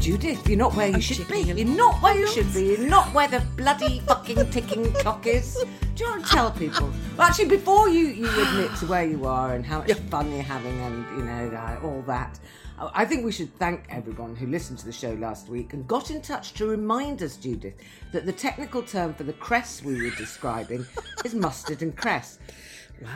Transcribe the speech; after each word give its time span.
Judith, 0.00 0.48
you're 0.48 0.56
not 0.56 0.74
where 0.74 0.88
you 0.88 0.94
I'm 0.94 1.00
should 1.00 1.28
be. 1.28 1.40
You're 1.40 1.66
not 1.66 2.00
where 2.02 2.18
you 2.18 2.26
should 2.26 2.52
be. 2.54 2.68
You're 2.68 2.88
not 2.88 3.12
where 3.12 3.28
the 3.28 3.40
bloody 3.54 4.00
fucking 4.00 4.50
ticking 4.50 4.90
clock 4.94 5.26
is. 5.26 5.62
Do 5.94 6.04
you 6.04 6.10
want 6.10 6.24
to 6.24 6.30
tell 6.30 6.50
people? 6.52 6.90
Well, 7.18 7.28
actually, 7.28 7.50
before 7.50 7.90
you, 7.90 8.06
you 8.06 8.24
admit 8.24 8.74
to 8.78 8.86
where 8.86 9.04
you 9.04 9.26
are 9.26 9.54
and 9.54 9.64
how 9.64 9.80
much 9.80 9.92
fun 9.92 10.32
you're 10.32 10.42
having 10.42 10.80
and, 10.80 11.18
you 11.18 11.24
know, 11.24 11.54
uh, 11.54 11.86
all 11.86 12.02
that, 12.06 12.40
I 12.78 12.90
I 12.94 13.04
think 13.04 13.26
we 13.26 13.32
should 13.32 13.54
thank 13.58 13.84
everyone 13.90 14.34
who 14.34 14.46
listened 14.46 14.78
to 14.78 14.86
the 14.86 14.92
show 14.92 15.12
last 15.12 15.50
week 15.50 15.74
and 15.74 15.86
got 15.86 16.10
in 16.10 16.22
touch 16.22 16.54
to 16.54 16.66
remind 16.66 17.22
us, 17.22 17.36
Judith, 17.36 17.74
that 18.12 18.24
the 18.24 18.32
technical 18.32 18.82
term 18.82 19.12
for 19.12 19.24
the 19.24 19.34
cress 19.34 19.82
we 19.84 20.02
were 20.02 20.16
describing 20.16 20.86
is 21.26 21.34
mustard 21.34 21.82
and 21.82 21.94
cress. 21.94 22.38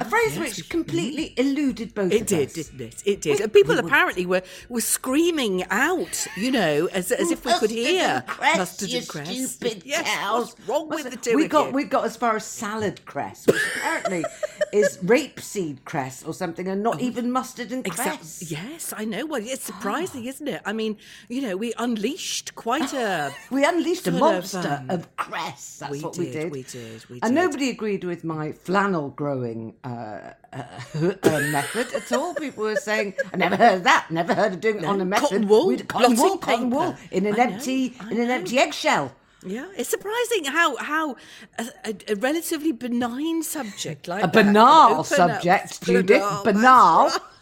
A 0.00 0.04
phrase 0.04 0.36
yes, 0.36 0.38
which 0.38 0.56
we- 0.58 0.62
completely 0.68 1.34
eluded 1.36 1.94
both 1.94 2.12
It 2.12 2.22
of 2.22 2.26
did, 2.26 2.48
us. 2.48 2.52
didn't 2.54 2.80
it? 2.80 3.02
It 3.04 3.20
did. 3.20 3.40
And 3.40 3.52
people 3.52 3.78
apparently 3.78 4.26
were, 4.26 4.42
were 4.68 4.80
screaming 4.80 5.64
out, 5.70 6.26
you 6.36 6.50
know, 6.50 6.86
as, 6.92 7.12
as 7.12 7.30
if 7.30 7.44
we 7.44 7.52
could 7.58 7.70
hear 7.70 8.22
cress, 8.26 8.56
mustard 8.58 8.90
and 8.92 9.08
cress. 9.08 9.28
stupid 9.50 9.82
yes, 9.86 10.08
cows. 10.08 10.54
What's 10.56 10.68
wrong 10.68 10.88
with 10.88 11.10
the 11.10 11.16
two 11.16 11.36
we 11.36 11.44
of 11.44 11.50
got 11.50 11.66
you? 11.68 11.72
we 11.72 11.84
got 11.84 12.04
as 12.04 12.16
far 12.16 12.36
as 12.36 12.44
salad 12.44 13.04
cress, 13.04 13.46
which 13.46 13.60
apparently 13.76 14.24
is 14.72 14.98
rapeseed 14.98 15.84
cress 15.84 16.22
or 16.24 16.32
something, 16.34 16.66
and 16.68 16.82
not 16.82 17.00
even 17.00 17.30
mustard 17.30 17.70
and 17.72 17.84
cress. 17.90 18.50
Yes, 18.50 18.92
I 18.96 19.04
know. 19.04 19.26
Well, 19.26 19.42
it's 19.44 19.64
surprising, 19.64 20.24
isn't 20.24 20.48
it? 20.48 20.62
I 20.64 20.72
mean, 20.72 20.96
you 21.28 21.42
know, 21.42 21.56
we 21.56 21.72
unleashed 21.78 22.54
quite 22.54 22.92
a. 22.92 23.32
We 23.50 23.64
unleashed 23.64 24.06
a 24.06 24.12
Sort 24.12 24.14
of, 24.14 24.20
monster 24.20 24.78
um, 24.88 24.90
of 24.90 25.16
cress. 25.16 25.78
That's 25.78 25.92
we 25.92 26.00
what 26.00 26.16
we 26.16 26.26
did, 26.26 26.32
did. 26.32 26.52
we 26.52 26.62
did, 26.62 27.02
And 27.22 27.34
nobody 27.34 27.70
agreed 27.70 28.02
with 28.04 28.24
my 28.24 28.52
flannel 28.52 29.10
growing 29.10 29.73
uh, 29.82 30.32
uh, 30.52 30.62
uh, 31.22 31.40
method 31.50 31.92
at 31.94 32.12
all. 32.12 32.34
People 32.34 32.64
were 32.64 32.76
saying, 32.76 33.14
"I 33.32 33.36
never 33.36 33.56
heard 33.56 33.74
of 33.78 33.84
that. 33.84 34.10
Never 34.10 34.34
heard 34.34 34.52
of 34.52 34.60
doing 34.60 34.78
it 34.78 34.84
on 34.84 35.00
a 35.00 35.04
method." 35.04 35.28
cotton 35.28 35.48
wool, 35.48 35.66
We'd- 35.68 35.84
cotton 35.84 36.16
wool, 36.16 36.36
blotting 36.36 36.40
cotton 36.40 36.70
wool 36.70 36.96
in 37.10 37.26
an 37.26 37.34
know, 37.36 37.42
empty 37.42 37.94
in 38.10 38.20
an 38.20 38.30
empty 38.30 38.58
eggshell. 38.58 39.12
Yeah, 39.46 39.66
it's 39.76 39.90
surprising 39.90 40.44
how 40.46 40.76
how 40.76 41.16
a, 41.58 41.66
a, 41.84 41.94
a 42.12 42.16
relatively 42.16 42.72
benign 42.72 43.42
subject 43.42 44.08
like 44.08 44.24
A 44.24 44.26
that 44.26 44.32
banal 44.32 45.04
subject, 45.04 45.82
Judith. 45.84 46.22
Banal, 46.22 46.44
Banal. 46.44 47.10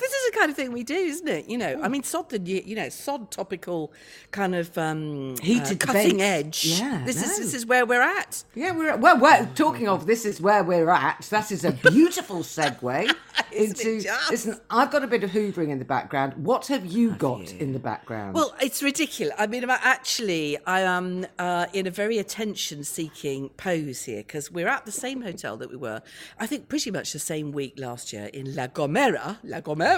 This 0.00 0.12
is 0.12 0.30
the 0.32 0.38
kind 0.38 0.50
of 0.50 0.56
thing 0.56 0.72
we 0.72 0.82
do, 0.82 0.94
isn't 0.94 1.28
it? 1.28 1.48
You 1.48 1.58
know, 1.58 1.80
I 1.82 1.88
mean, 1.88 2.02
sod 2.02 2.30
the 2.30 2.38
you 2.40 2.74
know 2.74 2.88
sod 2.88 3.30
topical 3.30 3.92
kind 4.30 4.54
of 4.54 4.76
um, 4.78 5.36
Heated 5.42 5.82
uh, 5.82 5.86
cutting 5.86 6.18
debates. 6.18 6.64
edge. 6.64 6.80
Yeah, 6.80 7.02
this 7.04 7.22
is 7.22 7.38
this 7.38 7.54
is 7.54 7.66
where 7.66 7.84
we're 7.86 8.02
at. 8.02 8.44
Yeah, 8.54 8.72
we're 8.72 8.96
well. 8.96 9.18
We're 9.18 9.48
talking 9.54 9.88
of 9.88 10.06
this 10.06 10.24
is 10.24 10.40
where 10.40 10.64
we're 10.64 10.90
at. 10.90 11.26
That 11.30 11.52
is 11.52 11.64
a 11.64 11.72
beautiful 11.72 12.38
segue 12.38 13.14
into. 13.52 14.02
Listen, 14.30 14.58
I've 14.70 14.90
got 14.90 15.04
a 15.04 15.06
bit 15.06 15.22
of 15.22 15.30
hoovering 15.30 15.70
in 15.70 15.78
the 15.78 15.84
background. 15.84 16.34
What 16.34 16.66
have 16.68 16.86
you 16.86 17.12
got 17.12 17.52
in 17.52 17.72
the 17.72 17.78
background? 17.78 18.34
Well, 18.34 18.54
it's 18.60 18.82
ridiculous. 18.82 19.34
I 19.38 19.46
mean, 19.46 19.68
actually, 19.68 20.58
I 20.66 20.80
am 20.80 21.26
uh, 21.38 21.66
in 21.72 21.86
a 21.86 21.90
very 21.90 22.18
attention-seeking 22.18 23.50
pose 23.50 24.04
here 24.04 24.18
because 24.22 24.50
we're 24.50 24.68
at 24.68 24.86
the 24.86 24.92
same 24.92 25.22
hotel 25.22 25.56
that 25.58 25.70
we 25.70 25.76
were, 25.76 26.02
I 26.38 26.46
think, 26.46 26.68
pretty 26.68 26.90
much 26.90 27.12
the 27.12 27.18
same 27.18 27.52
week 27.52 27.74
last 27.78 28.12
year 28.12 28.26
in 28.26 28.54
La 28.54 28.66
Gomera, 28.68 29.38
La 29.42 29.60
Gomera, 29.60 29.89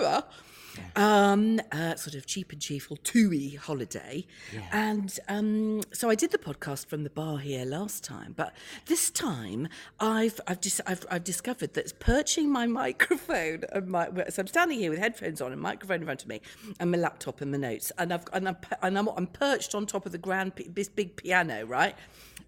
um, 0.96 1.60
uh, 1.70 1.94
sort 1.96 2.14
of 2.14 2.26
cheap 2.26 2.52
and 2.52 2.60
cheerful 2.60 2.96
two-y 2.96 3.58
holiday. 3.60 4.26
And 4.72 5.18
um, 5.28 5.82
so 5.92 6.10
I 6.10 6.14
did 6.14 6.30
the 6.30 6.38
podcast 6.38 6.86
from 6.86 7.04
the 7.04 7.10
bar 7.10 7.38
here 7.38 7.64
last 7.64 8.04
time, 8.04 8.34
but 8.36 8.54
this 8.86 9.10
time 9.10 9.68
I've 10.00 10.40
I've 10.46 10.60
just 10.60 10.80
I've, 10.86 11.04
I've 11.10 11.24
discovered 11.24 11.74
that 11.74 11.98
perching 12.00 12.50
my 12.50 12.66
microphone 12.82 13.64
and 13.72 13.88
my 13.88 14.08
so 14.30 14.40
I'm 14.42 14.46
standing 14.46 14.78
here 14.78 14.90
with 14.90 14.98
headphones 14.98 15.40
on 15.40 15.52
and 15.52 15.60
microphone 15.60 16.00
in 16.00 16.04
front 16.04 16.22
of 16.22 16.28
me 16.28 16.40
and 16.80 16.90
my 16.90 16.98
laptop 16.98 17.40
and 17.40 17.52
my 17.52 17.58
notes 17.58 17.92
and 17.98 18.12
I've 18.12 18.24
and 18.32 18.48
I'm 18.48 18.56
and 18.82 18.98
I'm, 18.98 19.08
I'm 19.08 19.26
perched 19.26 19.74
on 19.74 19.86
top 19.86 20.06
of 20.06 20.12
the 20.12 20.18
grand 20.18 20.52
this 20.74 20.88
big 20.88 21.16
piano 21.16 21.64
right. 21.66 21.94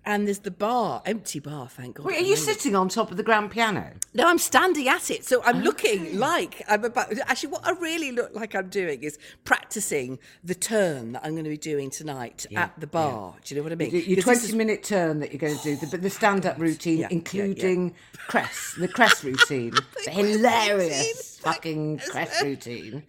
And 0.06 0.26
there's 0.26 0.40
the 0.40 0.50
bar, 0.50 1.00
empty 1.06 1.38
bar, 1.40 1.66
thank 1.66 1.96
God. 1.96 2.04
Wait, 2.04 2.18
are 2.22 2.26
you 2.26 2.36
sitting 2.36 2.76
on 2.76 2.90
top 2.90 3.10
of 3.10 3.16
the 3.16 3.22
grand 3.22 3.50
piano? 3.50 3.90
No, 4.12 4.28
I'm 4.28 4.36
standing 4.36 4.86
at 4.86 5.10
it, 5.10 5.24
so 5.24 5.42
I'm 5.42 5.56
oh, 5.56 5.64
looking 5.64 6.18
like 6.18 6.62
I'm 6.68 6.84
about. 6.84 7.10
Actually, 7.26 7.48
what 7.52 7.66
I 7.66 7.70
really 7.72 8.12
look 8.12 8.34
like 8.34 8.54
I'm 8.54 8.68
doing 8.68 9.02
is 9.02 9.18
practicing 9.44 10.18
the 10.44 10.54
turn 10.54 11.12
that 11.12 11.24
I'm 11.24 11.32
going 11.32 11.44
to 11.44 11.50
be 11.50 11.56
doing 11.56 11.88
tonight 11.88 12.44
at 12.54 12.78
the 12.78 12.86
bar. 12.86 13.34
Do 13.42 13.54
you 13.54 13.58
know 13.60 13.64
what 13.64 13.72
I 13.72 13.76
mean? 13.76 13.92
Your- 13.92 14.02
Your 14.02 14.16
'Cause 14.16 14.24
this 14.24 14.24
twenty 14.40 14.48
is- 14.48 14.54
minute 14.54 14.82
turn 14.82 15.20
that 15.20 15.32
you're 15.32 15.38
going 15.40 15.56
to 15.56 15.62
do, 15.62 15.76
the, 15.86 15.96
the 15.96 16.10
stand 16.10 16.44
up 16.44 16.58
routine, 16.58 16.98
Yeah, 16.98 17.02
yeah, 17.04 17.08
yeah. 17.08 17.14
including 17.16 17.94
cress, 18.28 18.74
the 18.78 18.88
cress 18.88 19.24
routine, 19.28 19.72
the 20.04 20.10
hilarious 20.10 21.38
fucking 21.38 22.00
cress 22.10 22.42
routine. 22.42 23.04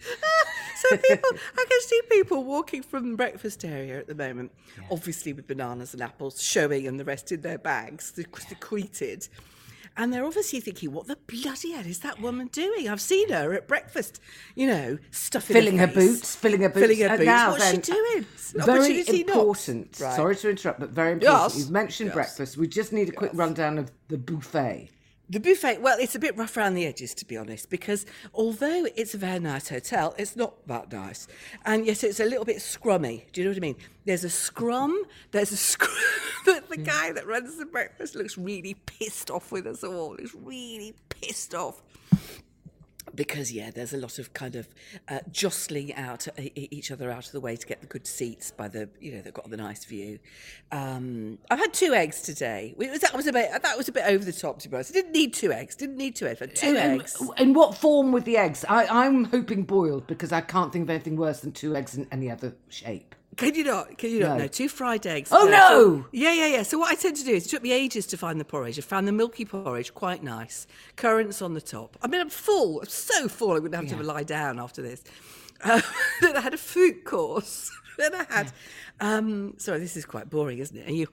So 0.76 0.98
people, 0.98 1.30
I 1.58 1.66
can 1.70 1.82
see 1.82 2.02
people 2.12 2.44
walking 2.44 2.82
from 2.84 3.12
the 3.12 3.18
breakfast 3.18 3.64
area 3.66 3.98
at 4.00 4.08
the 4.08 4.16
moment, 4.16 4.52
obviously 4.92 5.34
with 5.34 5.48
bananas 5.48 5.94
and 5.94 6.02
apples 6.02 6.42
showing 6.42 6.88
and 6.88 7.00
the 7.00 7.06
rest 7.06 7.32
in 7.32 7.42
their 7.42 7.58
bags, 7.58 8.12
the 8.12 8.26
secreted. 8.38 9.28
And 9.98 10.12
they're 10.14 10.26
obviously 10.26 10.60
thinking, 10.60 10.92
what 10.92 11.08
the 11.08 11.16
bloody 11.26 11.72
hell 11.72 11.86
is 11.86 12.00
that 12.00 12.20
woman 12.20 12.48
doing? 12.48 12.90
I've 12.90 13.00
seen 13.00 13.30
her 13.30 13.54
at 13.54 13.66
breakfast, 13.66 14.20
you 14.54 14.68
know, 14.68 14.98
stuffing 15.12 15.54
filling 15.54 15.78
her 15.78 15.88
face. 15.88 15.96
boots, 16.18 16.36
filling 16.36 16.62
her 16.64 16.68
boots. 16.70 16.82
Filling 16.82 17.00
her 17.00 17.08
And 17.08 17.18
boots. 17.20 17.26
now 17.26 17.52
What's 17.52 17.64
then, 17.72 17.76
she 17.82 17.92
doing? 17.94 18.26
Very 18.66 19.22
important. 19.22 19.98
Right. 20.02 20.16
Sorry 20.18 20.36
to 20.36 20.50
interrupt, 20.50 20.82
but 20.82 20.90
very 20.90 21.14
important. 21.14 21.54
Yes. 21.54 21.58
You've 21.58 21.72
mentioned 21.72 22.08
Yes. 22.08 22.14
breakfast. 22.14 22.58
We 22.58 22.68
just 22.68 22.92
need 22.92 23.08
a 23.08 23.14
quick 23.14 23.32
rundown 23.34 23.78
of 23.78 23.90
the 24.10 24.18
buffet. 24.18 24.90
The 25.28 25.40
buffet, 25.40 25.82
well, 25.82 25.98
it's 26.00 26.14
a 26.14 26.20
bit 26.20 26.38
rough 26.38 26.56
around 26.56 26.76
the 26.76 26.86
edges, 26.86 27.16
to 27.16 27.26
be 27.26 27.36
honest, 27.36 27.70
because 27.72 28.06
although 28.34 28.86
it's 28.96 29.16
a 29.16 29.18
very 29.18 29.40
nice 29.40 29.70
hotel, 29.70 30.14
it's 30.20 30.36
not 30.36 30.68
that 30.68 30.92
nice. 30.92 31.28
And 31.66 31.86
yes, 31.88 32.04
it's 32.04 32.20
a 32.20 32.26
little 32.26 32.46
bit 32.46 32.58
scrummy. 32.58 33.24
Do 33.32 33.42
you 33.42 33.46
know 33.46 33.52
what 33.52 33.58
I 33.58 33.62
mean? 33.62 33.76
There's 34.06 34.24
a 34.24 34.30
scrum, 34.30 35.04
there's 35.32 35.52
a 35.52 35.58
scrum. 35.58 35.92
the, 36.46 36.64
the 36.70 36.76
hmm. 36.76 36.84
guy 36.84 37.12
that 37.12 37.26
runs 37.26 37.58
the 37.58 37.66
breakfast 37.66 38.16
looks 38.16 38.38
really 38.38 38.76
pissed 38.86 39.32
off 39.32 39.52
with 39.52 39.66
us 39.66 39.84
all. 39.84 40.16
He's 40.18 40.36
really 40.36 40.94
pissed 41.10 41.56
off. 41.56 41.82
Because, 43.14 43.52
yeah, 43.52 43.70
there's 43.72 43.94
a 43.94 43.98
lot 43.98 44.20
of 44.20 44.34
kind 44.34 44.56
of 44.56 44.68
uh, 45.08 45.20
jostling 45.32 45.94
out 45.96 46.28
e- 46.40 46.68
each 46.72 46.92
other 46.92 47.12
out 47.12 47.26
of 47.28 47.32
the 47.32 47.40
way 47.40 47.56
to 47.56 47.66
get 47.66 47.80
the 47.82 47.88
good 47.88 48.06
seats 48.08 48.52
by 48.52 48.68
the, 48.68 48.90
you 49.00 49.12
know, 49.14 49.22
they've 49.22 49.34
got 49.34 49.50
the 49.50 49.58
nice 49.58 49.86
view. 49.86 50.20
Um, 50.72 51.38
I've 51.50 51.60
had 51.60 51.74
two 51.74 51.94
eggs 51.94 52.22
today. 52.22 52.74
We- 52.78 52.88
That 52.88 53.14
was 53.16 53.28
a 53.28 53.32
bit, 53.34 53.52
that 53.62 53.78
was 53.78 53.88
a 53.88 53.92
bit 53.92 54.04
over 54.08 54.24
the 54.26 54.34
top, 54.34 54.60
to 54.60 54.70
be 54.70 54.76
honest. 54.76 54.92
I 54.92 54.94
didn't 54.96 55.12
need 55.14 55.34
two 55.34 55.52
eggs. 55.52 55.76
Didn't 55.76 55.98
need 55.98 56.16
two 56.16 56.26
eggs. 56.28 56.40
Two 56.56 56.76
And- 56.76 57.02
eggs. 57.02 57.22
In 57.38 57.54
what 57.54 57.76
form 57.78 58.12
with 58.12 58.26
the 58.26 58.38
eggs? 58.38 58.66
I, 58.68 58.86
I'm 58.88 59.26
hoping 59.26 59.64
boiled 59.64 60.08
because 60.08 60.32
I 60.32 60.42
can't 60.42 60.74
think 60.74 60.84
of 60.84 60.90
anything 60.90 61.16
worse 61.16 61.40
than 61.42 61.52
two 61.52 61.76
eggs 61.76 61.96
in 61.96 62.08
any 62.12 62.30
other 62.32 62.56
shape. 62.70 63.16
Can 63.38 63.54
you 63.56 63.64
not? 63.66 63.98
Can 63.98 64.12
you 64.12 64.20
not? 64.22 64.38
No. 64.38 64.44
No, 64.44 64.48
two 64.48 64.70
fried 64.70 65.06
eggs. 65.06 65.30
Oh, 65.32 65.48
Uh, 65.48 65.50
no! 65.52 65.58
so- 65.60 66.06
yeah, 66.12 66.32
yeah, 66.34 66.48
yeah. 66.48 66.64
So 66.64 66.78
what 66.78 66.92
I 66.92 66.96
tend 66.96 67.18
to 67.18 67.24
do 67.24 67.32
is 67.34 67.46
it 67.46 67.50
took 67.50 67.64
me 67.64 67.72
ages 67.74 68.06
to 68.08 68.18
find 68.18 68.40
the 68.40 68.46
porridge. 68.46 68.78
I 68.80 68.82
found 68.82 69.08
the 69.08 69.12
milky 69.12 69.44
porridge 69.46 69.94
quite 69.94 70.24
nice. 70.24 70.68
Currants 70.96 71.42
on 71.42 71.54
the 71.54 71.62
top. 71.62 71.98
I 72.02 72.08
mean, 72.08 72.22
I'm 72.22 72.30
full. 72.30 72.80
I'm 72.82 72.88
so 72.88 73.28
full. 73.28 73.52
I 73.52 73.60
wouldn't 73.60 73.76
have 73.90 73.98
to 73.98 74.04
lie 74.04 74.24
down 74.24 74.60
after 74.60 74.82
this. 74.82 75.04
Uh, 75.62 75.82
then 76.22 76.38
I 76.38 76.42
had 76.42 76.54
a 76.54 76.58
fruit 76.58 77.04
course. 77.06 77.72
then 77.98 78.16
I 78.16 78.26
had. 78.30 78.52
Um, 79.02 79.56
sorry, 79.58 79.80
this 79.80 79.98
is 79.98 80.06
quite 80.06 80.30
boring, 80.30 80.60
isn't 80.60 80.78
it? 80.78 80.88
And 80.88 80.96
you. 80.98 81.08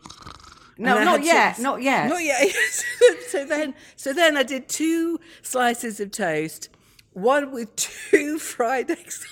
No, 0.79 0.97
and 0.97 1.01
I 1.09 1.17
not 1.17 1.25
yet, 1.25 1.59
not 1.59 1.83
yet. 1.83 2.09
Not 2.09 2.23
yet. 2.23 2.49
so 3.29 3.45
then, 3.45 3.75
so 3.97 4.13
then 4.13 4.37
I 4.37 4.43
did 4.43 4.69
two 4.69 5.21
slices 5.43 6.01
of 6.01 6.11
toast, 6.13 6.71
one 7.13 7.53
with 7.53 7.75
two 7.77 8.39
fried 8.39 8.91
eggs. 8.91 9.27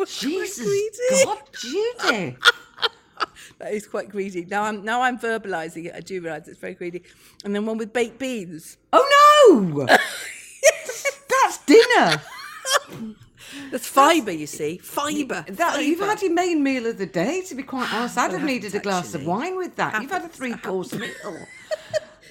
I 0.00 0.04
was 0.04 0.18
quite 0.20 0.54
Jesus. 0.54 1.24
God, 1.24 1.38
Judy. 1.52 2.36
That 3.58 3.74
is 3.74 3.86
quite 3.86 4.08
greedy. 4.08 4.46
Now 4.46 4.62
I'm 4.62 4.82
now 4.82 5.02
I'm 5.02 5.18
verbalising 5.18 5.84
it. 5.84 5.92
I 5.94 6.00
do 6.00 6.22
realise 6.22 6.48
it's 6.48 6.58
very 6.58 6.72
greedy. 6.72 7.02
And 7.44 7.54
then 7.54 7.66
one 7.66 7.76
with 7.76 7.92
baked 7.92 8.18
beans. 8.18 8.78
Oh 8.90 9.74
no! 9.76 9.86
That's 11.28 11.58
dinner. 11.66 12.22
That's 13.70 13.86
fibre, 13.86 14.30
you 14.30 14.46
see. 14.46 14.78
Fibre. 14.78 15.44
That, 15.46 15.84
you've 15.84 16.00
had 16.00 16.22
your 16.22 16.32
main 16.32 16.62
meal 16.62 16.86
of 16.86 16.96
the 16.96 17.04
day, 17.04 17.42
to 17.42 17.54
be 17.54 17.62
quite 17.62 17.92
honest. 17.92 18.16
I'd 18.16 18.32
have 18.32 18.44
needed 18.44 18.74
a 18.74 18.80
glass 18.80 19.14
of 19.14 19.26
wine 19.26 19.58
with 19.58 19.76
that. 19.76 20.00
You've 20.00 20.10
had 20.10 20.24
a 20.24 20.28
three 20.28 20.54
course 20.54 20.94
meal. 20.94 21.46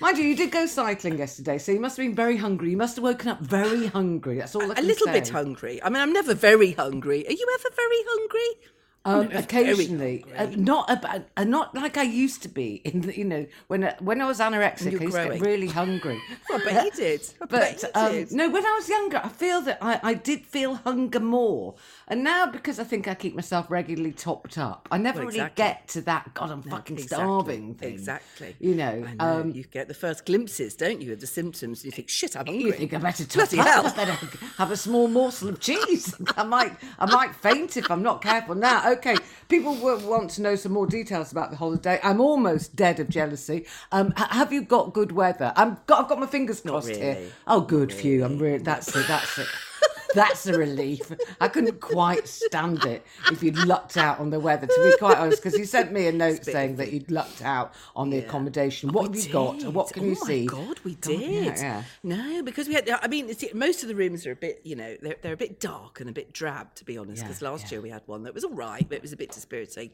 Mind 0.02 0.18
you, 0.18 0.24
you 0.24 0.36
did 0.36 0.52
go 0.52 0.66
cycling 0.66 1.18
yesterday, 1.18 1.58
so 1.58 1.74
you 1.74 1.80
must 1.80 1.98
have 1.98 2.06
been 2.06 2.16
very 2.16 2.38
hungry. 2.38 2.72
You 2.72 2.78
must 2.78 2.96
have 2.96 3.04
woken 3.04 3.28
up 3.28 3.42
very 3.42 3.88
hungry. 3.88 4.38
That's 4.38 4.56
all 4.56 4.72
I 4.72 4.76
a 4.78 4.82
little 4.82 5.08
say. 5.08 5.14
bit 5.14 5.28
hungry. 5.30 5.84
I 5.84 5.90
mean, 5.90 6.02
I'm 6.02 6.14
never 6.14 6.34
very 6.34 6.72
hungry. 6.72 7.28
Are 7.28 7.32
you 7.32 7.58
ever 7.60 7.76
very 7.76 8.02
hungry? 8.08 8.70
Um, 9.06 9.30
occasionally, 9.34 10.26
uh, 10.38 10.48
not 10.58 10.92
about, 10.92 11.22
uh, 11.38 11.46
not 11.46 11.74
like 11.74 11.98
I 11.98 12.04
used 12.04 12.42
to 12.44 12.50
be. 12.50 12.82
In 12.84 13.02
the, 13.02 13.18
you 13.18 13.24
know, 13.24 13.48
when 13.68 13.84
uh, 13.86 13.96
when 14.00 14.22
I 14.22 14.26
was 14.26 14.40
anorexic, 14.40 14.92
You're 14.92 15.02
I 15.02 15.06
used 15.06 15.16
to 15.18 15.30
get 15.30 15.42
really 15.42 15.68
hungry. 15.68 16.20
I 16.54 16.58
bet 16.58 16.86
you 16.86 16.92
did. 16.92 17.22
But 17.50 17.82
you 17.82 17.90
um, 17.96 18.12
did. 18.12 18.32
no, 18.34 18.50
when 18.50 18.66
I 18.66 18.74
was 18.74 18.90
younger, 18.90 19.22
I 19.24 19.30
feel 19.30 19.62
that 19.62 19.78
I, 19.82 20.00
I 20.04 20.14
did 20.16 20.46
feel 20.46 20.76
hunger 20.76 21.22
more, 21.22 21.76
and 22.10 22.24
now 22.26 22.46
because 22.48 22.78
I 22.78 22.84
think 22.84 23.08
I 23.08 23.14
keep 23.16 23.36
myself 23.36 23.72
regularly 23.72 24.12
topped 24.12 24.58
up, 24.58 24.88
I 24.92 24.98
never 24.98 25.20
Well, 25.20 25.30
really 25.30 25.50
get 25.56 25.88
to 25.90 26.02
that. 26.02 26.34
God, 26.34 26.52
I'm 26.52 26.62
fucking 26.62 26.98
Exactly, 26.98 27.16
starving 27.26 27.76
thing. 27.76 27.94
Exactly. 27.94 28.56
You 28.60 28.76
know, 28.76 29.00
know. 29.00 29.26
um, 29.26 29.52
you 29.52 29.64
get 29.64 29.88
the 29.88 29.94
first 29.94 30.26
glimpses, 30.26 30.76
don't 30.76 31.02
you, 31.02 31.14
of 31.14 31.22
the 31.22 31.28
symptoms, 31.28 31.86
you 31.86 31.92
think, 31.92 32.10
"Shit, 32.10 32.36
I'm 32.36 32.46
hungry." 32.48 32.64
You 32.66 32.72
think 32.74 32.94
I 32.94 32.98
better 32.98 33.24
top 33.26 33.50
Bloody 33.50 33.60
up? 33.60 33.68
hell. 33.68 33.88
I 33.88 33.96
better 33.96 34.18
have 34.58 34.72
a 34.72 34.78
small 34.78 35.08
morsel 35.08 35.48
of 35.48 35.62
cheese. 35.62 36.14
I 36.36 36.44
might, 36.44 36.74
I 37.00 37.06
might 37.06 37.34
faint 37.34 37.78
if 37.78 37.90
I'm 37.90 38.04
not 38.04 38.22
careful. 38.22 38.56
Now, 38.56 38.89
okay, 38.94 39.16
people 39.48 39.76
will 39.76 40.00
want 40.00 40.32
to 40.32 40.42
know 40.42 40.56
some 40.56 40.72
more 40.72 40.88
details 40.88 41.32
about 41.32 41.52
the 41.52 41.58
holiday. 41.58 42.00
I'm 42.04 42.20
almost 42.22 42.76
dead 42.76 43.00
of 43.00 43.10
jealousy. 43.10 43.66
Um, 43.92 44.14
h- 44.18 44.28
have 44.32 44.52
you 44.54 44.62
got 44.62 44.94
good 44.94 45.12
weather? 45.12 45.54
I'm 45.56 45.78
got, 45.88 46.04
I've 46.04 46.10
got 46.10 46.20
my 46.20 46.28
fingers 46.28 46.62
crossed 46.62 46.90
here. 46.96 47.18
Oh, 47.48 47.62
good 47.62 47.94
for 47.94 48.06
you. 48.08 48.24
I'm 48.26 48.38
really. 48.40 48.60
That's 48.60 48.96
it. 48.96 49.08
That's 49.08 49.38
it. 49.40 49.48
That's 50.16 50.48
a 50.48 50.58
relief. 50.58 51.12
I 51.40 51.48
couldn't 51.48 51.80
quite 51.80 52.28
stand 52.28 52.84
it 52.86 53.06
if 53.32 53.44
you'd 53.44 53.58
lucked 53.58 53.98
out 53.98 54.20
on 54.20 54.30
the 54.30 54.40
weather, 54.40 54.68
to 54.68 54.92
be 54.92 54.98
quite 54.98 55.18
honest, 55.18 55.44
because 55.44 55.58
you 55.58 55.66
sent 55.66 55.92
me 55.92 56.08
a 56.08 56.12
note 56.12 56.46
saying 56.46 56.78
that 56.78 56.92
you'd 56.92 57.12
lucked 57.12 57.44
out 57.44 57.74
on 57.96 58.10
the 58.10 58.20
accommodation. 58.20 58.92
What 58.92 59.14
have 59.14 59.16
you 59.16 59.32
got? 59.32 59.64
What 59.66 59.94
can 59.94 60.06
you 60.06 60.16
see? 60.16 60.48
oh 60.52 60.56
my? 60.56 60.66
God, 60.66 60.80
we 60.84 60.96
God, 60.96 61.02
did. 61.02 61.22
yeah, 61.22 61.56
yeah. 61.58 61.84
No, 62.04 62.44
because 62.44 62.68
we 62.68 62.74
had. 62.74 62.90
I 62.90 63.08
mean, 63.08 63.32
most 63.54 63.84
of 63.84 63.90
the 63.90 63.96
rooms 63.96 64.26
are 64.26 64.32
a 64.32 64.36
bit, 64.36 64.62
you 64.64 64.76
know, 64.76 64.96
they're, 65.02 65.16
they're 65.22 65.34
a 65.34 65.38
bit 65.38 65.60
dark 65.60 66.00
and 66.00 66.10
a 66.10 66.14
bit 66.14 66.34
drab, 66.34 66.74
to 66.76 66.86
be 66.86 66.98
honest. 66.98 67.22
Yeah, 67.22 67.28
Because 67.28 67.42
last 67.42 67.66
yeah. 67.66 67.76
year 67.76 67.82
we 67.82 67.90
had 67.90 68.02
one 68.06 68.24
that 68.24 68.34
was 68.34 68.44
all 68.44 68.54
right, 68.54 68.86
but 68.88 68.96
it 68.96 69.02
was 69.02 69.14
a 69.14 69.18
bit 69.18 69.32
dispiriting. 69.32 69.92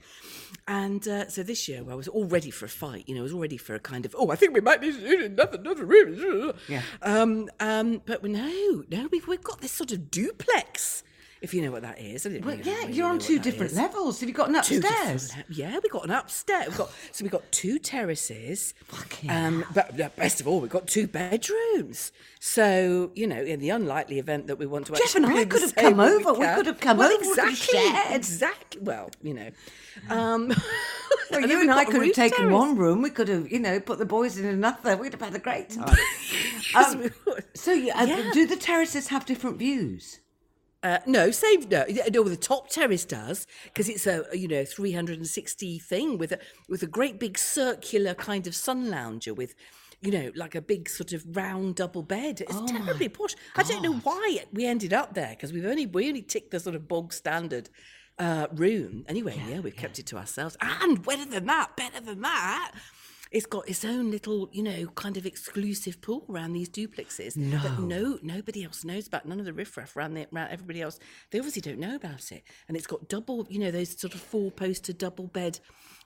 And 0.67 1.07
uh, 1.07 1.27
so 1.29 1.43
this 1.43 1.67
year 1.67 1.83
I 1.89 1.95
was 1.95 2.07
all 2.07 2.25
ready 2.25 2.51
for 2.51 2.65
a 2.65 2.69
fight. 2.69 3.03
You 3.07 3.15
know, 3.15 3.21
I 3.21 3.23
was 3.23 3.33
all 3.33 3.41
ready 3.41 3.57
for 3.57 3.75
a 3.75 3.79
kind 3.79 4.05
of, 4.05 4.15
oh, 4.17 4.31
I 4.31 4.35
think 4.35 4.53
we 4.53 4.61
might 4.61 4.81
need 4.81 4.95
another 4.95 5.57
another 5.57 5.85
room. 5.85 6.53
Yeah. 6.67 6.81
Um. 7.01 7.49
Um. 7.59 8.01
But 8.05 8.23
no, 8.23 8.83
no, 8.89 9.07
we've 9.11 9.27
we've 9.27 9.43
got 9.43 9.61
this 9.61 9.71
sort 9.71 9.91
of 9.91 10.04
duplex. 10.11 11.03
If 11.45 11.53
you 11.53 11.61
know 11.61 11.69
what 11.69 11.83
that 11.83 11.99
is, 11.99 12.25
I 12.25 12.29
didn't 12.29 12.47
really 12.47 12.63
yeah, 12.63 12.73
really 12.79 12.93
you're 12.93 13.07
on 13.07 13.19
two 13.19 13.37
different 13.37 13.71
is. 13.71 13.77
levels. 13.77 14.19
Have 14.19 14.27
you 14.27 14.33
got 14.33 14.49
an 14.49 14.55
upstairs? 14.55 15.31
Yeah, 15.47 15.77
we've 15.81 15.91
got 15.91 16.05
an 16.05 16.09
upstairs. 16.09 16.69
We've 16.69 16.77
got 16.79 16.89
so 17.11 17.23
we've 17.23 17.31
got 17.31 17.51
two 17.51 17.77
terraces. 17.77 18.73
Fucking 18.85 19.29
um, 19.29 19.63
but 19.75 19.95
best 20.15 20.41
of 20.41 20.47
all, 20.47 20.59
we've 20.59 20.71
got 20.71 20.87
two 20.87 21.05
bedrooms. 21.05 22.11
So 22.39 23.11
you 23.13 23.27
know, 23.27 23.43
in 23.43 23.59
the 23.59 23.69
unlikely 23.69 24.17
event 24.17 24.47
that 24.47 24.57
we 24.57 24.65
want 24.65 24.87
to, 24.87 24.93
Jeff 24.93 25.13
and 25.13 25.27
I 25.27 25.45
could 25.45 25.61
have 25.61 25.75
come 25.75 25.99
over. 25.99 26.33
We 26.33 26.47
could 26.47 26.65
have 26.65 26.79
come 26.79 26.97
well, 26.97 27.11
over, 27.11 27.21
we 27.21 27.27
could 27.27 27.37
have 27.37 27.49
Exactly, 27.49 28.15
exactly. 28.15 28.81
Well, 28.81 29.11
you 29.21 29.35
know, 29.35 29.51
um, 30.09 30.51
Well, 31.31 31.41
you 31.41 31.61
and 31.61 31.71
I 31.71 31.85
could 31.85 32.03
have 32.03 32.13
taken 32.13 32.37
terrace. 32.37 32.53
one 32.53 32.75
room. 32.75 33.01
We 33.01 33.09
could 33.09 33.27
have, 33.27 33.51
you 33.51 33.59
know, 33.59 33.79
put 33.79 33.99
the 33.99 34.05
boys 34.05 34.37
in 34.37 34.45
another. 34.45 34.97
We'd 34.97 35.13
have 35.13 35.21
had 35.21 35.35
a 35.35 35.39
great 35.39 35.69
time. 35.71 35.95
Um, 36.75 37.09
so, 37.53 37.71
you, 37.71 37.91
uh, 37.91 38.05
Yeah. 38.05 38.31
do 38.33 38.45
the 38.45 38.55
terraces 38.55 39.07
have 39.07 39.25
different 39.25 39.57
views? 39.57 40.19
Uh, 40.85 40.99
no, 41.07 41.31
save 41.31 41.71
No, 41.71 41.83
no. 42.13 42.23
The 42.23 42.37
top 42.37 42.69
terrace 42.69 43.05
does 43.05 43.47
because 43.63 43.89
it's 43.89 44.05
a 44.05 44.23
you 44.33 44.47
know 44.47 44.63
360 44.63 45.79
thing 45.79 46.19
with 46.19 46.31
a 46.31 46.39
with 46.69 46.83
a 46.83 46.87
great 46.87 47.19
big 47.19 47.39
circular 47.39 48.13
kind 48.13 48.45
of 48.45 48.55
sun 48.55 48.91
lounger 48.91 49.33
with, 49.33 49.55
you 50.01 50.11
know, 50.11 50.31
like 50.35 50.53
a 50.53 50.61
big 50.61 50.87
sort 50.87 51.11
of 51.11 51.25
round 51.35 51.77
double 51.77 52.03
bed. 52.03 52.39
It's 52.39 52.53
Oh 52.53 52.67
terribly 52.67 53.09
posh. 53.09 53.35
I 53.55 53.63
don't 53.63 53.81
know 53.81 53.95
why 53.95 54.43
we 54.53 54.67
ended 54.67 54.93
up 54.93 55.15
there 55.15 55.31
because 55.31 55.51
we've 55.51 55.65
only 55.65 55.87
we 55.87 56.07
only 56.07 56.21
ticked 56.21 56.51
the 56.51 56.59
sort 56.59 56.75
of 56.75 56.87
bog 56.87 57.13
standard 57.13 57.71
uh, 58.19 58.45
room. 58.53 59.05
Anyway, 59.07 59.41
yeah, 59.49 59.61
we've 59.61 59.75
kept 59.75 59.97
it 59.97 60.05
to 60.07 60.17
ourselves. 60.17 60.55
And 60.61 61.03
better 61.03 61.25
than 61.25 61.47
that, 61.47 61.75
better 61.75 61.99
than 61.99 62.21
that. 62.21 62.73
It's 63.31 63.45
got 63.45 63.67
its 63.67 63.83
own 63.83 64.11
little, 64.11 64.49
you 64.51 64.63
know, 64.63 64.87
kind 64.95 65.17
of 65.17 65.25
exclusive 65.25 66.01
pool 66.01 66.25
around 66.29 66.53
these 66.53 66.69
duplexes 66.69 67.33
that 67.33 67.79
no 67.79 68.19
nobody 68.21 68.63
else 68.63 68.83
knows 68.85 69.07
about. 69.07 69.25
None 69.25 69.39
of 69.39 69.45
the 69.45 69.53
riffraff 69.53 69.95
around, 69.97 70.13
the, 70.13 70.27
around 70.33 70.49
everybody 70.51 70.81
else. 70.81 70.99
They 71.31 71.39
obviously 71.39 71.61
don't 71.61 71.79
know 71.79 71.95
about 71.95 72.31
it. 72.31 72.43
And 72.67 72.77
it's 72.77 72.87
got 72.87 73.09
double, 73.09 73.47
you 73.49 73.59
know, 73.59 73.71
those 73.71 73.99
sort 73.99 74.13
of 74.13 74.21
four 74.21 74.51
poster 74.51 74.93
double 74.93 75.27
bed 75.27 75.59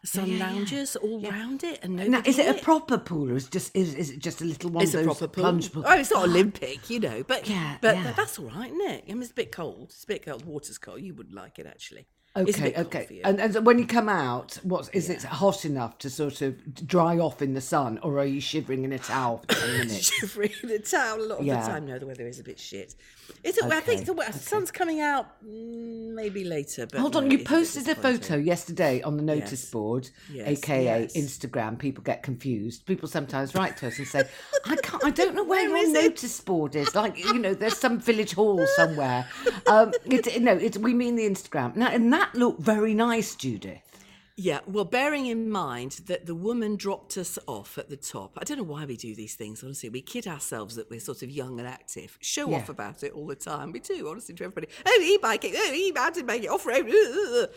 sun 0.05 0.39
loungers 0.39 0.95
all 0.95 1.21
round 1.21 1.63
it. 1.63 1.79
And 1.83 1.97
nobody 1.97 2.09
Now, 2.09 2.21
is 2.25 2.39
it 2.39 2.55
a 2.55 2.63
proper 2.63 2.97
pool 2.97 3.31
or 3.31 3.35
is 3.35 3.49
just 3.49 3.75
is, 3.75 3.93
is 3.95 4.11
it 4.11 4.19
just 4.19 4.41
a 4.41 4.45
little 4.45 4.69
one 4.71 4.83
It's 4.83 4.93
a 4.93 5.03
proper 5.03 5.27
pool. 5.27 5.43
plunge 5.43 5.71
pools? 5.71 5.85
Oh, 5.87 5.99
it's 5.99 6.11
not 6.11 6.21
ah. 6.21 6.25
Olympic, 6.31 6.89
you 6.89 6.99
know, 6.99 7.23
but 7.23 7.47
Yeah, 7.49 7.77
but 7.81 7.95
yeah. 7.97 8.13
that's 8.13 8.39
all 8.39 8.45
right, 8.49 8.71
isn't 8.71 8.81
it? 8.81 9.03
I 9.09 9.13
mean, 9.13 9.21
it's 9.21 9.31
a 9.31 9.35
bit 9.35 9.51
cold. 9.51 9.87
It's 9.89 10.03
a 10.03 10.07
bit 10.07 10.25
cold. 10.25 10.45
Water's 10.45 10.77
cold. 10.77 11.01
You 11.01 11.13
wouldn't 11.13 11.35
like 11.35 11.59
it 11.59 11.65
actually. 11.65 12.07
Okay, 12.41 12.61
bit 12.63 12.75
cold 12.75 12.91
for 12.91 12.97
okay. 12.99 13.21
And, 13.23 13.39
and 13.39 13.65
when 13.65 13.79
you 13.79 13.85
come 13.85 14.09
out, 14.09 14.59
what 14.63 14.89
is 14.93 15.09
it 15.09 15.23
hot 15.23 15.65
enough 15.65 15.97
to 15.99 16.09
sort 16.09 16.41
of 16.41 16.75
dry 16.87 17.17
off 17.17 17.41
in 17.41 17.53
the 17.53 17.61
sun, 17.61 17.99
or 18.03 18.19
are 18.19 18.25
you 18.25 18.39
shivering 18.41 18.83
in 18.83 18.91
a 18.93 18.99
towel 18.99 19.39
for 19.47 19.55
ten 19.55 19.71
minutes? 19.79 20.11
shivering 20.13 20.51
in 20.63 20.69
a 20.71 20.79
towel 20.79 21.21
a 21.21 21.25
lot 21.25 21.39
of 21.39 21.45
Yeah. 21.45 21.61
the 21.61 21.67
time. 21.67 21.85
No, 21.85 21.99
the 21.99 22.05
weather 22.07 22.27
is 22.27 22.39
a 22.39 22.43
bit 22.43 22.59
shit. 22.59 22.95
Is 23.43 23.57
it? 23.57 23.63
I 23.65 23.79
think 23.81 24.01
Okay, 24.01 24.05
the, 24.05 24.31
the 24.31 24.33
sun's 24.39 24.71
coming 24.71 25.01
out 25.01 25.27
mm, 25.45 26.13
maybe 26.13 26.43
later. 26.43 26.87
But 26.87 26.99
Hold 26.99 27.13
no, 27.13 27.19
on, 27.19 27.31
you 27.31 27.39
posted 27.43 27.87
a 27.87 27.93
photo 27.95 28.35
yesterday 28.37 29.01
on 29.03 29.17
the 29.17 29.23
notice 29.23 29.51
Yes. 29.63 29.69
board, 29.71 30.09
Yes, 30.31 30.47
aka 30.47 31.01
yes. 31.03 31.15
Instagram. 31.15 31.77
People 31.77 32.03
get 32.03 32.23
confused. 32.23 32.85
People 32.85 33.07
sometimes 33.07 33.53
write 33.53 33.77
to 33.77 33.87
us 33.87 33.99
and 33.99 34.07
say, 34.07 34.23
"I 34.65 34.75
can't, 34.83 35.03
I 35.05 35.11
don't 35.11 35.35
know 35.35 35.43
where, 35.43 35.69
Where 35.69 35.77
your 35.81 35.89
is 35.89 35.93
it?" 36.05 36.09
notice 36.09 36.41
board 36.41 36.75
is. 36.75 36.95
Like, 36.95 37.17
you 37.17 37.37
know, 37.37 37.53
there's 37.53 37.77
some 37.77 37.99
village 37.99 38.33
hall 38.33 38.65
somewhere." 38.75 39.27
Um, 39.67 39.93
it, 40.05 40.41
no, 40.41 40.53
it's 40.53 40.77
we 40.79 40.93
mean 40.95 41.15
the 41.15 41.29
Instagram. 41.29 41.75
Now, 41.75 41.89
and 41.89 42.11
that 42.11 42.28
looked 42.33 42.61
very 42.61 42.93
nice, 42.93 43.35
Judith. 43.35 43.81
Yeah, 44.41 44.59
well, 44.65 44.85
bearing 44.85 45.25
in 45.25 45.49
mind 45.49 45.99
that 46.05 46.25
the 46.25 46.33
woman 46.33 46.77
dropped 46.77 47.17
us 47.17 47.37
off 47.45 47.77
at 47.77 47.89
the 47.89 47.97
top. 47.97 48.37
I 48.37 48.45
don't 48.45 48.57
know 48.57 48.63
why 48.63 48.85
we 48.85 48.95
do 48.95 49.13
these 49.13 49.35
things, 49.35 49.61
honestly. 49.65 49.89
We 49.89 50.01
kid 50.01 50.27
ourselves 50.27 50.75
that 50.77 50.89
we're 50.89 51.01
sort 51.01 51.23
of 51.23 51.29
young 51.29 51.59
and 51.59 51.67
active, 51.67 52.17
show 52.21 52.49
Yeah. 52.49 52.59
off 52.59 52.69
about 52.69 53.03
it 53.03 53.11
all 53.11 53.27
the 53.27 53.35
time. 53.35 53.73
We 53.73 53.79
do, 53.81 54.07
honestly, 54.07 54.33
to 54.35 54.45
everybody. 54.45 54.69
Oh, 54.85 55.01
e-biking, 55.03 55.53
oh, 55.57 55.73
e-mountain 55.73 56.25
biking, 56.25 56.49
off-road. 56.49 56.89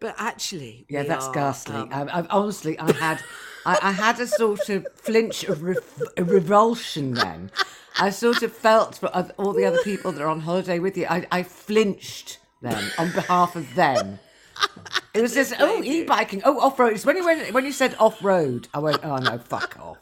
But 0.00 0.14
actually, 0.16 0.86
Yeah, 0.88 1.02
that's 1.02 1.26
are, 1.26 1.34
ghastly. 1.34 1.74
um, 1.76 1.90
I, 1.92 2.20
I, 2.20 2.26
honestly, 2.30 2.78
I 2.78 2.90
had, 2.92 3.20
I, 3.66 3.78
I 3.82 3.92
had 3.92 4.18
a 4.18 4.26
sort 4.26 4.70
of 4.70 4.86
flinch 4.94 5.44
of 5.44 5.62
re- 5.62 5.76
revulsion. 6.16 7.12
Then 7.12 7.50
I 7.98 8.08
sort 8.08 8.42
of 8.42 8.50
felt 8.52 8.96
for 8.96 9.08
all 9.36 9.52
the 9.52 9.66
other 9.66 9.82
people 9.84 10.10
that 10.12 10.22
are 10.22 10.28
on 10.28 10.40
holiday 10.40 10.78
with 10.78 10.96
you. 10.96 11.06
I, 11.10 11.26
I 11.30 11.42
flinched 11.42 12.38
then 12.62 12.82
on 12.96 13.12
behalf 13.12 13.56
of 13.56 13.74
them. 13.74 14.20
It 15.12 15.22
was 15.22 15.34
just 15.34 15.54
oh 15.58 15.82
e-biking, 15.82 16.42
oh 16.44 16.60
off 16.60 16.78
road. 16.78 16.92
It's 16.92 17.04
when 17.04 17.16
you 17.16 17.24
went, 17.24 17.52
when 17.52 17.64
you 17.64 17.72
said 17.72 17.96
off 17.98 18.22
road, 18.22 18.68
I 18.72 18.78
went 18.78 19.00
oh 19.04 19.16
no, 19.16 19.38
fuck 19.38 19.76
off. 19.80 19.98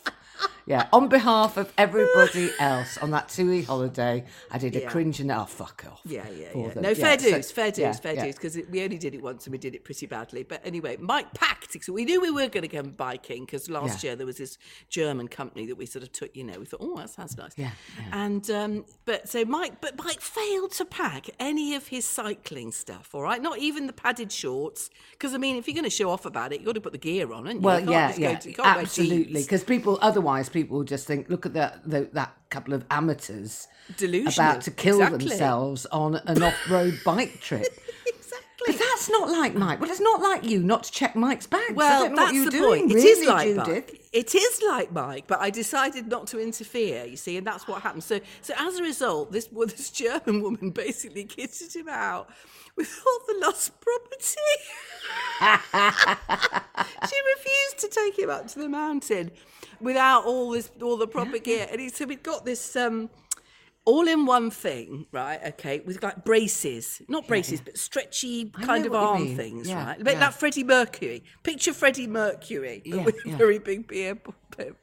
Yeah, 0.69 0.87
on 0.93 1.09
behalf 1.09 1.57
of 1.57 1.73
everybody 1.79 2.51
else 2.61 2.99
on 2.99 3.11
that 3.13 3.29
two-week 3.31 3.67
holiday, 3.67 4.25
I 4.51 4.59
did 4.59 4.77
a 4.77 4.81
Yeah. 4.81 4.91
cringe 4.91 5.19
and 5.21 5.31
oh 5.33 5.45
fuck 5.47 5.85
off. 5.91 6.01
Yeah, 6.05 6.27
yeah, 6.29 6.49
yeah. 6.55 6.69
them. 6.69 6.83
No, 6.83 6.95
fair 6.95 7.19
so- 7.19 7.31
dues, 7.31 7.51
fair 7.51 7.71
dues, 7.71 7.79
yeah, 7.79 7.93
fair 7.93 8.15
yeah. 8.15 8.25
dues, 8.27 8.35
because 8.35 8.59
we 8.71 8.85
only 8.85 8.99
did 8.99 9.15
it 9.15 9.23
once 9.23 9.47
and 9.47 9.53
we 9.53 9.59
did 9.59 9.75
it 9.75 9.85
pretty 9.85 10.07
badly. 10.07 10.43
But 10.43 10.61
anyway, 10.65 10.97
Mike 11.01 11.33
packed. 11.35 11.59
So 11.83 11.93
we 11.93 12.05
knew 12.07 12.21
we 12.21 12.31
were 12.31 12.49
going 12.49 12.63
to 12.63 12.69
go 12.69 12.83
biking 12.83 13.45
because 13.45 13.69
last 13.69 14.03
Yeah. 14.03 14.11
year 14.11 14.17
there 14.17 14.27
was 14.27 14.39
this 14.39 14.57
German 14.89 15.29
company 15.29 15.67
that 15.67 15.77
we 15.77 15.85
sort 15.87 16.03
of 16.03 16.13
took. 16.13 16.35
You 16.37 16.45
know, 16.45 16.59
we 16.59 16.65
thought, 16.67 16.81
oh, 16.83 16.97
that 16.97 17.11
sounds 17.11 17.37
nice. 17.37 17.53
Yeah, 17.57 17.71
yeah. 17.99 18.25
And 18.25 18.51
um, 18.51 18.85
but 19.05 19.29
so 19.29 19.45
Mike, 19.45 19.81
but 19.81 19.97
Mike 20.03 20.21
failed 20.21 20.73
to 20.73 20.85
pack 20.85 21.29
any 21.39 21.75
of 21.75 21.89
his 21.89 22.05
cycling 22.05 22.73
stuff. 22.73 23.15
All 23.15 23.23
right, 23.23 23.41
not 23.43 23.59
even 23.59 23.87
the 23.87 23.93
padded 23.93 24.33
shorts. 24.33 24.91
Because 25.13 25.35
I 25.35 25.39
mean, 25.39 25.57
if 25.57 25.67
you're 25.67 25.75
going 25.75 25.85
to 25.85 25.91
show 25.91 26.11
off 26.11 26.25
about 26.27 26.53
it, 26.53 26.61
you've 26.61 26.67
got 26.67 26.75
to 26.77 26.81
put 26.81 26.93
the 26.93 26.99
gear 26.99 27.33
on, 27.33 27.47
you? 27.47 27.61
Well, 27.61 27.81
yeah, 27.81 28.15
yeah, 28.17 28.37
to- 28.39 28.67
absolutely. 28.67 29.43
Because 29.43 29.63
people, 29.65 29.99
otherwise, 30.01 30.49
people 30.49 30.58
will 30.65 30.85
just 30.85 31.07
think, 31.07 31.29
look 31.29 31.47
at 31.47 31.55
that, 31.55 31.89
the, 31.89 32.09
that 32.13 32.35
couple 32.51 32.75
of 32.75 32.85
amateurs 32.91 33.69
Delusional, 33.97 34.33
about 34.33 34.63
to 34.63 34.71
kill 34.71 35.01
exactly. 35.01 35.29
themselves 35.29 35.87
on 35.87 36.17
an 36.17 36.43
off-road 36.43 36.99
bike 37.05 37.41
trip. 37.41 37.67
exactly. 38.07 38.45
But 38.67 38.79
that's 38.79 39.09
not 39.09 39.31
like 39.31 39.55
Mike. 39.55 39.81
Well, 39.81 39.91
it's 39.91 40.01
not 40.01 40.21
like 40.21 40.45
you 40.45 40.63
not 40.63 40.85
to 40.85 40.93
check 40.93 41.15
Mike's 41.17 41.47
bags. 41.47 41.75
Well, 41.75 42.05
that's 42.05 42.19
what 42.19 42.35
you're 42.35 42.45
the 42.47 42.51
doing. 42.51 42.81
point. 42.81 42.95
Really, 42.95 43.09
it 43.09 43.19
is 43.19 43.29
like 43.29 43.49
Judith. 43.49 43.91
Mike. 43.93 43.99
It 44.13 44.35
is 44.35 44.63
like 44.67 44.93
Mike, 44.93 45.27
but 45.27 45.41
I 45.41 45.51
decided 45.51 46.09
not 46.09 46.27
to 46.29 46.41
interfere. 46.41 47.05
You 47.05 47.17
see, 47.17 47.37
and 47.37 47.47
that's 47.47 47.69
what 47.69 47.83
happened. 47.83 48.05
So, 48.05 48.21
so 48.41 48.55
as 48.59 48.79
a 48.79 48.83
result, 48.83 49.33
this 49.33 49.49
well, 49.53 49.67
this 49.69 49.91
German 49.91 50.43
woman 50.43 50.71
basically 50.71 51.25
kitted 51.25 51.75
him 51.75 51.89
out 51.89 52.29
with 52.77 53.03
all 53.07 53.21
the 53.27 53.47
lost 53.47 53.73
property. 53.81 54.37
she 57.09 57.17
refused 57.37 57.79
to 57.79 57.89
take 57.89 58.19
him 58.19 58.31
up 58.31 58.49
to 58.49 58.59
the 58.59 58.69
mountain 58.69 59.31
without 59.81 60.25
all 60.25 60.51
this, 60.53 60.71
all 60.83 60.97
the 60.97 61.07
proper 61.09 61.39
gear. 61.39 61.67
And 61.71 61.81
he, 61.81 61.89
so 61.89 62.05
we'd 62.07 62.23
got 62.23 62.45
this. 62.45 62.77
Um, 62.77 63.11
all 63.85 64.07
in 64.07 64.27
one 64.27 64.51
thing, 64.51 65.07
right? 65.13 65.41
Okay, 65.47 65.81
with 65.81 66.03
like 66.03 66.23
braces, 66.23 67.01
not 67.09 67.27
braces, 67.27 67.63
but 67.63 67.79
stretchy 67.79 68.53
I 68.55 68.63
kind 68.63 68.85
know 68.85 68.89
of 68.89 68.93
what 68.93 69.01
you 69.01 69.07
arm 69.09 69.25
mean. 69.25 69.37
things, 69.37 69.67
Yeah, 69.69 69.83
right? 69.87 70.01
A 70.01 70.05
bit 70.05 70.15
yeah. 70.19 70.27
like 70.27 70.35
Freddie 70.35 70.63
Mercury. 70.65 71.25
Picture 71.43 71.73
Freddie 71.73 72.07
Mercury 72.07 72.83
Yeah, 72.85 73.03
with 73.03 73.17
yeah. 73.25 73.33
a 73.33 73.37
very 73.39 73.59
big 73.59 73.89
beer, 73.89 74.19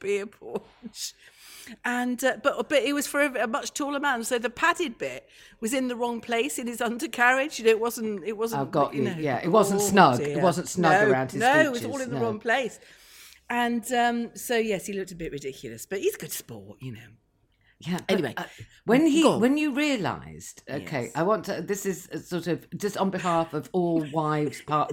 beer 0.00 0.26
paunch. 0.26 1.14
And 1.84 2.22
uh, 2.24 2.38
but 2.42 2.68
but 2.68 2.82
it 2.82 2.94
was 2.94 3.06
for 3.06 3.20
a, 3.20 3.44
a 3.44 3.46
much 3.46 3.72
taller 3.74 4.00
man, 4.00 4.24
so 4.24 4.38
the 4.40 4.50
padded 4.50 4.98
bit 4.98 5.28
was 5.60 5.72
in 5.72 5.86
the 5.88 5.96
wrong 5.96 6.20
place 6.20 6.58
in 6.58 6.66
his 6.66 6.80
undercarriage. 6.80 7.58
You 7.60 7.64
know, 7.66 7.70
it 7.72 7.80
wasn't. 7.80 8.24
It 8.24 8.36
wasn't. 8.36 8.62
I've 8.62 8.70
got 8.72 8.92
you. 8.94 9.02
know, 9.02 9.16
Yeah, 9.18 9.38
it 9.42 9.48
wasn't 9.48 9.80
oh, 9.80 9.84
snug. 9.84 10.20
It 10.20 10.40
wasn't 10.40 10.68
snug 10.68 11.08
around 11.08 11.32
his 11.32 11.40
No, 11.40 11.60
it 11.60 11.70
was 11.70 11.84
all 11.84 11.92
features, 11.92 12.06
in 12.06 12.10
the 12.10 12.18
no. 12.20 12.22
wrong 12.24 12.38
place. 12.40 12.78
And 13.48 13.90
um, 13.92 14.30
so 14.34 14.56
yes, 14.56 14.86
he 14.86 14.92
looked 14.92 15.12
a 15.12 15.16
bit 15.16 15.32
ridiculous, 15.32 15.86
but 15.86 16.00
he's 16.00 16.14
a 16.14 16.18
good 16.18 16.32
sport, 16.32 16.78
you 16.80 16.92
know. 16.92 17.00
Yeah. 17.78 17.98
but, 18.08 18.10
Anyway, 18.14 18.34
uh, 18.38 18.44
when 18.86 19.06
he 19.06 19.22
when 19.22 19.58
you 19.58 19.72
realised, 19.74 20.62
okay, 20.68 21.02
Yes. 21.04 21.12
I 21.14 21.22
want 21.24 21.44
to. 21.44 21.60
This 21.60 21.84
is 21.84 22.08
a 22.10 22.18
sort 22.18 22.46
of 22.46 22.66
just 22.76 22.96
on 22.96 23.10
behalf 23.10 23.52
of 23.52 23.68
all 23.72 24.04
wives 24.12 24.62
part, 24.62 24.92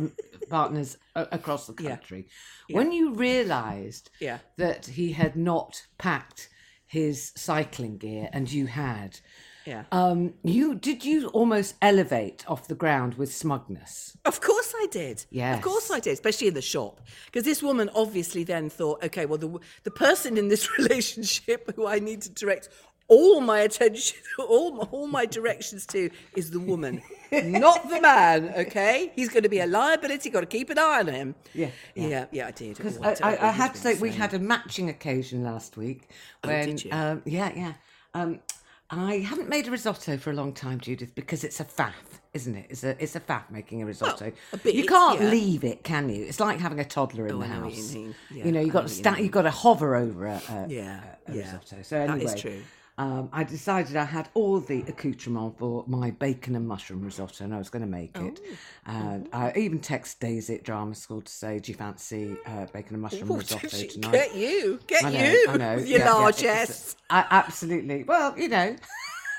partners 0.49 0.97
across 1.15 1.67
the 1.67 1.75
Yeah. 1.81 1.91
country. 1.95 2.27
When 2.69 2.91
you 2.91 3.13
realised 3.13 4.09
Yeah. 4.19 4.39
that 4.57 4.85
he 4.85 5.13
had 5.13 5.35
not 5.37 5.87
packed 5.97 6.49
his 6.85 7.31
cycling 7.35 7.97
gear 7.97 8.29
and 8.33 8.51
you 8.51 8.67
had, 8.67 9.19
Yeah. 9.65 9.83
um, 9.91 10.33
you 10.43 10.75
did 10.75 11.05
you 11.05 11.27
almost 11.29 11.75
elevate 11.81 12.43
off 12.49 12.67
the 12.67 12.75
ground 12.75 13.15
with 13.15 13.33
smugness? 13.33 14.17
Of 14.25 14.41
course 14.41 14.73
I 14.75 14.87
did. 14.91 15.25
Yes. 15.31 15.57
Of 15.57 15.63
course 15.63 15.89
I 15.91 15.99
did, 15.99 16.13
especially 16.13 16.47
in 16.47 16.53
the 16.53 16.61
shop. 16.61 16.99
Because 17.25 17.43
this 17.43 17.63
woman 17.63 17.89
obviously 17.95 18.43
then 18.43 18.69
thought, 18.69 19.03
okay, 19.03 19.25
well, 19.25 19.37
the, 19.37 19.59
the 19.83 19.91
person 19.91 20.37
in 20.37 20.47
this 20.49 20.77
relationship 20.77 21.71
who 21.75 21.87
I 21.87 21.99
need 21.99 22.21
to 22.23 22.29
direct 22.29 22.69
all 23.09 23.41
my 23.41 23.59
attention, 23.59 24.17
all, 24.39 24.71
my- 24.71 24.83
all 24.91 25.07
my 25.07 25.25
directions 25.25 25.85
to 25.87 26.09
is 26.35 26.51
the 26.51 26.59
woman, 26.59 27.01
not 27.31 27.89
the 27.89 27.99
man, 28.01 28.53
okay? 28.57 29.11
He's 29.15 29.27
going 29.29 29.43
to 29.43 29.49
be 29.49 29.59
a 29.59 29.65
liability, 29.67 30.29
got 30.29 30.39
to 30.39 30.45
keep 30.45 30.69
an 30.69 30.79
eye 30.79 30.99
on 30.99 31.07
him. 31.07 31.35
Yeah, 31.53 31.69
yeah. 31.95 32.07
Yeah, 32.07 32.25
yeah, 32.31 32.47
I 32.47 32.51
did. 32.51 32.77
Because 32.77 32.97
Oh, 33.01 33.13
I, 33.21 33.35
I, 33.35 33.47
I 33.49 33.51
had 33.51 33.73
to 33.75 33.77
say 33.79 33.95
we 33.95 34.09
had 34.11 34.33
a 34.33 34.39
matching 34.39 34.89
occasion 34.89 35.43
last 35.43 35.75
week 35.77 36.09
when 36.43 36.65
did 36.67 36.85
you? 36.85 36.91
Um, 36.91 37.21
yeah 37.25 37.51
yeah 37.55 37.73
um, 38.13 38.39
I 38.89 39.15
haven't 39.19 39.49
made 39.49 39.67
a 39.67 39.71
risotto 39.71 40.17
for 40.17 40.29
a 40.29 40.33
long 40.33 40.53
time, 40.53 40.79
Judith, 40.79 41.15
because 41.15 41.43
it's 41.43 41.59
a 41.59 41.65
faff, 41.65 41.93
isn't 42.33 42.55
it? 42.55 42.67
It's 42.69 42.83
a 42.83 43.01
it's 43.01 43.15
a 43.15 43.19
faff 43.19 43.49
making 43.49 43.81
a 43.81 43.85
risotto. 43.85 44.31
a 44.51 44.57
bit, 44.57 44.75
you 44.75 44.85
can't 44.85 45.19
yeah. 45.21 45.29
leave 45.29 45.63
it, 45.63 45.83
can 45.83 46.09
you? 46.09 46.23
It's 46.25 46.39
like 46.39 46.59
having 46.59 46.79
a 46.79 46.85
toddler 46.85 47.25
in 47.27 47.35
Oh, 47.35 47.39
the 47.39 47.47
you 47.47 47.51
house. 47.53 47.93
mean. 47.93 48.15
Yeah, 48.29 48.45
you 48.45 48.51
know, 48.51 48.59
I 48.59 48.63
you 48.63 48.71
got 48.71 48.87
to 48.87 48.93
you 48.93 49.01
sta- 49.03 49.17
you 49.17 49.29
got 49.29 49.43
to 49.43 49.51
hover 49.51 49.95
over 49.95 50.27
a, 50.27 50.41
a, 50.49 50.67
Yeah, 50.69 51.01
a, 51.27 51.31
a 51.31 51.35
risotto. 51.35 51.81
So 51.81 51.97
That 51.97 52.09
anyway, 52.11 52.33
is 52.33 52.41
true. 52.41 52.61
Um, 52.97 53.29
I 53.33 53.43
decided 53.43 53.95
I 53.95 54.03
had 54.05 54.29
all 54.35 54.59
the 54.59 54.81
accoutrement 54.87 55.57
for 55.57 55.83
my 55.87 56.11
bacon 56.11 56.55
and 56.55 56.67
mushroom 56.67 57.03
risotto, 57.03 57.43
and 57.43 57.53
I 57.53 57.57
was 57.57 57.69
going 57.69 57.81
to 57.81 57.89
make 57.89 58.15
it. 58.17 58.39
Oh. 58.45 58.91
And 58.91 59.29
I 59.33 59.51
even 59.55 59.79
texted 59.79 60.19
Daisy 60.19 60.55
at 60.55 60.63
drama 60.63 60.93
school 60.93 61.21
to 61.21 61.31
say, 61.31 61.57
"Do 61.57 61.71
you 61.71 61.77
fancy 61.77 62.37
uh, 62.45 62.65
bacon 62.67 62.93
and 62.93 63.01
mushroom 63.01 63.31
Oh, 63.31 63.37
risotto 63.37 63.67
tonight?" 63.67 64.11
Get 64.11 64.35
you, 64.35 64.79
get 64.85 65.05
I 65.05 65.09
know, 65.09 65.23
you, 65.23 65.45
I 65.49 65.57
know. 65.57 65.75
with 65.75 65.87
your 65.87 65.99
yeah, 65.99 66.05
yeah, 66.05 66.13
large 66.13 66.39
it's- 66.43 66.69
ass. 66.69 66.95
I, 67.09 67.25
absolutely. 67.31 68.03
Well, 68.03 68.37
you 68.37 68.49
know. 68.49 68.75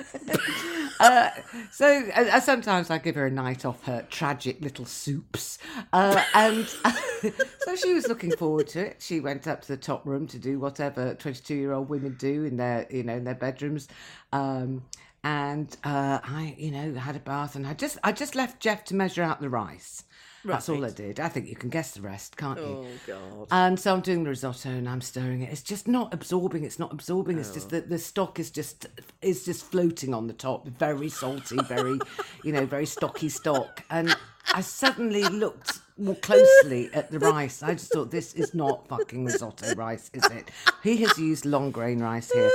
uh, 1.00 1.30
so 1.70 2.02
uh, 2.16 2.20
uh, 2.20 2.40
sometimes 2.40 2.90
I 2.90 2.98
give 2.98 3.14
her 3.14 3.26
a 3.26 3.30
night 3.30 3.64
off 3.64 3.84
her 3.84 4.06
tragic 4.10 4.60
little 4.60 4.84
soups, 4.84 5.58
uh, 5.92 6.22
and 6.34 6.66
so 7.60 7.76
she 7.76 7.94
was 7.94 8.08
looking 8.08 8.32
forward 8.32 8.68
to 8.68 8.86
it. 8.86 8.96
She 9.00 9.20
went 9.20 9.46
up 9.46 9.62
to 9.62 9.68
the 9.68 9.76
top 9.76 10.06
room 10.06 10.26
to 10.28 10.38
do 10.38 10.58
whatever 10.58 11.14
twenty-two-year-old 11.14 11.88
women 11.88 12.16
do 12.18 12.44
in 12.44 12.56
their, 12.56 12.86
you 12.90 13.02
know, 13.02 13.16
in 13.16 13.24
their 13.24 13.34
bedrooms. 13.34 13.88
Um, 14.32 14.82
and 15.22 15.74
I, 15.84 16.54
you 16.58 16.70
know, 16.70 16.94
had 16.94 17.16
a 17.16 17.20
bath, 17.20 17.56
and 17.56 17.66
I 17.66 17.72
just, 17.72 17.96
I 18.04 18.12
just 18.12 18.34
left 18.34 18.60
Jeff 18.60 18.84
to 18.84 18.94
measure 18.94 19.22
out 19.22 19.40
the 19.40 19.48
rice. 19.48 20.04
That's 20.44 20.68
all 20.68 20.84
I 20.84 20.90
did. 20.90 21.20
I 21.20 21.28
think 21.28 21.48
you 21.48 21.56
can 21.56 21.70
guess 21.70 21.92
the 21.92 22.02
rest, 22.02 22.36
can't 22.36 22.58
you? 22.58 22.64
Oh, 22.66 22.86
God. 23.06 23.48
And 23.50 23.80
so 23.80 23.94
I'm 23.94 24.00
doing 24.00 24.24
the 24.24 24.30
risotto 24.30 24.68
and 24.70 24.88
I'm 24.88 25.00
stirring 25.00 25.42
it. 25.42 25.50
It's 25.50 25.62
just 25.62 25.88
not 25.88 26.12
absorbing. 26.12 26.64
It's 26.64 26.78
not 26.78 26.92
absorbing. 26.92 27.38
It's 27.38 27.50
Oh. 27.50 27.54
just 27.54 27.70
that 27.70 27.88
the 27.88 27.98
stock 27.98 28.38
is 28.38 28.50
just 28.50 28.86
is 29.22 29.44
just 29.44 29.64
floating 29.64 30.12
on 30.12 30.26
the 30.26 30.32
top. 30.34 30.66
Very 30.68 31.08
salty, 31.08 31.56
very, 31.64 31.98
you 32.42 32.52
know, 32.52 32.66
very 32.66 32.86
stocky 32.86 33.28
stock. 33.28 33.82
And 33.90 34.14
I 34.52 34.60
suddenly 34.60 35.22
looked 35.24 35.80
more 35.96 36.16
closely 36.16 36.90
at 36.92 37.10
the 37.12 37.20
rice. 37.20 37.62
I 37.62 37.74
just 37.74 37.92
thought 37.92 38.10
this 38.10 38.34
is 38.34 38.52
not 38.52 38.88
fucking 38.88 39.24
risotto 39.24 39.74
rice, 39.76 40.10
is 40.12 40.24
it? 40.26 40.50
He 40.82 40.96
has 40.98 41.16
used 41.18 41.44
long 41.46 41.70
grain 41.70 42.00
rice 42.00 42.30
here, 42.32 42.50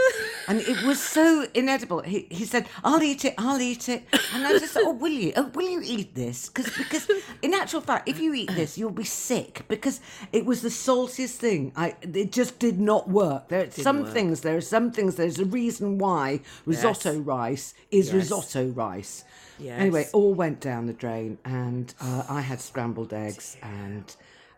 and 0.50 0.60
it 0.60 0.84
was 0.86 1.00
so 1.02 1.48
inedible. 1.54 2.02
He 2.02 2.28
he 2.30 2.44
said, 2.46 2.68
"I'll 2.84 3.02
eat 3.02 3.24
it. 3.24 3.34
I'll 3.38 3.62
eat 3.62 3.88
it," 3.88 4.04
and 4.34 4.46
I 4.46 4.60
just 4.60 4.74
thought, 4.74 4.84
"Oh, 4.86 4.92
will 4.94 5.12
you? 5.12 5.32
Oh, 5.38 5.48
will 5.56 5.70
you 5.70 5.82
eat 5.84 6.16
this?" 6.16 6.50
Because 6.50 6.70
because 6.78 7.10
in 7.42 7.54
actual 7.54 7.80
fact, 7.82 8.10
if 8.10 8.20
you 8.20 8.34
eat 8.34 8.52
this, 8.56 8.78
you'll 8.78 8.92
be 8.92 9.06
sick 9.06 9.64
because 9.70 10.02
it 10.34 10.46
was 10.46 10.62
the 10.62 10.70
saltiest 10.70 11.38
thing. 11.38 11.72
I 11.78 11.96
it 12.02 12.34
just 12.34 12.60
did 12.60 12.80
not 12.80 13.10
work. 13.10 13.48
There 13.48 13.66
are 13.68 13.72
some 13.72 14.02
work. 14.02 14.14
things. 14.14 14.42
There 14.42 14.58
are 14.58 14.62
some 14.76 14.92
things. 14.92 15.16
There's 15.16 15.40
a 15.40 15.46
reason 15.46 15.98
why 15.98 16.42
risotto 16.66 17.14
Yes. 17.14 17.26
rice 17.26 17.74
is 17.90 18.08
Yes. 18.08 18.16
risotto 18.16 18.68
rice. 18.68 19.24
Yes. 19.60 19.80
Anyway, 19.80 20.08
all 20.14 20.34
went 20.34 20.62
down 20.62 20.86
the 20.86 20.94
drain, 20.94 21.38
and 21.46 21.94
uh, 22.02 22.24
I 22.30 22.42
had 22.42 22.62
scrambled 22.62 23.14
eggs, 23.14 23.58
and 23.62 24.16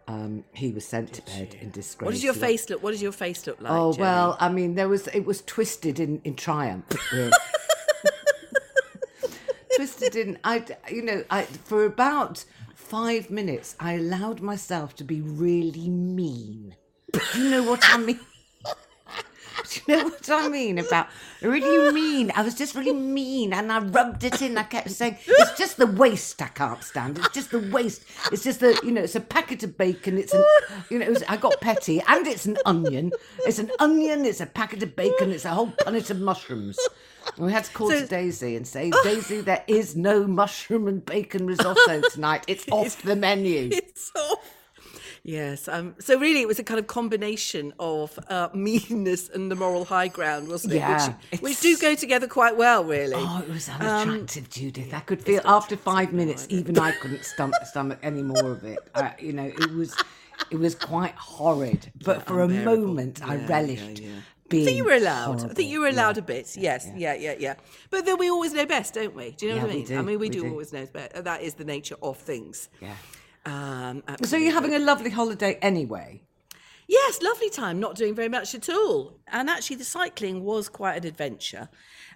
um, 0.08 0.43
he 0.53 0.72
was 0.72 0.86
sent 0.86 1.13
to 1.13 1.22
bed 1.24 1.55
in 1.60 1.72
disgrace. 1.72 2.05
What 2.05 2.12
does 2.12 2.24
your 2.24 2.34
face 2.34 2.70
look? 2.70 2.84
What 2.84 2.91
does 2.91 3.01
your 3.01 3.12
face 3.12 3.46
look 3.48 3.60
like? 3.62 3.72
Oh 3.72 3.93
Jenny? 3.93 4.01
well, 4.01 4.38
I 4.39 4.50
mean, 4.50 4.75
there 4.75 4.89
was 4.89 5.08
it 5.08 5.25
was 5.25 5.41
twisted 5.41 6.00
in 6.00 6.22
in 6.24 6.36
triumph. 6.36 6.86
really. 7.12 7.31
twisted 9.75 10.15
in 10.15 10.38
I 10.43 10.65
you 10.89 11.01
know 11.01 11.24
I 11.29 11.43
for 11.43 11.86
about 11.86 12.43
five 12.75 13.29
minutes 13.29 13.75
I 13.79 13.93
allowed 13.93 14.41
myself 14.41 14.96
to 14.98 15.03
be 15.03 15.22
really 15.22 15.89
mean. 15.89 16.75
Do 17.13 17.22
you 17.41 17.50
know 17.50 17.63
what 17.63 17.81
I 17.84 17.98
mean? 17.98 18.20
Do 19.70 19.81
you 19.88 19.98
know 19.98 20.03
what 20.10 20.29
I 20.29 20.48
mean 20.48 20.79
about 20.79 21.08
really 21.41 21.91
mean? 21.93 22.31
I 22.36 22.41
was 22.41 22.55
just 22.55 22.75
really 22.75 22.93
mean, 22.93 23.53
and 23.53 23.72
I 23.72 23.79
rubbed 23.79 24.24
it 24.24 24.41
in. 24.41 24.58
I 24.58 24.63
kept 24.63 24.89
saying, 24.91 25.17
"It's 25.27 25.58
just 25.58 25.77
the 25.77 25.88
waste 25.88 26.41
I 26.41 26.48
can't 26.48 26.84
stand. 26.84 27.17
It's 27.20 27.29
just 27.29 27.51
the 27.51 27.60
waste. 27.60 28.03
It's 28.31 28.43
just 28.43 28.60
the 28.62 28.79
you 28.84 28.91
know, 28.91 29.01
it's 29.01 29.15
a 29.15 29.20
packet 29.22 29.63
of 29.63 29.77
bacon. 29.77 30.17
It's 30.17 30.34
an 30.34 30.43
you 30.89 31.00
know, 31.00 31.05
it 31.05 31.10
was, 31.10 31.24
I 31.27 31.38
got 31.38 31.60
petty, 31.62 32.01
and 32.08 32.25
it's 32.27 32.46
an 32.46 32.58
onion. 32.65 33.12
It's 33.46 33.60
an 33.60 33.72
onion. 33.79 34.25
It's 34.25 34.41
a 34.41 34.46
packet 34.46 34.84
of 34.84 34.96
bacon. 34.96 35.31
It's 35.31 35.46
a 35.46 35.50
whole 35.50 35.67
punnet 35.72 36.10
of 36.10 36.20
mushrooms." 36.20 36.77
And 37.38 37.46
we 37.46 37.51
had 37.51 37.65
to 37.65 37.72
call 37.74 37.89
So- 37.91 38.00
to 38.01 38.08
Daisy 38.08 38.55
and 38.55 38.65
say, 38.67 38.91
"Daisy, 39.03 39.41
there 39.41 39.63
is 39.67 39.96
no 39.96 40.25
mushroom 40.27 40.88
and 40.88 41.05
bacon 41.05 41.46
risotto 41.46 42.01
tonight. 42.10 42.46
It's 42.48 42.65
off 42.72 43.01
the 43.03 43.15
menu." 43.15 43.70
it's 43.72 44.12
off. 44.15 44.39
Yes. 45.24 45.68
Um, 45.68 45.96
so 46.00 46.18
really, 46.20 46.42
it 46.42 46.48
was 46.48 46.58
a 46.58 46.63
kind 46.63 46.80
of 46.80 46.88
combination 46.88 47.74
of 47.80 48.18
uh, 48.28 48.50
meanness 48.54 49.30
and 49.30 49.51
the 49.51 49.56
moral 49.56 49.86
high 49.86 50.08
ground, 50.08 50.48
wasn't 50.48 50.74
it? 50.74 50.78
Yeah, 50.78 51.13
which, 51.32 51.42
which 51.42 51.62
do 51.62 51.78
go 51.78 51.94
together 51.96 52.28
quite 52.28 52.58
well, 52.58 52.84
really. 52.84 53.13
Oh, 53.16 53.44
it 53.48 53.50
was 53.50 53.70
unattractive, 53.70 54.50
Judith. 54.50 54.94
I 54.94 55.00
could 55.01 55.22
feel 55.22 55.42
after 55.46 55.78
five 55.78 56.12
minutes, 56.12 56.48
even 56.50 56.78
I 56.80 56.92
couldn't 56.94 57.24
stomach, 57.24 57.66
stomach 57.66 58.00
any 58.01 58.24
more 58.24 58.51
of 58.51 58.63
it. 58.63 58.80
I, 58.96 59.13
you 59.20 59.34
know, 59.34 59.46
it 59.46 59.72
was, 59.74 59.96
it 60.50 60.58
was 60.58 60.74
quite 60.75 61.13
horrid. 61.16 61.92
But 62.04 62.25
for 62.25 62.40
a 62.42 62.46
unbearable. 62.46 62.88
moment, 62.88 63.22
I 63.24 63.36
relished 63.36 64.00
yeah, 64.00 64.08
yeah. 64.08 64.16
being. 64.50 64.63
I 64.63 64.66
think 64.66 64.78
you 64.78 64.86
were 64.86 64.94
allowed. 64.94 65.51
I 65.51 65.54
think 65.54 65.70
you 65.70 65.82
were 65.82 65.88
allowed 65.88 66.18
a 66.18 66.24
bit. 66.24 66.58
Yes. 66.58 66.90
Yeah. 66.96 67.13
Yeah. 67.13 67.36
Yeah. 67.38 67.56
But 67.92 68.06
then 68.08 68.18
we 68.18 68.30
always 68.32 68.54
know 68.54 68.66
best, 68.66 68.96
don't 68.96 69.16
we? 69.16 69.32
Do 69.32 69.46
you 69.46 69.51
know 69.51 69.58
Yeah, 69.58 69.63
what 69.66 69.72
I 69.72 69.75
mean? 69.75 69.98
I 69.98 70.01
mean, 70.01 70.06
we, 70.06 70.18
we 70.18 70.30
do, 70.30 70.42
do. 70.42 70.50
always 70.50 70.74
know 70.74 70.88
best. 70.88 71.24
That 71.24 71.44
is 71.44 71.54
the 71.54 71.63
nature 71.63 71.96
of 72.01 72.18
things. 72.18 72.70
Yeah. 72.82 72.96
Um, 73.46 74.04
So 74.24 74.38
you're 74.38 74.54
having 74.54 74.76
a 74.76 74.80
lovely 74.80 75.10
holiday 75.10 75.58
anyway. 75.62 76.22
Yes, 76.88 77.22
lovely 77.22 77.50
time, 77.50 77.80
not 77.80 77.96
doing 77.96 78.14
very 78.14 78.28
much 78.28 78.54
at 78.54 78.68
all. 78.70 79.18
And 79.28 79.50
actually, 79.50 79.78
the 79.78 79.86
cycling 79.86 80.44
was 80.44 80.68
quite 80.68 80.98
an 80.98 81.08
adventure. 81.08 81.70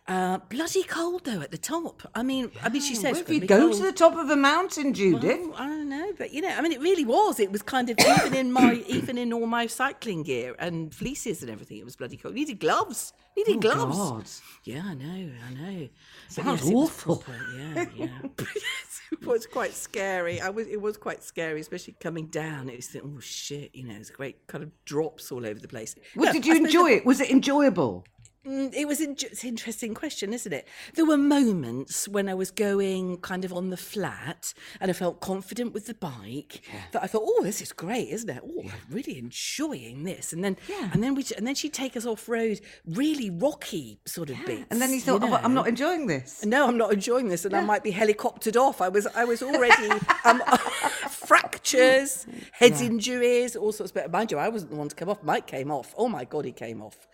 Uh, 0.07 0.37
bloody 0.49 0.83
cold 0.83 1.25
though 1.25 1.41
at 1.41 1.49
the 1.49 1.57
top. 1.57 2.03
I 2.13 2.21
mean, 2.21 2.51
I 2.61 2.69
mean, 2.69 2.81
she 2.81 2.93
says 2.93 3.21
if 3.21 3.27
you 3.27 3.39
go 3.39 3.69
oh, 3.69 3.73
to 3.73 3.81
the 3.81 3.91
top 3.91 4.15
of 4.15 4.29
a 4.29 4.35
mountain, 4.35 4.93
Judith. 4.93 5.39
oh, 5.41 5.53
I 5.57 5.65
don't 5.65 5.89
know, 5.89 6.13
but 6.15 6.31
you 6.31 6.41
know, 6.41 6.49
I 6.49 6.61
mean, 6.61 6.73
it 6.73 6.79
really 6.79 7.05
was. 7.05 7.39
It 7.39 7.51
was 7.51 7.63
kind 7.63 7.89
of 7.89 7.97
even 7.99 8.35
in 8.35 8.51
my 8.51 8.73
even 8.87 9.17
in 9.17 9.33
all 9.33 9.47
my 9.47 9.65
cycling 9.65 10.21
gear 10.21 10.55
and 10.59 10.93
fleeces 10.93 11.41
and 11.41 11.49
everything. 11.49 11.77
It 11.77 11.85
was 11.85 11.95
bloody 11.95 12.17
cold. 12.17 12.35
Needed 12.35 12.59
gloves. 12.59 13.13
Needed 13.35 13.61
gloves. 13.61 13.97
Oh, 13.97 14.17
God. 14.17 14.25
Yeah, 14.63 14.83
I 14.85 14.93
know, 14.93 15.29
I 15.47 15.53
know. 15.53 15.89
Sounds 16.27 16.61
was 16.61 16.71
awful. 16.71 17.15
proper, 17.15 17.39
yeah, 17.75 17.85
yeah. 17.95 18.07
yes, 18.37 19.01
it 19.11 19.25
was 19.25 19.45
quite 19.45 19.73
scary. 19.73 20.41
I 20.41 20.49
was, 20.49 20.67
it 20.67 20.81
was 20.81 20.97
quite 20.97 21.23
scary, 21.23 21.59
especially 21.61 21.95
coming 21.99 22.27
down. 22.27 22.69
It 22.69 22.77
was, 22.77 22.95
oh 23.03 23.19
shit, 23.19 23.73
you 23.75 23.83
know, 23.85 23.95
it's 23.95 24.09
great 24.09 24.47
kind 24.47 24.63
of 24.63 24.71
drops 24.85 25.31
all 25.31 25.45
over 25.45 25.59
the 25.59 25.67
place. 25.67 25.95
Well, 26.15 26.27
No, 26.27 26.33
did 26.33 26.45
you 26.45 26.55
enjoy 26.55 26.91
it? 26.91 27.05
Was 27.05 27.21
it 27.21 27.29
enjoyable? 27.29 28.05
Mm, 28.45 28.73
It 28.73 28.87
was 28.87 29.01
in, 29.01 29.11
it's 29.11 29.43
an 29.43 29.49
interesting 29.49 29.93
question, 29.93 30.33
isn't 30.33 30.51
it? 30.53 30.67
There 30.93 31.05
were 31.05 31.17
moments 31.17 32.07
when 32.07 32.29
I 32.29 32.33
was 32.33 32.51
going 32.51 33.17
kind 33.17 33.43
of 33.43 33.51
on 33.53 33.69
the 33.69 33.77
flat 33.77 34.53
and 34.79 34.89
I 34.91 34.93
felt 34.93 35.19
confident 35.19 35.73
with 35.73 35.87
the 35.87 35.93
bike 35.95 36.61
that 36.91 37.01
I 37.03 37.07
thought, 37.07 37.23
oh, 37.25 37.41
this 37.43 37.61
is 37.61 37.71
great, 37.71 38.09
isn't 38.09 38.29
it? 38.29 38.41
Oh, 38.45 38.61
I'm 38.63 38.71
really 38.95 39.17
enjoying 39.17 40.03
this. 40.03 40.31
And 40.33 40.43
then, 40.43 40.57
Yeah. 40.69 40.89
and 40.93 41.01
then 41.03 41.15
we, 41.15 41.25
and 41.37 41.45
then 41.47 41.55
she'd 41.55 41.73
take 41.73 41.97
us 41.97 42.05
off 42.05 42.29
road, 42.29 42.59
really 42.85 43.29
rocky 43.29 43.99
sort 44.05 44.29
of 44.29 44.37
bits. 44.45 44.65
And 44.69 44.79
then 44.81 44.89
he 44.89 44.95
you 44.95 45.01
thought, 45.01 45.23
oh, 45.23 45.33
I'm 45.35 45.53
not 45.53 45.67
enjoying 45.67 46.07
this. 46.07 46.45
No, 46.45 46.67
I'm 46.67 46.77
not 46.77 46.93
enjoying 46.93 47.29
this, 47.29 47.45
and 47.45 47.55
I 47.55 47.61
might 47.61 47.83
be 47.83 47.91
helicoptered 47.91 48.55
off. 48.55 48.81
I 48.81 48.89
was, 48.89 49.07
I 49.07 49.25
was 49.25 49.41
already 49.41 49.89
um, 50.23 50.41
fractures, 51.09 52.25
head 52.51 52.73
injuries, 52.81 53.55
all 53.55 53.71
sorts. 53.71 53.91
But 53.91 54.11
mind 54.11 54.31
you, 54.31 54.37
I 54.37 54.49
wasn't 54.49 54.71
the 54.71 54.77
one 54.77 54.89
to 54.89 54.95
come 54.95 55.09
off. 55.09 55.23
Mike 55.23 55.47
came 55.47 55.71
off. 55.71 55.93
Oh 55.97 56.07
my 56.07 56.25
god, 56.25 56.45
he 56.45 56.51
came 56.51 56.81
off 56.81 57.07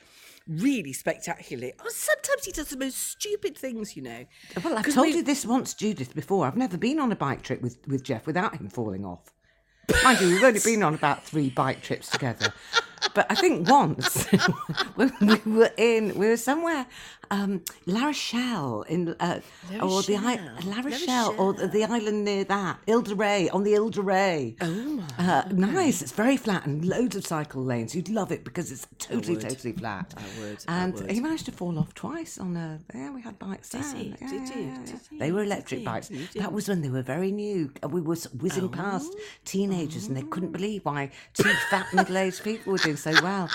really 0.59 0.93
spectacularly. 0.93 1.73
Oh, 1.79 1.89
sometimes 1.89 2.45
he 2.45 2.51
does 2.51 2.69
the 2.69 2.77
most 2.77 2.97
stupid 2.97 3.57
things, 3.57 3.95
you 3.95 4.03
know. 4.03 4.25
Well, 4.63 4.77
I've 4.77 4.93
told 4.93 5.07
we- 5.07 5.15
you 5.15 5.23
this 5.23 5.45
once, 5.45 5.73
Judith, 5.73 6.13
before. 6.15 6.45
I've 6.45 6.57
never 6.57 6.77
been 6.77 6.99
on 6.99 7.11
a 7.11 7.15
bike 7.15 7.41
trip 7.41 7.61
with, 7.61 7.77
with 7.87 8.03
Jeff 8.03 8.25
without 8.27 8.55
him 8.55 8.69
falling 8.69 9.05
off. 9.05 9.31
Mind 10.03 10.21
you, 10.21 10.27
we've 10.27 10.43
only 10.43 10.59
been 10.63 10.83
on 10.83 10.93
about 10.93 11.23
three 11.23 11.49
bike 11.49 11.81
trips 11.81 12.09
together. 12.09 12.53
But 13.13 13.25
I 13.29 13.35
think 13.35 13.67
once 13.67 14.25
when 14.95 15.11
we 15.45 15.51
were 15.51 15.71
in, 15.75 16.17
we 16.17 16.27
were 16.27 16.37
somewhere, 16.37 16.85
um, 17.31 17.63
La 17.87 18.05
Rochelle, 18.05 18.83
in, 18.83 19.15
uh, 19.19 19.39
or 19.81 20.03
the 20.03 20.17
I- 20.17 20.35
Rochelle. 20.35 20.55
La 20.65 20.75
La 20.75 20.81
Rochelle, 20.81 21.35
or 21.39 21.53
the, 21.53 21.67
the 21.67 21.83
island 21.85 22.25
near 22.25 22.43
that, 22.43 22.77
Ile 22.87 23.01
de 23.01 23.15
Ré, 23.15 23.49
on 23.53 23.63
the 23.63 23.73
Ile 23.75 23.89
de 23.89 24.01
Ré. 24.01 24.55
Oh 24.61 24.67
my. 24.67 25.03
Uh, 25.17 25.43
Nice. 25.51 26.01
It's 26.01 26.11
very 26.11 26.37
flat 26.37 26.65
and 26.65 26.85
loads 26.85 27.15
of 27.15 27.25
cycle 27.25 27.63
lanes. 27.63 27.95
You'd 27.95 28.09
love 28.09 28.31
it 28.31 28.43
because 28.43 28.71
it's 28.71 28.85
totally, 28.99 29.37
totally 29.37 29.73
flat. 29.73 30.13
I 30.17 30.39
would, 30.41 30.63
I 30.67 30.83
And 30.83 30.93
would. 30.93 31.09
he 31.11 31.19
managed 31.19 31.45
to 31.45 31.51
fall 31.51 31.79
off 31.79 31.93
twice 31.93 32.37
on 32.37 32.55
a. 32.57 32.79
Yeah, 32.93 33.11
we 33.11 33.21
had 33.21 33.39
bikes 33.39 33.69
Did 33.69 33.81
down. 33.81 33.95
he? 33.95 34.07
Yeah, 34.21 34.27
Did 34.29 34.31
yeah, 34.49 34.55
you? 34.57 34.61
yeah, 34.65 34.77
Did 34.85 34.99
he? 35.09 35.17
They 35.19 35.31
were 35.31 35.43
electric 35.43 35.83
bikes. 35.85 36.11
You 36.11 36.27
That 36.35 36.53
was 36.53 36.67
when 36.67 36.81
they 36.81 36.89
were 36.89 37.01
very 37.01 37.31
new. 37.31 37.71
and 37.81 37.91
We 37.91 38.01
were 38.01 38.15
whizzing 38.39 38.69
past 38.69 39.15
teenagers, 39.45 40.07
and 40.07 40.15
they 40.17 40.21
couldn't 40.23 40.51
believe 40.51 40.83
why 40.85 41.11
two 41.33 41.49
fat 41.69 41.87
middle-aged 41.93 42.43
people 42.43 42.73
were 42.73 42.77
doing 42.79 42.97
so 42.97 43.11
well. 43.23 43.49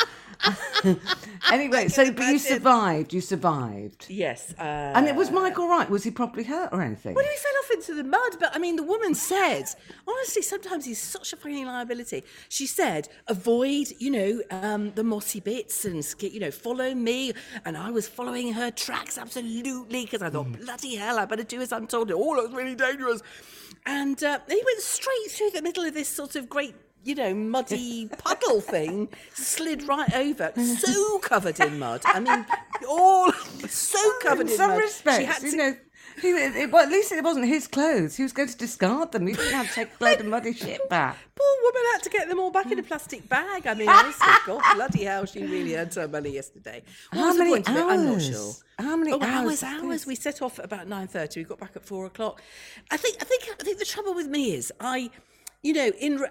anyway, 1.52 1.88
so 1.88 2.10
but 2.12 2.26
you 2.26 2.38
survived. 2.38 3.12
You 3.12 3.20
survived. 3.20 4.06
Yes. 4.08 4.54
Uh, 4.58 4.62
And 4.94 5.06
it 5.06 5.14
was 5.14 5.30
Mike 5.30 5.58
all 5.58 5.68
right? 5.68 5.88
Was 5.88 6.04
he 6.04 6.10
properly 6.10 6.44
hurt 6.44 6.70
or 6.72 6.82
anything? 6.82 7.14
Well, 7.14 7.24
he 7.24 7.36
fell 7.36 7.52
off 7.62 7.70
into 7.70 7.94
the 7.94 8.04
mud, 8.04 8.36
but 8.38 8.54
I 8.54 8.58
mean, 8.58 8.76
the 8.76 8.82
woman 8.82 9.14
said, 9.14 9.64
honestly, 10.06 10.42
sometimes 10.42 10.84
he's 10.84 11.00
such 11.00 11.32
a 11.32 11.36
fucking 11.36 11.66
liability. 11.66 12.24
She 12.48 12.66
said, 12.66 13.08
avoid, 13.26 13.88
you 13.98 14.10
know, 14.10 14.42
um, 14.50 14.92
the 14.94 15.04
mossy 15.04 15.40
bits 15.40 15.84
and, 15.84 16.04
you 16.20 16.40
know, 16.40 16.50
follow 16.50 16.94
me. 16.94 17.32
And 17.64 17.76
I 17.76 17.90
was 17.90 18.08
following 18.08 18.52
her 18.52 18.70
tracks 18.70 19.18
absolutely 19.18 20.04
because 20.04 20.22
I 20.22 20.30
thought, 20.30 20.52
bloody 20.60 20.96
hell, 20.96 21.18
I 21.18 21.24
better 21.24 21.44
do 21.44 21.60
as 21.60 21.72
I'm 21.72 21.86
told. 21.86 22.10
Oh, 22.12 22.40
that's 22.40 22.54
really 22.54 22.74
dangerous. 22.74 23.22
And 23.84 24.22
uh, 24.22 24.40
he 24.48 24.62
went 24.64 24.80
straight 24.80 25.30
through 25.30 25.50
the 25.50 25.62
middle 25.62 25.84
of 25.84 25.94
this 25.94 26.08
sort 26.08 26.36
of 26.36 26.48
great. 26.48 26.74
You 27.06 27.14
know, 27.14 27.34
muddy 27.34 28.08
puddle 28.18 28.60
thing 28.60 29.08
slid 29.32 29.84
right 29.84 30.12
over, 30.12 30.52
so 30.56 31.18
covered 31.20 31.60
in 31.60 31.78
mud. 31.78 32.02
I 32.04 32.18
mean, 32.18 32.44
all 32.88 33.30
so 33.68 33.98
covered 34.22 34.46
in, 34.46 34.52
in 34.52 34.56
some 34.56 34.70
mud. 34.70 34.80
respects, 34.80 35.18
she 35.18 35.24
had 35.24 35.42
you 35.42 35.56
know. 35.56 35.76
He, 36.20 36.28
it, 36.28 36.72
well, 36.72 36.82
at 36.82 36.90
least 36.90 37.12
it 37.12 37.22
wasn't 37.22 37.46
his 37.46 37.68
clothes. 37.68 38.16
He 38.16 38.22
was 38.22 38.32
going 38.32 38.48
to 38.48 38.56
discard 38.56 39.12
them. 39.12 39.26
He 39.26 39.34
didn't 39.34 39.52
have 39.52 39.68
to 39.68 39.74
take 39.74 39.98
blood 40.00 40.18
and 40.18 40.30
muddy 40.30 40.52
shit 40.54 40.88
back. 40.88 41.16
Poor 41.36 41.62
woman 41.62 41.82
had 41.92 42.02
to 42.04 42.10
get 42.10 42.28
them 42.28 42.40
all 42.40 42.50
back 42.50 42.72
in 42.72 42.78
a 42.78 42.82
mm. 42.82 42.88
plastic 42.88 43.28
bag. 43.28 43.66
I 43.66 43.74
mean, 43.74 43.88
honestly, 44.00 44.26
God 44.46 44.62
bloody 44.74 45.04
hell, 45.04 45.26
she 45.26 45.44
really 45.44 45.76
earned 45.76 45.94
her 45.94 46.08
money 46.08 46.30
yesterday. 46.30 46.82
What 47.12 47.20
How 47.20 47.26
was 47.28 47.36
the 47.36 47.44
many 47.44 47.52
of 47.52 47.58
it? 47.60 47.68
I'm 47.68 48.04
not 48.06 48.12
hours? 48.14 48.26
sure. 48.26 48.52
How 48.78 48.96
many 48.96 49.12
oh, 49.12 49.20
hours 49.22 49.62
hours? 49.62 49.82
Hours. 49.82 50.06
We 50.06 50.14
set 50.14 50.42
off 50.42 50.58
at 50.58 50.64
about 50.64 50.88
nine 50.88 51.06
thirty. 51.06 51.40
We 51.40 51.44
got 51.44 51.60
back 51.60 51.76
at 51.76 51.84
four 51.84 52.06
o'clock. 52.06 52.42
I 52.90 52.96
think. 52.96 53.18
I 53.20 53.24
think. 53.24 53.48
I 53.60 53.62
think 53.62 53.78
the 53.78 53.84
trouble 53.84 54.14
with 54.14 54.26
me 54.26 54.54
is 54.54 54.72
I, 54.80 55.10
you 55.62 55.72
know, 55.72 55.88
in 55.98 56.18
re- 56.18 56.28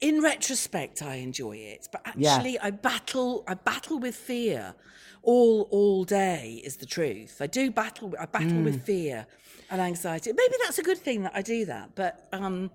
in 0.00 0.22
retrospect, 0.22 1.02
I 1.02 1.16
enjoy 1.16 1.56
it, 1.56 1.88
but 1.90 2.00
Yeah. 2.16 2.34
actually, 2.36 2.58
I 2.60 2.70
battle. 2.70 3.44
I 3.46 3.54
battle 3.54 3.98
with 3.98 4.14
fear 4.16 4.74
all 5.22 5.62
all 5.70 6.04
day. 6.04 6.60
Is 6.64 6.76
the 6.76 6.86
truth. 6.86 7.38
I 7.40 7.46
do 7.46 7.70
battle. 7.70 8.14
I 8.18 8.26
battle 8.26 8.50
Hmm. 8.58 8.64
with 8.64 8.84
fear 8.84 9.26
and 9.70 9.80
anxiety. 9.80 10.32
Maybe 10.32 10.54
that's 10.64 10.78
a 10.78 10.82
good 10.82 10.98
thing 10.98 11.22
that 11.22 11.32
I 11.34 11.42
do 11.42 11.64
that, 11.66 11.94
but. 11.94 12.28
um 12.32 12.70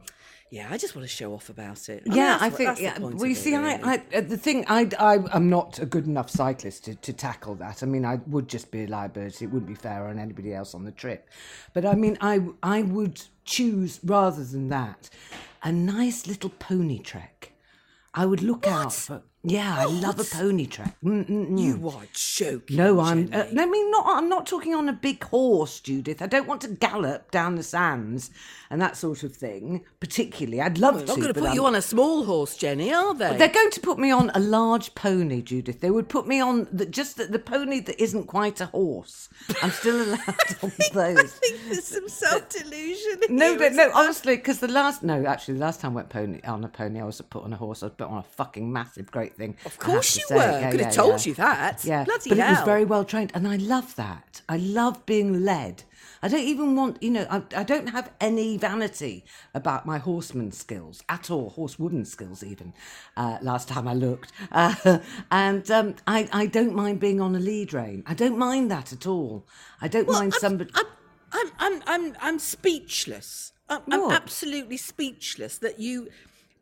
yeah, 0.52 0.68
I 0.70 0.78
just 0.78 0.96
want 0.96 1.04
to 1.04 1.12
show 1.12 1.34
off 1.34 1.50
about 1.50 1.90
it. 1.90 2.06
mean, 2.06 2.16
Yeah, 2.16 2.38
that's 2.38 2.44
I 2.44 2.48
what- 2.50 2.58
think. 2.58 2.80
Yeah, 2.80 3.00
well, 3.00 3.16
you 3.26 3.32
it, 3.32 3.36
see, 3.38 3.58
really. 3.58 3.74
I, 3.82 3.94
I, 3.94 4.18
uh, 4.18 4.22
the 4.22 4.38
thing, 4.38 4.64
I, 4.68 4.88
I, 5.00 5.18
I'm 5.34 5.50
not 5.50 5.80
a 5.80 5.86
good 5.88 6.06
enough 6.06 6.30
cyclist 6.30 6.86
to, 6.86 6.94
to 6.94 7.12
tackle 7.12 7.56
that. 7.56 7.82
I 7.82 7.88
mean, 7.88 8.06
I 8.06 8.18
would 8.28 8.48
just 8.50 8.70
be 8.70 8.84
a 8.84 8.86
liability. 8.86 9.46
It 9.46 9.48
wouldn't 9.52 9.68
be 9.68 9.74
fair 9.74 10.06
on 10.06 10.20
anybody 10.20 10.54
else 10.54 10.76
on 10.76 10.86
the 10.86 10.92
trip. 10.92 11.28
But 11.74 11.88
I 11.88 11.96
mean, 11.96 12.20
I, 12.22 12.40
I 12.62 12.84
would 12.84 13.20
choose 13.46 14.00
rather 14.04 14.44
than 14.44 14.70
that 14.70 15.10
a 15.64 15.72
nice 15.72 16.28
little 16.28 16.50
pony 16.50 17.00
trek. 17.00 17.54
I 18.14 18.26
would 18.26 18.44
look 18.44 18.68
out 18.68 18.94
for. 18.94 19.24
Yeah, 19.46 19.76
I 19.78 19.86
love 19.86 20.20
a 20.22 20.24
pony 20.24 20.66
track. 20.68 20.96
Mm-mm-mm. 21.04 21.60
You 21.60 21.90
are 21.90 22.04
joking. 22.14 22.78
No, 22.78 23.02
I'm. 23.02 23.30
Uh, 23.34 23.44
no, 23.52 23.64
I 23.64 23.66
mean, 23.66 23.92
not. 23.92 24.06
I'm 24.08 24.30
not 24.30 24.48
talking 24.48 24.74
on 24.74 24.88
a 24.88 24.94
big 24.94 25.22
horse, 25.26 25.82
Judith. 25.82 26.22
I 26.22 26.28
don't 26.28 26.48
want 26.48 26.62
to 26.62 26.70
gallop 26.70 27.30
down 27.30 27.56
the 27.56 27.64
sands 27.64 28.32
and 28.70 28.82
that 28.82 28.96
sort 28.96 29.22
of 29.24 29.36
thing. 29.36 29.84
Particularly, 30.00 30.62
I'd 30.62 30.78
love 30.78 30.94
to. 30.94 31.00
They're 31.00 31.08
not 31.08 31.16
going 31.18 31.34
to 31.34 31.40
put 31.42 31.48
I'm- 31.48 31.56
you 31.56 31.66
on 31.66 31.76
a 31.76 31.82
small 31.82 32.24
horse, 32.24 32.56
Jenny, 32.56 32.94
are 32.94 33.14
they? 33.14 33.36
They're 33.36 33.50
going 33.50 33.72
to 33.72 33.82
put 33.82 34.00
me 34.00 34.12
on 34.12 34.32
a 34.34 34.40
large 34.40 34.96
pony, 34.96 35.42
Judith. 35.42 35.82
They 35.82 35.92
would 35.92 36.08
put 36.08 36.26
me 36.26 36.40
on 36.40 36.70
the, 36.72 36.86
just 36.86 37.18
the, 37.18 37.26
the 37.26 37.40
pony 37.40 37.82
that 37.82 38.02
isn't 38.02 38.28
quite 38.28 38.62
a 38.62 38.68
horse. 38.68 39.28
I'm 39.62 39.72
still 39.72 40.04
allowed 40.06 40.20
on 40.64 40.72
those. 40.94 41.18
I 41.20 41.24
think 41.24 41.60
there's 41.68 41.84
some 41.84 42.08
self 42.08 42.48
delusion. 42.48 43.20
No, 43.28 43.58
but 43.58 43.74
no, 43.74 43.92
honestly, 43.94 44.38
because 44.38 44.62
the 44.62 44.70
last 44.70 45.04
no, 45.04 45.26
actually, 45.26 45.56
the 45.56 45.60
last 45.60 45.82
time 45.82 45.92
I 45.92 45.96
went 45.96 46.10
pony 46.10 46.40
on 46.46 46.64
a 46.64 46.70
pony, 46.70 47.02
I 47.02 47.04
was 47.04 47.20
put 47.20 47.44
on 47.44 47.52
a 47.52 47.58
horse. 47.58 47.84
I 47.84 47.88
was 47.88 47.96
put 47.98 48.08
on 48.08 48.20
a 48.20 48.24
fucking 48.24 48.72
massive, 48.72 49.12
great 49.12 49.33
thing. 49.36 49.56
Of 49.66 49.78
course 49.80 50.18
you 50.18 50.26
were. 50.30 50.70
Could 50.72 50.82
have 50.82 50.94
told 50.94 51.26
you 51.26 51.34
that. 51.36 51.84
Yeah, 51.84 52.04
Bloody 52.04 52.30
but 52.30 52.40
it 52.40 52.50
was 52.50 52.62
very 52.62 52.86
well 52.86 53.06
trained, 53.06 53.32
and 53.34 53.48
I 53.48 53.58
love 53.58 53.96
that. 53.96 54.42
I 54.48 54.58
love 54.58 55.06
being 55.06 55.44
led. 55.44 55.84
I 56.24 56.30
don't 56.30 56.40
even 56.40 56.78
want, 56.78 57.04
you 57.04 57.12
know, 57.12 57.28
I, 57.30 57.44
I 57.54 57.64
don't 57.64 57.90
have 57.90 58.10
any 58.22 58.56
vanity 58.56 59.26
about 59.54 59.86
my 59.86 59.98
horseman 59.98 60.54
skills 60.54 61.04
at 61.10 61.30
all, 61.30 61.50
horsewoman 61.50 62.06
skills 62.06 62.46
even. 62.46 62.74
Uh, 63.18 63.40
last 63.42 63.68
time 63.68 63.90
I 63.90 63.94
looked, 63.94 64.32
uh, 64.54 65.00
and 65.32 65.70
um, 65.70 65.96
I, 66.08 66.30
I 66.32 66.46
don't 66.46 66.74
mind 66.74 67.02
being 67.02 67.20
on 67.20 67.36
a 67.36 67.40
lead 67.40 67.74
rein. 67.74 68.04
I 68.08 68.14
don't 68.14 68.38
mind 68.38 68.72
that 68.72 68.94
at 68.94 69.06
all. 69.06 69.46
I 69.82 69.90
don't 69.90 70.08
mind 70.08 70.34
I'm, 70.34 70.40
somebody. 70.40 70.72
I'm, 70.76 70.86
I'm, 71.34 71.52
I'm, 71.60 71.84
I'm, 71.88 72.16
I'm 72.22 72.40
speechless. 72.40 73.52
I'm, 73.68 73.82
I'm 73.92 74.12
absolutely 74.12 74.78
speechless 74.78 75.58
that 75.58 75.78
you, 75.80 76.08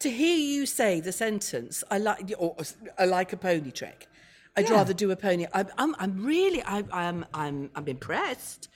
to 0.02 0.12
hear 0.12 0.38
you 0.38 0.66
say 0.66 1.00
the 1.00 1.12
sentence, 1.12 1.84
I 1.90 1.98
like, 1.98 2.32
or 2.38 2.56
I 2.98 3.06
like 3.06 3.34
a 3.34 3.38
pony 3.38 3.72
trek. 3.72 4.08
I'd 4.58 4.68
Yeah. 4.70 4.76
rather 4.76 4.94
do 4.94 5.10
a 5.12 5.16
pony. 5.16 5.48
I'm, 5.54 5.68
I'm, 5.78 5.96
I'm 6.00 6.24
really, 6.26 6.62
I, 6.64 6.84
I'm, 6.92 7.26
I'm, 7.34 7.70
I'm 7.76 7.88
impressed. 7.88 8.68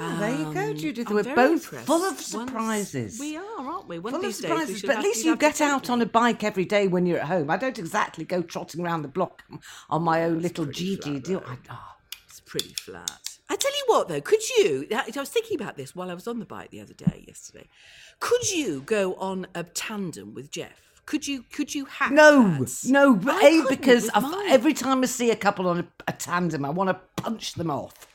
Oh, 0.00 0.16
there 0.20 0.30
you 0.30 0.54
go, 0.54 0.70
Um, 0.70 0.76
Judith. 0.76 1.08
I'm 1.08 1.14
We're 1.16 1.34
both 1.34 1.64
impressed. 1.64 1.86
full 1.86 2.04
of 2.04 2.14
Once- 2.14 2.26
surprises. 2.26 3.18
we 3.18 3.36
are, 3.36 3.42
aren't 3.58 3.88
we? 3.88 3.98
One 3.98 4.12
Full 4.12 4.20
of 4.20 4.26
of 4.26 4.32
these 4.32 4.38
days, 4.40 4.50
we 4.50 4.56
surprises, 4.56 4.82
but 4.82 4.96
at 4.98 5.02
least 5.02 5.24
you 5.24 5.34
get 5.36 5.60
out 5.60 5.90
on 5.90 6.00
a 6.00 6.06
bike 6.06 6.44
every 6.44 6.64
day 6.64 6.86
when 6.86 7.04
you're 7.04 7.18
at 7.18 7.26
home. 7.26 7.50
I 7.50 7.56
don't 7.56 7.78
exactly 7.80 8.24
go 8.24 8.40
trotting 8.42 8.80
around 8.84 9.02
the 9.02 9.08
block 9.08 9.42
on 9.90 10.02
my 10.02 10.22
own 10.22 10.40
little 10.40 10.66
GG 10.66 11.02
flat, 11.02 11.24
deal. 11.24 11.42
I, 11.44 11.56
oh, 11.70 11.96
It's 12.28 12.38
pretty 12.38 12.74
flat. 12.74 13.27
I 13.50 13.56
tell 13.56 13.72
you 13.72 13.84
what, 13.86 14.08
though, 14.08 14.20
could 14.20 14.46
you? 14.58 14.86
I 14.92 15.10
was 15.16 15.30
thinking 15.30 15.60
about 15.60 15.76
this 15.76 15.94
while 15.96 16.10
I 16.10 16.14
was 16.14 16.28
on 16.28 16.38
the 16.38 16.44
bike 16.44 16.70
the 16.70 16.80
other 16.80 16.92
day, 16.94 17.24
yesterday. 17.26 17.66
Could 18.20 18.50
you 18.50 18.82
go 18.82 19.14
on 19.14 19.46
a 19.54 19.64
tandem 19.64 20.34
with 20.34 20.50
Jeff? 20.50 20.82
Could 21.06 21.26
you? 21.26 21.44
Could 21.50 21.74
you 21.74 21.86
hack 21.86 22.12
No, 22.12 22.58
that? 22.58 22.84
no, 22.86 23.18
I 23.26 23.64
A, 23.64 23.68
because 23.68 24.10
every 24.48 24.74
time 24.74 25.02
I 25.02 25.06
see 25.06 25.30
a 25.30 25.36
couple 25.36 25.66
on 25.66 25.80
a, 25.80 25.86
a 26.06 26.12
tandem, 26.12 26.64
I 26.66 26.70
want 26.70 26.90
to 26.90 27.22
punch 27.22 27.54
them 27.54 27.70
off. 27.70 28.06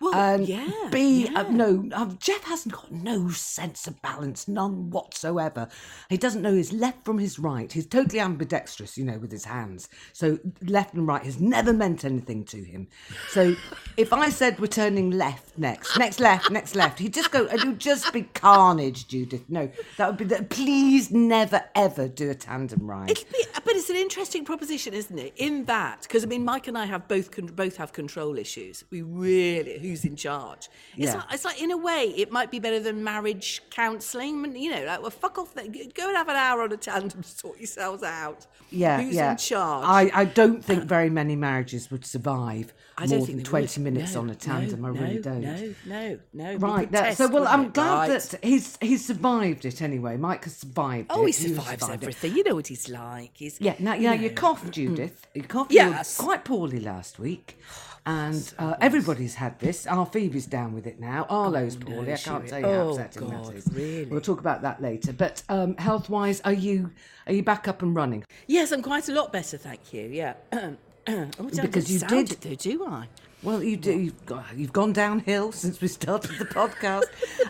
Well, 0.00 0.14
And 0.14 0.48
yeah, 0.48 0.88
B, 0.90 1.26
yeah. 1.26 1.40
uh, 1.40 1.50
no, 1.50 1.88
uh, 1.92 2.06
Jeff 2.18 2.44
hasn't 2.44 2.74
got 2.74 2.90
no 2.90 3.28
sense 3.28 3.86
of 3.86 4.00
balance, 4.00 4.48
none 4.48 4.90
whatsoever. 4.90 5.68
He 6.08 6.16
doesn't 6.16 6.40
know 6.40 6.54
his 6.54 6.72
left 6.72 7.04
from 7.04 7.18
his 7.18 7.38
right. 7.38 7.70
He's 7.70 7.86
totally 7.86 8.18
ambidextrous, 8.20 8.96
you 8.96 9.04
know, 9.04 9.18
with 9.18 9.30
his 9.30 9.44
hands. 9.44 9.88
So 10.12 10.38
left 10.62 10.94
and 10.94 11.06
right 11.06 11.22
has 11.22 11.38
never 11.38 11.72
meant 11.74 12.04
anything 12.04 12.44
to 12.46 12.62
him. 12.62 12.88
So 13.28 13.54
if 13.98 14.12
I 14.12 14.30
said 14.30 14.58
we're 14.58 14.68
turning 14.68 15.10
left 15.10 15.58
next, 15.58 15.98
next 15.98 16.18
left, 16.18 16.50
next 16.50 16.74
left, 16.74 16.98
he'd 16.98 17.12
just 17.12 17.30
go, 17.30 17.46
and 17.46 17.60
it 17.60 17.66
would 17.66 17.78
just 17.78 18.10
be 18.12 18.22
carnage, 18.22 19.06
Judith. 19.06 19.44
No, 19.48 19.70
that 19.98 20.06
would 20.08 20.16
be 20.16 20.24
the, 20.24 20.42
please 20.44 21.10
never 21.10 21.62
ever 21.74 22.08
do 22.08 22.30
a 22.30 22.34
tandem 22.34 22.88
ride. 22.88 23.18
But 23.62 23.76
it's 23.76 23.90
an 23.90 23.96
interesting 23.96 24.44
proposition, 24.46 24.94
isn't 24.94 25.18
it? 25.18 25.34
In 25.36 25.66
that, 25.66 26.02
because 26.02 26.24
I 26.24 26.26
mean, 26.26 26.44
Mike 26.44 26.66
and 26.68 26.78
I 26.78 26.86
have 26.86 27.06
both 27.06 27.30
con- 27.30 27.46
both 27.46 27.76
have 27.76 27.92
control 27.92 28.38
issues. 28.38 28.82
We 28.90 29.02
really, 29.02 29.78
who's 29.90 30.04
in 30.04 30.16
charge. 30.16 30.68
It's, 30.96 31.06
Yeah. 31.06 31.16
like, 31.16 31.24
it's 31.32 31.44
like, 31.44 31.60
in 31.62 31.70
a 31.70 31.76
way, 31.76 32.04
it 32.16 32.30
might 32.32 32.50
be 32.50 32.58
better 32.58 32.80
than 32.80 33.04
marriage 33.04 33.62
counselling. 33.70 34.56
You 34.56 34.70
know, 34.70 34.84
like, 34.84 35.00
well, 35.02 35.10
fuck 35.10 35.38
off. 35.38 35.54
Then. 35.54 35.70
Go 35.94 36.08
and 36.08 36.16
have 36.16 36.28
an 36.28 36.36
hour 36.36 36.62
on 36.62 36.72
a 36.72 36.76
tandem 36.76 37.22
to 37.22 37.28
sort 37.28 37.58
yourselves 37.58 38.02
out. 38.02 38.46
Yeah, 38.70 39.00
Who's 39.02 39.14
yeah. 39.16 39.32
in 39.32 39.36
charge? 39.36 39.84
I, 39.84 40.20
I 40.20 40.24
don't 40.24 40.64
think 40.64 40.84
very 40.84 41.10
many 41.10 41.34
marriages 41.36 41.90
would 41.90 42.06
survive 42.06 42.72
more 43.00 43.26
than 43.26 43.42
20 43.42 43.80
would. 43.82 43.92
minutes 43.92 44.14
No, 44.14 44.20
on 44.20 44.30
a 44.30 44.34
tandem. 44.34 44.82
no, 44.82 44.88
I 44.88 44.90
really 44.90 45.14
no, 45.16 45.20
don't. 45.22 45.40
No, 45.42 45.74
no, 45.86 46.18
no. 46.34 46.54
Right. 46.56 46.80
could 46.84 46.92
that- 46.92 47.04
test, 47.06 47.18
so, 47.18 47.28
well, 47.28 47.48
I'm 47.48 47.64
it? 47.64 47.72
glad 47.74 48.08
Right. 48.10 48.20
that 48.22 48.38
he's 48.44 48.78
he's 48.80 49.04
survived 49.04 49.64
it 49.64 49.82
anyway. 49.82 50.16
Mike 50.16 50.44
has 50.44 50.56
survived 50.56 51.06
Oh, 51.10 51.22
it. 51.24 51.26
he 51.26 51.32
survives 51.32 51.80
survived 51.80 52.02
it. 52.02 52.04
everything. 52.04 52.36
You 52.36 52.44
know 52.44 52.54
what 52.54 52.68
he's 52.68 52.88
like. 52.88 53.32
He's 53.34 53.60
Yeah, 53.60 53.74
now, 53.80 53.94
you 53.94 54.02
yeah, 54.02 54.14
know. 54.14 54.22
you 54.22 54.30
coughed, 54.30 54.70
Judith. 54.70 55.26
You 55.34 55.42
coughed 55.42 55.72
Yes. 55.72 56.16
you 56.18 56.24
quite 56.24 56.44
poorly 56.44 56.78
last 56.78 57.18
week. 57.18 57.58
And 58.06 58.52
uh, 58.58 58.74
everybody's 58.80 59.34
had 59.34 59.58
this. 59.60 59.86
Our 59.86 60.06
Phoebe's 60.06 60.46
down 60.46 60.72
with 60.74 60.86
it 60.86 60.98
now. 60.98 61.26
Arlo's 61.28 61.76
poorly. 61.76 62.12
I 62.12 62.16
can't 62.16 62.46
tell 62.48 62.58
you 62.60 62.66
how 62.66 62.72
Oh, 62.72 62.90
upsetting 62.90 63.28
God, 63.28 63.46
that 63.46 63.54
is. 63.56 63.68
really? 63.72 64.04
We'll 64.06 64.20
talk 64.20 64.40
about 64.40 64.62
that 64.62 64.80
later. 64.80 65.12
But 65.12 65.42
um, 65.48 65.76
health-wise, 65.76 66.40
are 66.42 66.52
you 66.52 66.90
are 67.26 67.32
you 67.32 67.42
back 67.42 67.68
up 67.68 67.82
and 67.82 67.94
running? 67.94 68.24
Yes, 68.46 68.72
I'm 68.72 68.82
quite 68.82 69.08
a 69.08 69.12
lot 69.12 69.32
better, 69.32 69.56
thank 69.58 69.92
you. 69.92 70.08
Yeah. 70.12 70.34
oh, 70.52 71.26
Because 71.38 71.90
you 71.92 72.00
did- 72.00 72.32
it 72.32 72.40
though, 72.40 72.54
do 72.54 72.84
I? 72.86 73.06
Well, 73.42 73.62
you 73.62 73.78
do. 73.78 73.92
You've, 73.98 74.26
got, 74.26 74.44
you've 74.54 74.72
gone 74.72 74.92
downhill 74.92 75.50
since 75.62 75.80
we 75.80 75.88
started 75.88 76.38
the 76.38 76.44
podcast. 76.44 77.04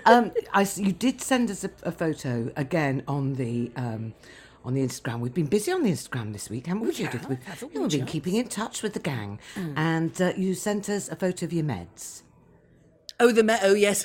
um, 0.05 0.31
I, 0.53 0.67
you 0.77 0.93
did 0.93 1.21
send 1.21 1.51
us 1.51 1.65
a, 1.65 1.71
a 1.83 1.91
photo 1.93 2.51
again 2.57 3.03
on 3.09 3.35
the 3.35 3.73
um, 3.75 4.15
on 4.65 4.75
the 4.75 4.83
Instagram. 4.83 5.21
We've 5.21 5.35
been 5.35 5.47
busy 5.47 5.73
on 5.73 5.83
the 5.83 5.91
Instagram 5.91 6.33
this 6.33 6.51
week, 6.51 6.67
haven't 6.67 6.83
we, 6.83 6.93
Judith? 6.93 7.29
We've, 7.29 7.39
we 7.75 7.81
we've 7.81 7.91
been 7.91 8.07
keeping 8.07 8.37
in 8.37 8.49
touch 8.49 8.83
with 8.83 8.93
the 8.95 9.01
gang, 9.01 9.39
and 9.77 10.21
uh, 10.21 10.33
you 10.37 10.55
sent 10.55 10.89
us 10.89 11.09
a 11.09 11.17
photo 11.17 11.47
of 11.47 11.53
your 11.53 11.65
meds. 11.65 12.23
Oh, 13.19 13.33
the 13.33 13.43
med. 13.43 13.61
oh 13.63 13.75
yes, 13.75 14.05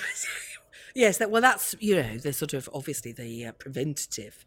yes. 0.96 1.18
That 1.18 1.32
well, 1.32 1.41
that's 1.41 1.76
you 1.80 1.96
know 1.96 2.18
the 2.18 2.34
sort 2.34 2.54
of 2.54 2.70
obviously 2.74 3.12
the 3.12 3.46
uh, 3.46 3.52
preventative 3.54 4.46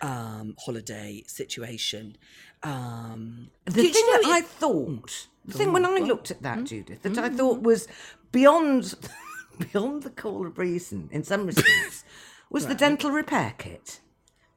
um, 0.00 0.54
holiday 0.58 1.22
situation. 1.26 2.16
Um, 2.62 3.50
The 3.64 3.72
thing 3.82 3.92
that 3.92 4.22
I 4.26 4.42
thought, 4.42 5.28
the 5.44 5.54
thing 5.54 5.72
when 5.72 5.86
I 5.86 5.98
looked 5.98 6.30
at 6.30 6.42
that, 6.42 6.64
Judith, 6.64 7.02
that 7.02 7.16
I 7.18 7.28
thought 7.30 7.62
was 7.62 7.88
beyond 8.32 8.94
beyond 9.72 10.02
the 10.02 10.10
call 10.10 10.46
of 10.46 10.58
reason 10.58 11.08
in 11.12 11.22
some 11.24 11.46
respects, 11.46 12.04
was 12.50 12.66
the 12.66 12.74
dental 12.74 13.10
repair 13.10 13.54
kit. 13.58 14.00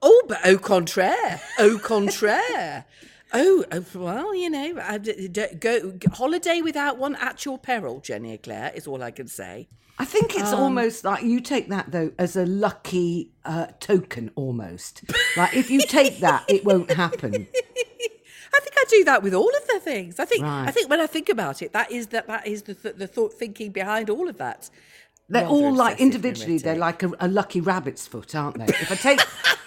Oh, 0.05 0.23
but 0.27 0.45
au 0.45 0.57
contraire, 0.57 1.39
au 1.59 1.77
contraire. 1.77 2.85
Oh, 3.33 3.63
oh, 3.71 3.85
well, 3.95 4.35
you 4.35 4.49
know, 4.49 4.79
I, 4.83 4.97
d- 4.97 5.27
d- 5.29 5.55
go 5.59 5.93
holiday 6.13 6.61
without 6.61 6.97
one 6.97 7.15
at 7.15 7.45
your 7.45 7.57
peril, 7.57 7.99
Jenny 8.01 8.33
Eclair, 8.33 8.71
is 8.75 8.85
all 8.85 9.01
I 9.01 9.11
can 9.11 9.27
say. 9.27 9.69
I 9.97 10.05
think 10.05 10.35
it's 10.35 10.51
Um, 10.51 10.59
almost 10.59 11.03
like 11.05 11.23
you 11.23 11.39
take 11.39 11.69
that 11.69 11.91
though 11.91 12.11
as 12.19 12.35
a 12.35 12.45
lucky 12.45 13.31
uh, 13.45 13.67
token, 13.79 14.29
almost. 14.35 15.03
like 15.37 15.55
if 15.55 15.69
you 15.71 15.81
take 15.81 16.19
that, 16.19 16.43
it 16.49 16.65
won't 16.65 16.91
happen. 16.91 17.47
I 18.55 18.59
think 18.59 18.75
I 18.77 18.83
do 18.89 19.03
that 19.05 19.23
with 19.23 19.33
all 19.33 19.49
of 19.49 19.67
the 19.67 19.79
things. 19.79 20.19
I 20.19 20.25
think 20.25 20.43
I 20.43 20.69
think 20.71 20.89
when 20.89 20.99
I 20.99 21.07
think 21.07 21.29
about 21.29 21.61
it, 21.61 21.73
that 21.73 21.91
is 21.91 22.07
that 22.07 22.27
that 22.27 22.45
is 22.45 22.63
the 22.63 22.73
th- 22.75 22.95
the 22.97 23.07
thought 23.07 23.33
thinking 23.33 23.71
behind 23.71 24.09
all 24.09 24.27
of 24.29 24.37
that. 24.37 24.69
They're 25.29 25.43
Rather 25.43 25.55
all 25.55 25.73
like 25.73 25.99
individually, 26.01 26.57
they're 26.59 26.75
like 26.75 27.01
a, 27.01 27.11
a 27.19 27.27
lucky 27.27 27.61
rabbit's 27.61 28.05
foot, 28.05 28.35
aren't 28.35 28.57
they? 28.59 28.65
If 28.65 28.91
I 28.91 28.95
take 28.95 29.21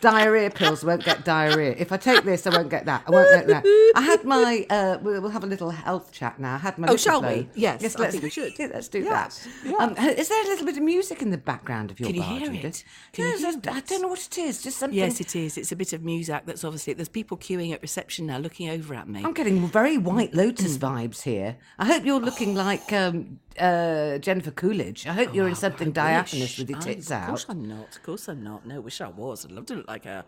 diarrhea 0.00 0.50
pills, 0.50 0.84
won't 0.84 1.04
get 1.04 1.24
diarrhea. 1.24 1.74
If 1.76 1.92
I 1.92 1.96
take 1.96 2.24
this, 2.24 2.46
I 2.46 2.50
won't 2.50 2.70
get 2.70 2.86
that. 2.86 3.02
I 3.06 3.10
won't 3.10 3.30
get 3.30 3.46
that. 3.48 3.92
I 3.96 4.00
had 4.02 4.24
my. 4.24 4.66
Uh, 4.70 4.98
we'll, 5.02 5.20
we'll 5.22 5.30
have 5.30 5.44
a 5.44 5.46
little 5.46 5.70
health 5.70 6.12
chat 6.12 6.38
now. 6.38 6.54
I 6.54 6.58
had 6.58 6.78
my. 6.78 6.88
Oh, 6.88 6.96
shall 6.96 7.22
LipiFlow. 7.22 7.36
we? 7.38 7.48
Yes, 7.54 7.96
I 7.96 8.00
let's, 8.00 8.12
think 8.12 8.22
we 8.24 8.30
should. 8.30 8.58
Yeah, 8.58 8.68
let's 8.72 8.88
do 8.88 9.00
Yes, 9.00 9.46
that. 9.64 9.80
Um, 9.80 9.96
is 9.96 10.28
there 10.28 10.44
a 10.44 10.46
little 10.48 10.66
bit 10.66 10.76
of 10.76 10.82
music 10.82 11.22
in 11.22 11.30
the 11.30 11.38
background 11.38 11.90
of 11.90 12.00
your 12.00 12.08
Can 12.08 12.16
you 12.16 12.22
bar, 12.22 12.30
hear 12.38 12.46
Judith? 12.48 12.64
it? 12.64 12.84
Can 13.12 13.24
you 13.24 13.30
Yes, 13.32 13.40
hear 13.40 13.72
I- 13.72 13.76
I 13.76 13.80
don't 13.80 14.02
know 14.02 14.08
what 14.08 14.24
it 14.26 14.38
is. 14.38 14.62
Just 14.62 14.78
something. 14.78 14.98
Yes, 14.98 15.20
it 15.20 15.34
is. 15.36 15.56
It's 15.56 15.72
a 15.72 15.76
bit 15.76 15.92
of 15.92 16.02
music 16.02 16.42
that's 16.46 16.64
obviously 16.64 16.92
there's 16.94 17.08
people 17.08 17.36
queuing 17.36 17.72
at 17.72 17.82
reception 17.82 18.26
now, 18.26 18.38
looking 18.38 18.68
over 18.68 18.94
at 18.94 19.08
me. 19.08 19.22
I'm 19.24 19.32
getting 19.32 19.66
very 19.68 19.98
White 19.98 20.34
Lotus 20.34 20.76
Mm. 20.78 21.08
vibes 21.08 21.22
here. 21.22 21.56
I 21.78 21.86
hope 21.86 22.04
you're 22.04 22.20
looking 22.20 22.54
like 22.66 22.92
um, 22.92 23.40
uh, 23.58 24.18
Jennifer 24.18 24.50
Coolidge. 24.50 25.06
I 25.06 25.12
hope 25.12 25.34
you're 25.34 25.48
in 25.48 25.54
something 25.54 25.88
Oh, 25.88 25.90
I 25.90 25.94
diaphanous 25.94 26.58
with 26.58 26.70
your 26.70 26.78
I- 26.78 26.82
tits 26.82 27.10
Of 27.10 27.26
course 27.26 27.44
out. 27.44 27.50
I'm 27.50 27.64
not. 27.66 27.96
Of 27.96 28.02
course 28.02 28.28
I'm 28.28 28.42
not. 28.42 28.66
No, 28.66 28.80
wish 28.80 29.00
I 29.00 29.08
was. 29.08 29.44
I'd 29.44 29.52
love 29.52 29.66
to 29.66 29.74
look 29.76 29.88
like 29.88 30.04
her. 30.04 30.24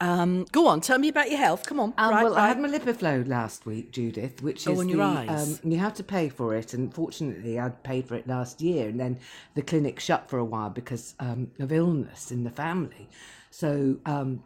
Um, 0.00 0.46
go 0.52 0.66
on, 0.66 0.80
tell 0.80 0.98
me 0.98 1.08
about 1.08 1.30
your 1.30 1.38
health. 1.38 1.64
Come 1.66 1.80
on. 1.80 1.94
Um, 1.98 2.10
right, 2.10 2.24
well, 2.24 2.36
I 2.36 2.48
had 2.48 2.60
my 2.60 2.68
LipiFlow 2.68 3.26
last 3.26 3.66
week, 3.66 3.92
Judith, 3.92 4.42
which 4.42 4.66
Oh, 4.68 4.72
is 4.72 4.80
on 4.80 4.86
the. 4.86 5.00
Um, 5.00 5.58
you 5.64 5.78
have 5.78 5.94
to 5.94 6.04
pay 6.04 6.28
for 6.28 6.54
it, 6.54 6.74
and 6.74 6.92
fortunately, 6.94 7.58
I'd 7.58 7.82
paid 7.82 8.06
for 8.06 8.14
it 8.14 8.26
last 8.28 8.60
year, 8.60 8.88
and 8.88 9.00
then 9.00 9.18
the 9.54 9.62
clinic 9.62 9.98
shut 10.00 10.28
for 10.28 10.38
a 10.38 10.44
while 10.44 10.70
because 10.70 11.14
um, 11.20 11.50
of 11.58 11.72
illness 11.72 12.30
in 12.30 12.44
the 12.44 12.50
family. 12.50 13.08
So 13.50 13.96
um, 14.06 14.42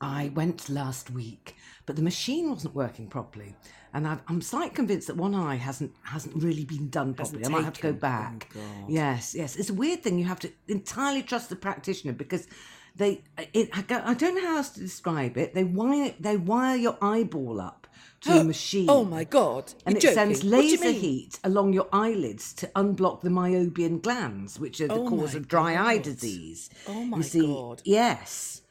I 0.00 0.30
went 0.34 0.68
last 0.68 1.10
week, 1.10 1.56
but 1.86 1.96
the 1.96 2.02
machine 2.02 2.50
wasn't 2.50 2.74
working 2.74 3.06
properly, 3.08 3.54
and 3.94 4.08
I've, 4.08 4.20
I'm 4.26 4.42
slightly 4.42 4.74
convinced 4.74 5.06
that 5.06 5.16
one 5.16 5.34
eye 5.34 5.54
hasn't 5.54 5.92
hasn't 6.02 6.34
really 6.42 6.64
been 6.64 6.90
done 6.90 7.14
properly. 7.14 7.46
I 7.46 7.48
might 7.48 7.64
have 7.64 7.74
to 7.74 7.82
go. 7.82 7.88
Oh, 7.90 7.92
back. 7.92 8.50
God. 8.52 8.62
Yes, 8.88 9.34
yes. 9.34 9.54
It's 9.56 9.70
a 9.70 9.74
weird 9.74 10.02
thing. 10.02 10.18
You 10.18 10.24
have 10.24 10.40
to 10.40 10.50
entirely 10.68 11.22
trust 11.22 11.48
the 11.48 11.56
practitioner 11.56 12.12
because 12.12 12.48
they. 12.96 13.22
It, 13.52 13.70
I, 13.72 13.82
go- 13.82 14.02
I 14.04 14.14
don't 14.14 14.34
know 14.34 14.42
how 14.42 14.56
else 14.56 14.70
to 14.70 14.80
describe 14.80 15.36
it. 15.36 15.54
They 15.54 15.64
wire 15.64 16.12
they 16.18 16.36
wire 16.36 16.76
your 16.76 16.98
eyeball 17.00 17.60
up 17.60 17.86
to 18.22 18.40
a 18.40 18.44
machine. 18.44 18.86
Oh 18.90 19.04
my 19.04 19.22
god! 19.22 19.72
And 19.86 19.96
it 19.96 20.02
sends 20.02 20.40
joking. 20.40 20.58
You 20.58 20.58
laser 20.58 20.90
heat 20.90 21.38
along 21.44 21.72
your 21.72 21.88
eyelids 21.92 22.52
to 22.54 22.66
unblock 22.74 23.20
the 23.20 23.30
meibomian 23.30 24.02
glands, 24.02 24.58
which 24.58 24.80
are 24.80 24.88
the 24.88 24.94
Oh 24.94 25.08
cause 25.08 25.36
of 25.36 25.46
dry 25.46 25.76
eye 25.76 25.98
disease. 25.98 26.68
Oh 26.88 27.04
my 27.04 27.18
you 27.18 27.22
see, 27.22 27.46
God. 27.46 27.80
Yes, 27.84 28.62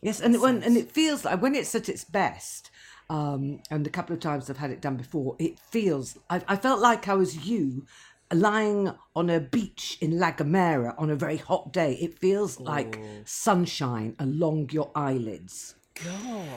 yes, 0.00 0.20
and 0.20 0.40
when, 0.40 0.62
and 0.62 0.76
it 0.78 0.90
feels 0.90 1.26
like 1.26 1.42
when 1.42 1.54
it's 1.54 1.74
at 1.74 1.90
its 1.90 2.04
best. 2.04 2.70
Um, 3.10 3.60
and 3.70 3.86
a 3.86 3.90
couple 3.90 4.14
of 4.14 4.20
times 4.20 4.48
I've 4.48 4.56
had 4.56 4.70
it 4.70 4.80
done 4.80 4.96
before. 4.96 5.36
It 5.38 5.58
feels. 5.58 6.16
I, 6.30 6.40
I 6.48 6.56
felt 6.56 6.80
like 6.80 7.08
I 7.08 7.14
was 7.14 7.46
you, 7.46 7.84
lying 8.32 8.92
on 9.14 9.28
a 9.28 9.40
beach 9.40 9.98
in 10.00 10.18
La 10.18 10.32
Gomera 10.32 10.94
on 10.96 11.10
a 11.10 11.16
very 11.16 11.36
hot 11.36 11.72
day. 11.72 11.94
It 12.00 12.18
feels 12.18 12.58
like 12.60 12.98
sunshine 13.24 14.14
along 14.18 14.70
your 14.70 14.90
eyelids 14.94 15.74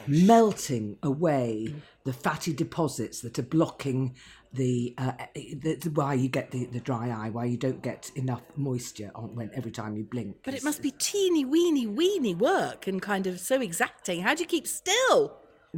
melting 0.06 0.96
away 1.02 1.74
the 2.04 2.12
fatty 2.12 2.52
deposits 2.52 3.20
that 3.20 3.38
are 3.38 3.42
blocking 3.42 4.14
the, 4.52 4.94
uh, 4.98 5.12
the, 5.34 5.76
the 5.76 5.90
why 5.90 6.14
you 6.14 6.28
get 6.28 6.50
the, 6.50 6.66
the 6.66 6.80
dry 6.80 7.08
eye, 7.08 7.30
why 7.30 7.44
you 7.44 7.56
don't 7.56 7.82
get 7.82 8.10
enough 8.14 8.42
moisture 8.56 9.10
on 9.14 9.34
when 9.34 9.50
every 9.54 9.72
time 9.72 9.96
you 9.96 10.04
blink. 10.04 10.36
But 10.44 10.54
it 10.54 10.62
must 10.62 10.80
be 10.80 10.92
teeny 10.92 11.44
weeny 11.44 11.86
weeny 11.86 12.34
work 12.34 12.86
and 12.86 13.02
kind 13.02 13.26
of 13.26 13.40
so 13.40 13.60
exacting. 13.60 14.22
How 14.22 14.34
do 14.34 14.42
you 14.42 14.46
keep 14.46 14.68
still? 14.68 15.36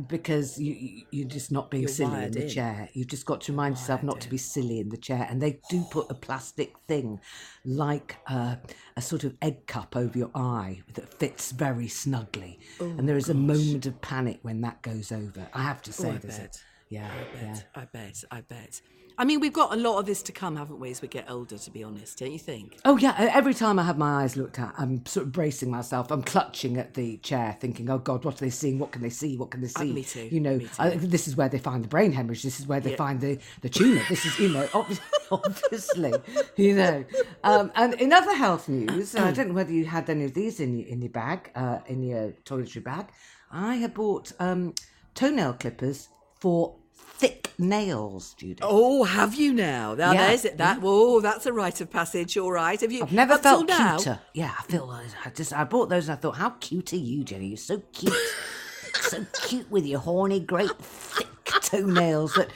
Because 0.08 0.58
you, 0.58 0.74
you 0.74 1.02
you're 1.10 1.28
just 1.28 1.50
not 1.50 1.70
being 1.70 1.82
You're 1.84 1.88
silly 1.88 2.24
in 2.24 2.32
the 2.32 2.42
in. 2.42 2.48
chair. 2.48 2.88
You've 2.92 3.06
just 3.08 3.26
got 3.26 3.40
to 3.42 3.52
remind 3.52 3.76
yourself 3.76 4.02
not 4.02 4.20
to 4.22 4.28
be 4.28 4.36
silly 4.38 4.80
in 4.80 4.88
the 4.90 4.96
chair. 4.96 5.26
And 5.30 5.40
they 5.40 5.60
do 5.70 5.84
put 5.90 6.10
a 6.10 6.14
plastic 6.14 6.74
thing, 6.88 7.20
like 7.64 8.16
uh, 8.26 8.56
a 8.96 9.02
sort 9.02 9.24
of 9.24 9.34
egg 9.42 9.66
cup 9.66 9.96
over 9.96 10.16
your 10.18 10.30
eye 10.34 10.82
that 10.94 11.12
fits 11.14 11.52
very 11.52 11.88
snugly. 11.88 12.58
Oh, 12.80 12.84
and 12.84 13.08
there 13.08 13.16
is 13.16 13.28
a 13.28 13.34
moment 13.34 13.86
of 13.86 14.00
panic 14.00 14.38
when 14.42 14.60
that 14.62 14.82
goes 14.82 15.12
over. 15.12 15.46
I 15.54 15.62
have 15.62 15.82
to 15.82 15.92
say, 15.92 16.08
Oh, 16.10 16.12
I 16.14 16.18
there's 16.18 16.38
a- 16.38 16.40
bet. 16.42 16.62
yeah, 16.90 17.10
I 17.10 17.42
yeah. 17.44 17.58
I 17.74 17.84
bet. 17.86 18.24
I 18.30 18.40
bet. 18.42 18.80
I 19.18 19.24
mean, 19.24 19.40
we've 19.40 19.52
got 19.52 19.72
a 19.72 19.76
lot 19.76 19.98
of 19.98 20.04
this 20.06 20.22
to 20.24 20.32
come, 20.32 20.56
haven't 20.56 20.78
we, 20.78 20.90
as 20.90 21.00
we 21.00 21.08
get 21.08 21.30
older? 21.30 21.56
To 21.56 21.70
be 21.70 21.82
honest, 21.82 22.18
don't 22.18 22.32
you 22.32 22.38
think? 22.38 22.76
Oh 22.84 22.96
yeah, 22.98 23.14
every 23.32 23.54
time 23.54 23.78
I 23.78 23.84
have 23.84 23.96
my 23.96 24.22
eyes 24.22 24.36
looked 24.36 24.58
at, 24.58 24.74
I'm 24.76 25.06
sort 25.06 25.26
of 25.26 25.32
bracing 25.32 25.70
myself. 25.70 26.10
I'm 26.10 26.22
clutching 26.22 26.76
at 26.76 26.94
the 26.94 27.16
chair, 27.18 27.56
thinking, 27.58 27.88
"Oh 27.88 27.98
God, 27.98 28.24
what 28.24 28.34
are 28.36 28.44
they 28.44 28.50
seeing? 28.50 28.78
What 28.78 28.92
can 28.92 29.00
they 29.00 29.08
see? 29.10 29.36
What 29.38 29.50
can 29.50 29.62
they 29.62 29.68
see?" 29.68 29.92
me 29.92 30.02
too, 30.04 30.28
You 30.30 30.40
know, 30.40 30.58
me 30.58 30.64
too. 30.64 30.70
I, 30.78 30.90
this 30.96 31.26
is 31.26 31.34
where 31.36 31.48
they 31.48 31.58
find 31.58 31.82
the 31.82 31.88
brain 31.88 32.12
hemorrhage. 32.12 32.42
This 32.42 32.60
is 32.60 32.66
where 32.66 32.80
they 32.80 32.90
Yeah. 32.90 32.96
find 32.96 33.20
the 33.20 33.38
the 33.62 33.68
tumour. 33.70 34.02
This 34.08 34.26
is, 34.26 34.38
you 34.38 34.50
know, 34.50 34.66
obvi- 34.72 35.00
obviously, 35.32 36.12
you 36.56 36.74
know. 36.76 37.04
Um, 37.42 37.72
and 37.74 37.94
in 37.94 38.12
other 38.12 38.34
health 38.34 38.68
news, 38.68 39.16
I 39.16 39.32
don't 39.32 39.48
know 39.48 39.54
whether 39.54 39.72
you 39.72 39.86
had 39.86 40.10
any 40.10 40.24
of 40.24 40.34
these 40.34 40.60
in 40.60 40.78
your, 40.78 40.88
in 40.88 41.00
your 41.00 41.10
bag, 41.10 41.50
uh, 41.54 41.78
in 41.86 42.02
your 42.02 42.32
toiletry 42.44 42.84
bag. 42.84 43.06
I 43.50 43.76
had 43.76 43.94
bought 43.94 44.32
um, 44.40 44.74
toenail 45.14 45.54
clippers 45.54 46.08
for 46.40 46.76
thick 47.18 47.52
nails, 47.58 48.34
Judy. 48.34 48.60
Oh, 48.62 49.04
have 49.04 49.34
you 49.34 49.52
now? 49.52 49.94
Now 49.94 50.12
Yeah, 50.12 50.28
there's 50.28 50.44
it. 50.44 50.58
That 50.58 50.80
mm. 50.80 50.84
oh, 50.84 51.20
that's 51.20 51.46
a 51.46 51.52
rite 51.52 51.80
of 51.80 51.90
passage. 51.90 52.36
All 52.36 52.52
right. 52.52 52.80
Have 52.80 52.92
you? 52.92 53.02
I've 53.02 53.12
never 53.12 53.38
felt 53.38 53.66
now? 53.68 53.96
cuter. 53.96 54.20
Yeah, 54.34 54.54
I 54.58 54.62
feel. 54.64 54.90
Uh, 54.90 55.02
I 55.24 55.30
just 55.30 55.52
I 55.52 55.64
bought 55.64 55.88
those 55.88 56.08
and 56.08 56.18
I 56.18 56.20
thought, 56.20 56.36
how 56.36 56.50
cute 56.50 56.92
are 56.92 56.96
you, 56.96 57.24
Jenny? 57.24 57.48
You're 57.48 57.56
so 57.56 57.82
cute, 57.92 58.14
so 59.00 59.26
cute 59.42 59.70
with 59.70 59.86
your 59.86 60.00
horny, 60.00 60.40
great 60.40 60.76
thick 60.78 61.28
toenails 61.62 62.34
that 62.34 62.50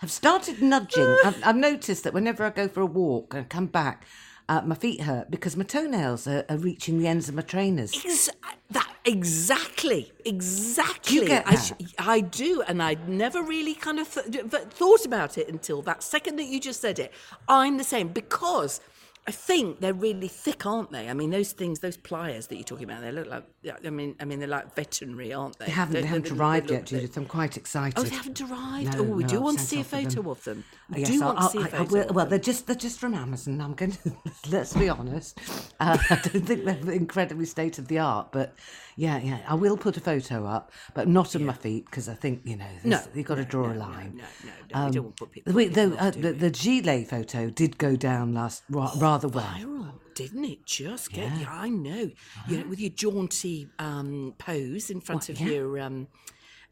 have 0.00 0.10
started 0.10 0.62
nudging. 0.62 1.16
I've, 1.24 1.44
I've 1.44 1.56
noticed 1.56 2.04
that 2.04 2.14
whenever 2.14 2.44
I 2.44 2.50
go 2.50 2.68
for 2.68 2.80
a 2.80 2.86
walk 2.86 3.34
and 3.34 3.48
come 3.48 3.66
back, 3.66 4.04
uh, 4.48 4.62
my 4.62 4.74
feet 4.74 5.02
hurt 5.02 5.30
because 5.30 5.56
my 5.56 5.64
toenails 5.64 6.26
are, 6.26 6.44
are 6.48 6.56
reaching 6.56 6.98
the 6.98 7.06
ends 7.06 7.28
of 7.28 7.34
my 7.34 7.42
trainers. 7.42 7.92
Ex- 8.04 8.30
that 8.70 8.96
Exactly, 9.06 10.12
exactly. 10.24 11.14
You 11.14 11.26
get 11.26 11.46
I, 11.46 11.54
that? 11.54 11.94
I 11.98 12.20
do, 12.20 12.62
and 12.66 12.82
I'd 12.82 13.08
never 13.08 13.40
really 13.40 13.74
kind 13.74 14.00
of 14.00 14.12
th- 14.12 14.50
th- 14.50 14.64
thought 14.64 15.06
about 15.06 15.38
it 15.38 15.48
until 15.48 15.80
that 15.82 16.02
second 16.02 16.36
that 16.36 16.46
you 16.46 16.58
just 16.58 16.80
said 16.80 16.98
it. 16.98 17.12
I'm 17.48 17.76
the 17.76 17.84
same 17.84 18.08
because 18.08 18.80
I 19.28 19.32
think 19.32 19.80
they're 19.80 19.92
really 19.92 20.28
thick, 20.28 20.64
aren't 20.66 20.92
they? 20.92 21.08
I 21.08 21.12
mean, 21.14 21.30
those 21.30 21.50
things, 21.50 21.80
those 21.80 21.96
pliers 21.96 22.46
that 22.46 22.54
you're 22.54 22.62
talking 22.64 22.84
about, 22.84 23.00
they 23.00 23.10
look 23.10 23.26
like. 23.26 23.44
I 23.84 23.90
mean, 23.90 24.14
I 24.20 24.24
mean, 24.24 24.38
they're 24.38 24.46
like 24.48 24.74
veterinary, 24.76 25.32
aren't 25.32 25.58
they? 25.58 25.66
They 25.66 25.72
haven't, 25.72 25.94
they 25.94 26.00
Don't- 26.02 26.08
haven't 26.10 26.22
they- 26.24 26.30
they 26.30 26.36
arrived 26.36 26.70
yet, 26.70 26.86
Judith. 26.86 27.16
I'm 27.16 27.26
quite 27.26 27.56
excited. 27.56 27.98
Oh, 27.98 28.04
they 28.04 28.14
haven't 28.14 28.40
arrived. 28.40 28.92
No, 28.94 29.00
oh, 29.00 29.02
we 29.02 29.22
no, 29.24 29.28
do 29.28 29.40
want 29.40 29.58
to 29.58 29.64
see 29.64 29.80
a 29.80 29.84
them. 29.84 30.04
photo 30.08 30.30
of 30.30 30.44
them. 30.44 30.62
We 30.90 31.00
Yes, 31.00 31.08
do 31.08 31.22
I'll- 31.24 31.34
want 31.34 31.38
to 31.40 31.48
see 31.50 31.58
a 31.58 31.60
I'll- 31.62 31.66
I- 31.66 31.68
I 31.68 31.84
photo. 31.86 31.92
will- 32.06 32.14
well, 32.14 32.26
they're 32.26 32.38
just 32.38 32.66
they're 32.68 32.76
just 32.76 33.00
from 33.00 33.14
Amazon. 33.14 33.60
I'm 33.60 33.74
going 33.74 33.90
to 34.04 34.12
let's 34.48 34.72
be 34.74 34.88
honest. 34.88 35.38
Uh, 35.80 35.98
I 36.08 36.14
don't 36.22 36.46
think 36.46 36.64
they're 36.64 36.92
incredibly 36.92 37.46
state 37.46 37.78
of 37.80 37.88
the 37.88 37.98
art, 37.98 38.30
but 38.30 38.54
yeah, 38.94 39.18
yeah, 39.18 39.40
I 39.48 39.54
will 39.54 39.76
put 39.76 39.96
a 39.96 40.00
photo 40.00 40.46
up, 40.46 40.70
but 40.94 41.08
not 41.08 41.34
of 41.34 41.42
my 41.42 41.52
feet 41.52 41.86
because 41.86 42.08
I 42.08 42.14
think 42.14 42.42
you 42.44 42.56
know 42.56 42.64
No, 42.84 43.00
you've 43.12 43.26
got 43.26 43.34
to 43.34 43.44
draw 43.44 43.64
no, 43.66 43.70
a 43.72 43.74
no, 43.74 43.80
line. 43.80 44.16
no, 44.16 44.24
no, 44.44 44.50
no, 44.82 44.86
we 44.86 44.92
don't 44.92 45.04
want 45.04 45.16
to 45.16 45.24
put 45.24 45.32
people- 45.32 45.52
the, 45.52 45.58
people 45.68 45.90
the, 45.90 46.00
uh, 46.02 46.10
the, 46.12 46.20
we? 46.32 46.38
the 46.38 46.50
gilet 46.50 47.08
photo 47.10 47.50
did 47.50 47.76
go 47.78 47.96
down 47.96 48.32
last 48.32 48.62
ra- 48.70 48.92
rather 49.16 49.28
well. 49.28 49.44
viral, 49.46 49.92
didn't 50.14 50.44
it? 50.44 50.66
Just 50.66 51.12
get 51.12 51.30
yeah, 51.38 51.46
I 51.50 51.68
know. 51.68 52.10
You 52.48 52.58
know, 52.58 52.66
with 52.68 52.80
your 52.80 52.90
jaunty 52.90 53.68
um, 53.78 54.34
pose 54.38 54.90
in 54.90 55.00
front 55.00 55.28
of 55.28 55.40
yeah. 55.40 55.48
your 55.48 55.80
um, 55.80 56.08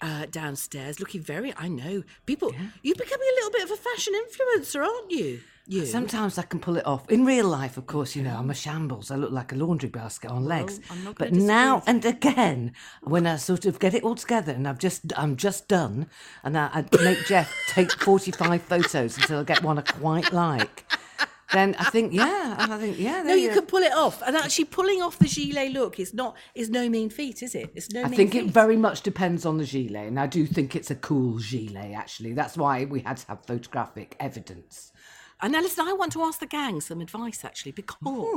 uh, 0.01 0.27
downstairs, 0.27 1.01
looking 1.01 1.23
very. 1.23 1.55
I 1.57 1.69
know 1.69 2.03
people. 2.27 2.53
You're 2.83 2.97
becoming 2.97 3.27
a 3.33 3.35
little 3.37 3.51
bit 3.51 3.65
of 3.65 3.71
a 3.71 3.77
fashion 3.77 4.15
influencer, 4.15 4.85
aren't 4.85 5.11
you? 5.11 5.41
You. 5.67 5.87
Sometimes 5.87 6.37
I 6.37 6.43
can 6.43 6.61
pull 6.61 6.77
it 6.77 6.87
off. 6.87 7.09
In 7.09 7.25
real 7.25 7.49
life, 7.49 7.79
of 7.79 7.87
course, 7.87 8.15
you 8.15 8.23
know, 8.23 8.37
I'm 8.37 8.51
a 8.51 8.55
shambles. 8.55 9.11
I 9.11 9.17
look 9.17 9.31
like 9.31 9.51
a 9.51 9.55
laundry 9.55 9.89
basket 9.89 10.31
on 10.31 10.45
legs. 10.45 10.79
I'm 10.91 11.05
not 11.05 11.17
but 11.17 11.33
now 11.33 11.83
and 11.87 12.05
again, 12.05 12.75
when 13.01 13.27
I 13.27 13.37
sort 13.37 13.65
of 13.65 13.79
get 13.79 13.95
it 13.95 14.03
all 14.03 14.15
together 14.15 14.53
and 14.53 14.69
I've 14.69 14.79
just, 14.79 15.11
I'm 15.17 15.37
just 15.37 15.67
done, 15.67 16.07
and 16.43 16.59
I, 16.59 16.69
I 16.93 17.03
make 17.03 17.25
Jeff 17.25 17.51
take 17.69 17.91
45 17.93 18.61
photos 18.61 19.17
until 19.17 19.41
I 19.41 19.45
get 19.45 19.63
one 19.63 19.79
I 19.79 19.83
quite 19.83 20.35
like. 20.35 20.85
Then 21.53 21.75
I 21.79 21.85
think, 21.85 22.13
yeah, 22.13 22.57
and 22.59 22.73
I 22.73 22.79
think, 22.79 22.99
yeah. 22.99 23.19
no, 23.23 23.25
there 23.25 23.37
you 23.37 23.51
can 23.51 23.67
pull 23.67 23.83
it 23.83 23.93
off, 23.93 24.23
and 24.23 24.37
actually 24.37 24.65
pulling 24.67 25.03
off 25.03 25.19
the 25.19 25.29
gilet 25.29 25.73
look 25.73 26.01
is 26.01 26.15
not 26.15 26.37
is 26.55 26.71
no 26.71 26.89
mean 26.89 27.11
feat, 27.11 27.43
is 27.43 27.55
it? 27.55 27.71
It's 27.75 27.91
no 27.91 28.03
I 28.03 28.09
think 28.09 28.33
feat. 28.33 28.47
it 28.47 28.51
very 28.51 28.77
much 28.77 29.03
depends 29.03 29.45
on 29.45 29.59
the 29.59 29.65
gilet, 29.65 30.09
and 30.09 30.19
I 30.19 30.27
do 30.27 30.47
think 30.47 30.75
it's 30.75 30.91
a 30.91 30.95
cool 30.97 31.39
gilet. 31.39 31.93
Actually, 31.93 32.33
that's 32.33 32.57
why 32.57 32.87
we 32.87 33.01
had 33.01 33.19
to 33.19 33.27
have 33.29 33.45
photographic 33.47 34.17
evidence. 34.19 34.93
And 35.41 35.53
now 35.53 35.61
listen, 35.61 35.87
I 35.87 35.93
want 35.93 36.13
to 36.13 36.23
ask 36.23 36.41
the 36.41 36.47
gang 36.47 36.81
some 36.81 37.01
advice 37.01 37.45
actually 37.45 37.73
because 37.73 37.97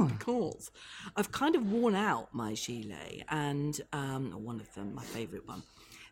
because 0.10 0.72
I've 1.16 1.32
kind 1.32 1.56
of 1.56 1.72
worn 1.72 1.96
out 1.96 2.34
my 2.34 2.54
gilet 2.54 3.24
and 3.30 3.80
um, 3.94 4.32
one 4.44 4.60
of 4.60 4.74
them, 4.74 4.94
my 4.94 5.04
favourite 5.04 5.48
one. 5.48 5.64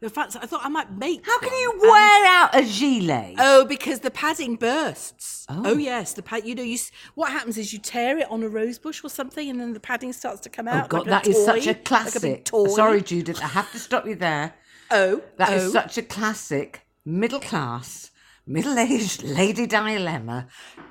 In 0.06 0.12
fact, 0.12 0.38
I 0.40 0.46
thought 0.46 0.64
I 0.64 0.70
might 0.70 0.92
make. 0.92 1.26
How 1.26 1.40
can 1.40 1.50
one, 1.50 1.60
you 1.60 1.80
wear 1.82 2.26
out 2.28 2.54
a 2.54 2.64
gilet? 2.64 3.36
Oh, 3.40 3.66
because 3.66 4.02
the 4.02 4.12
padding 4.12 4.56
bursts. 4.56 5.48
Oh, 5.50 5.64
oh 5.66 5.78
yes, 5.78 6.14
the 6.14 6.22
pad. 6.22 6.46
You 6.46 6.54
know, 6.54 6.62
you 6.62 6.78
what 7.16 7.32
happens 7.32 7.58
is 7.58 7.74
you 7.74 7.80
tear 7.80 8.20
it 8.20 8.30
on 8.30 8.44
a 8.44 8.48
rose 8.48 8.78
bush 8.78 9.04
or 9.04 9.10
something, 9.10 9.50
and 9.50 9.60
then 9.60 9.74
the 9.74 9.80
padding 9.80 10.14
starts 10.14 10.42
to 10.42 10.50
come 10.50 10.68
out. 10.68 10.76
Oh 10.76 10.80
out. 10.82 10.90
God, 10.90 11.08
like 11.08 11.24
that 11.24 11.28
is 11.28 11.44
such 11.44 11.66
a 11.66 11.74
classic. 11.74 12.22
Like 12.24 12.40
a 12.40 12.44
toy. 12.44 12.68
Sorry, 12.68 13.02
Judith, 13.02 13.42
I 13.42 13.48
have 13.48 13.72
to 13.72 13.80
stop 13.80 14.06
you 14.06 14.16
there. 14.16 14.54
Oh, 14.92 15.24
That 15.38 15.52
is 15.52 15.70
oh. 15.70 15.70
such 15.72 15.98
a 15.98 16.04
classic 16.04 16.86
middle 17.04 17.40
class, 17.40 18.12
middle 18.46 18.78
aged 18.78 19.24
lady 19.40 19.66
dilemma, 19.66 20.48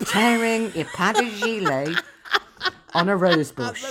tearing 0.07 0.73
your 0.75 0.87
padded 0.87 1.33
gilet 1.39 2.03
on 2.93 3.09
a 3.09 3.17
rose 3.17 3.53
bush. 3.53 3.85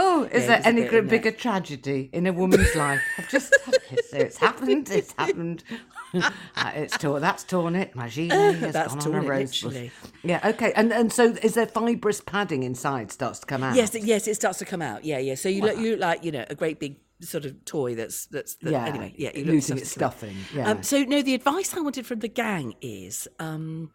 The 0.00 0.06
rose 0.06 0.22
bush. 0.22 0.32
Oh, 0.32 0.36
is 0.36 0.42
Yeah, 0.42 0.60
there 0.60 0.62
any 0.64 0.88
bit 0.88 1.08
bigger 1.08 1.30
tragedy 1.30 2.10
in 2.12 2.26
a 2.26 2.32
woman's 2.32 2.74
life? 2.74 3.00
I've 3.18 3.28
just 3.28 3.54
it's, 3.90 4.12
it's 4.12 4.38
happened. 4.38 4.90
It's 4.90 5.14
happened. 5.18 5.64
Uh, 6.56 6.72
it's 6.74 6.98
torn. 6.98 7.22
That's 7.22 7.44
torn 7.44 7.76
it. 7.76 7.94
My 7.94 8.08
gilet 8.08 8.56
has 8.56 8.72
That's 8.72 8.94
gone 8.94 8.98
torn 8.98 9.14
on 9.14 9.22
a 9.22 9.26
it, 9.26 9.30
rose. 9.30 9.90
Yeah. 10.24 10.40
Okay. 10.44 10.72
And 10.74 10.92
and 10.92 11.12
so 11.12 11.26
is 11.42 11.54
there 11.54 11.66
fibrous 11.66 12.20
padding 12.20 12.64
inside 12.64 13.12
starts 13.12 13.38
to 13.38 13.46
come 13.46 13.62
out? 13.62 13.76
Yes, 13.76 13.94
yes, 13.94 14.26
it 14.26 14.34
starts 14.34 14.58
to 14.58 14.64
come 14.64 14.82
out. 14.82 15.04
Yeah, 15.04 15.18
yeah. 15.18 15.36
So 15.36 15.48
you 15.48 15.62
look, 15.62 15.78
you 15.78 15.92
look 15.92 16.00
like 16.00 16.24
you 16.24 16.32
know 16.32 16.44
a 16.50 16.56
great 16.56 16.80
big 16.80 16.96
sort 17.20 17.44
of 17.44 17.64
toy 17.64 17.94
that's 17.94 18.26
that's 18.26 18.56
that, 18.56 18.72
Yeah, 18.72 18.86
anyway. 18.86 19.14
Yeah, 19.16 19.30
you 19.34 19.44
look 19.44 19.54
losing 19.54 19.78
its 19.78 19.92
stuffing, 19.92 20.36
yeah. 20.52 20.70
Um, 20.70 20.82
so 20.82 21.02
no, 21.04 21.22
the 21.22 21.34
advice 21.34 21.76
I 21.76 21.80
wanted 21.80 22.06
from 22.06 22.18
the 22.20 22.28
gang 22.28 22.74
is. 22.80 23.28
Um, 23.38 23.92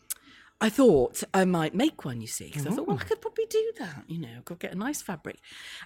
I 0.61 0.69
thought 0.69 1.21
I 1.33 1.43
might 1.43 1.75
make 1.75 2.05
one, 2.05 2.21
you 2.21 2.27
see, 2.27 2.45
because 2.45 2.65
I 2.65 2.71
thought, 2.71 2.87
well, 2.87 2.97
I 2.97 3.03
could 3.03 3.19
probably 3.19 3.45
do 3.49 3.73
that, 3.79 4.05
you 4.07 4.19
know, 4.19 4.29
I 4.37 4.41
could 4.45 4.59
get 4.59 4.71
a 4.71 4.77
nice 4.77 5.01
fabric. 5.01 5.39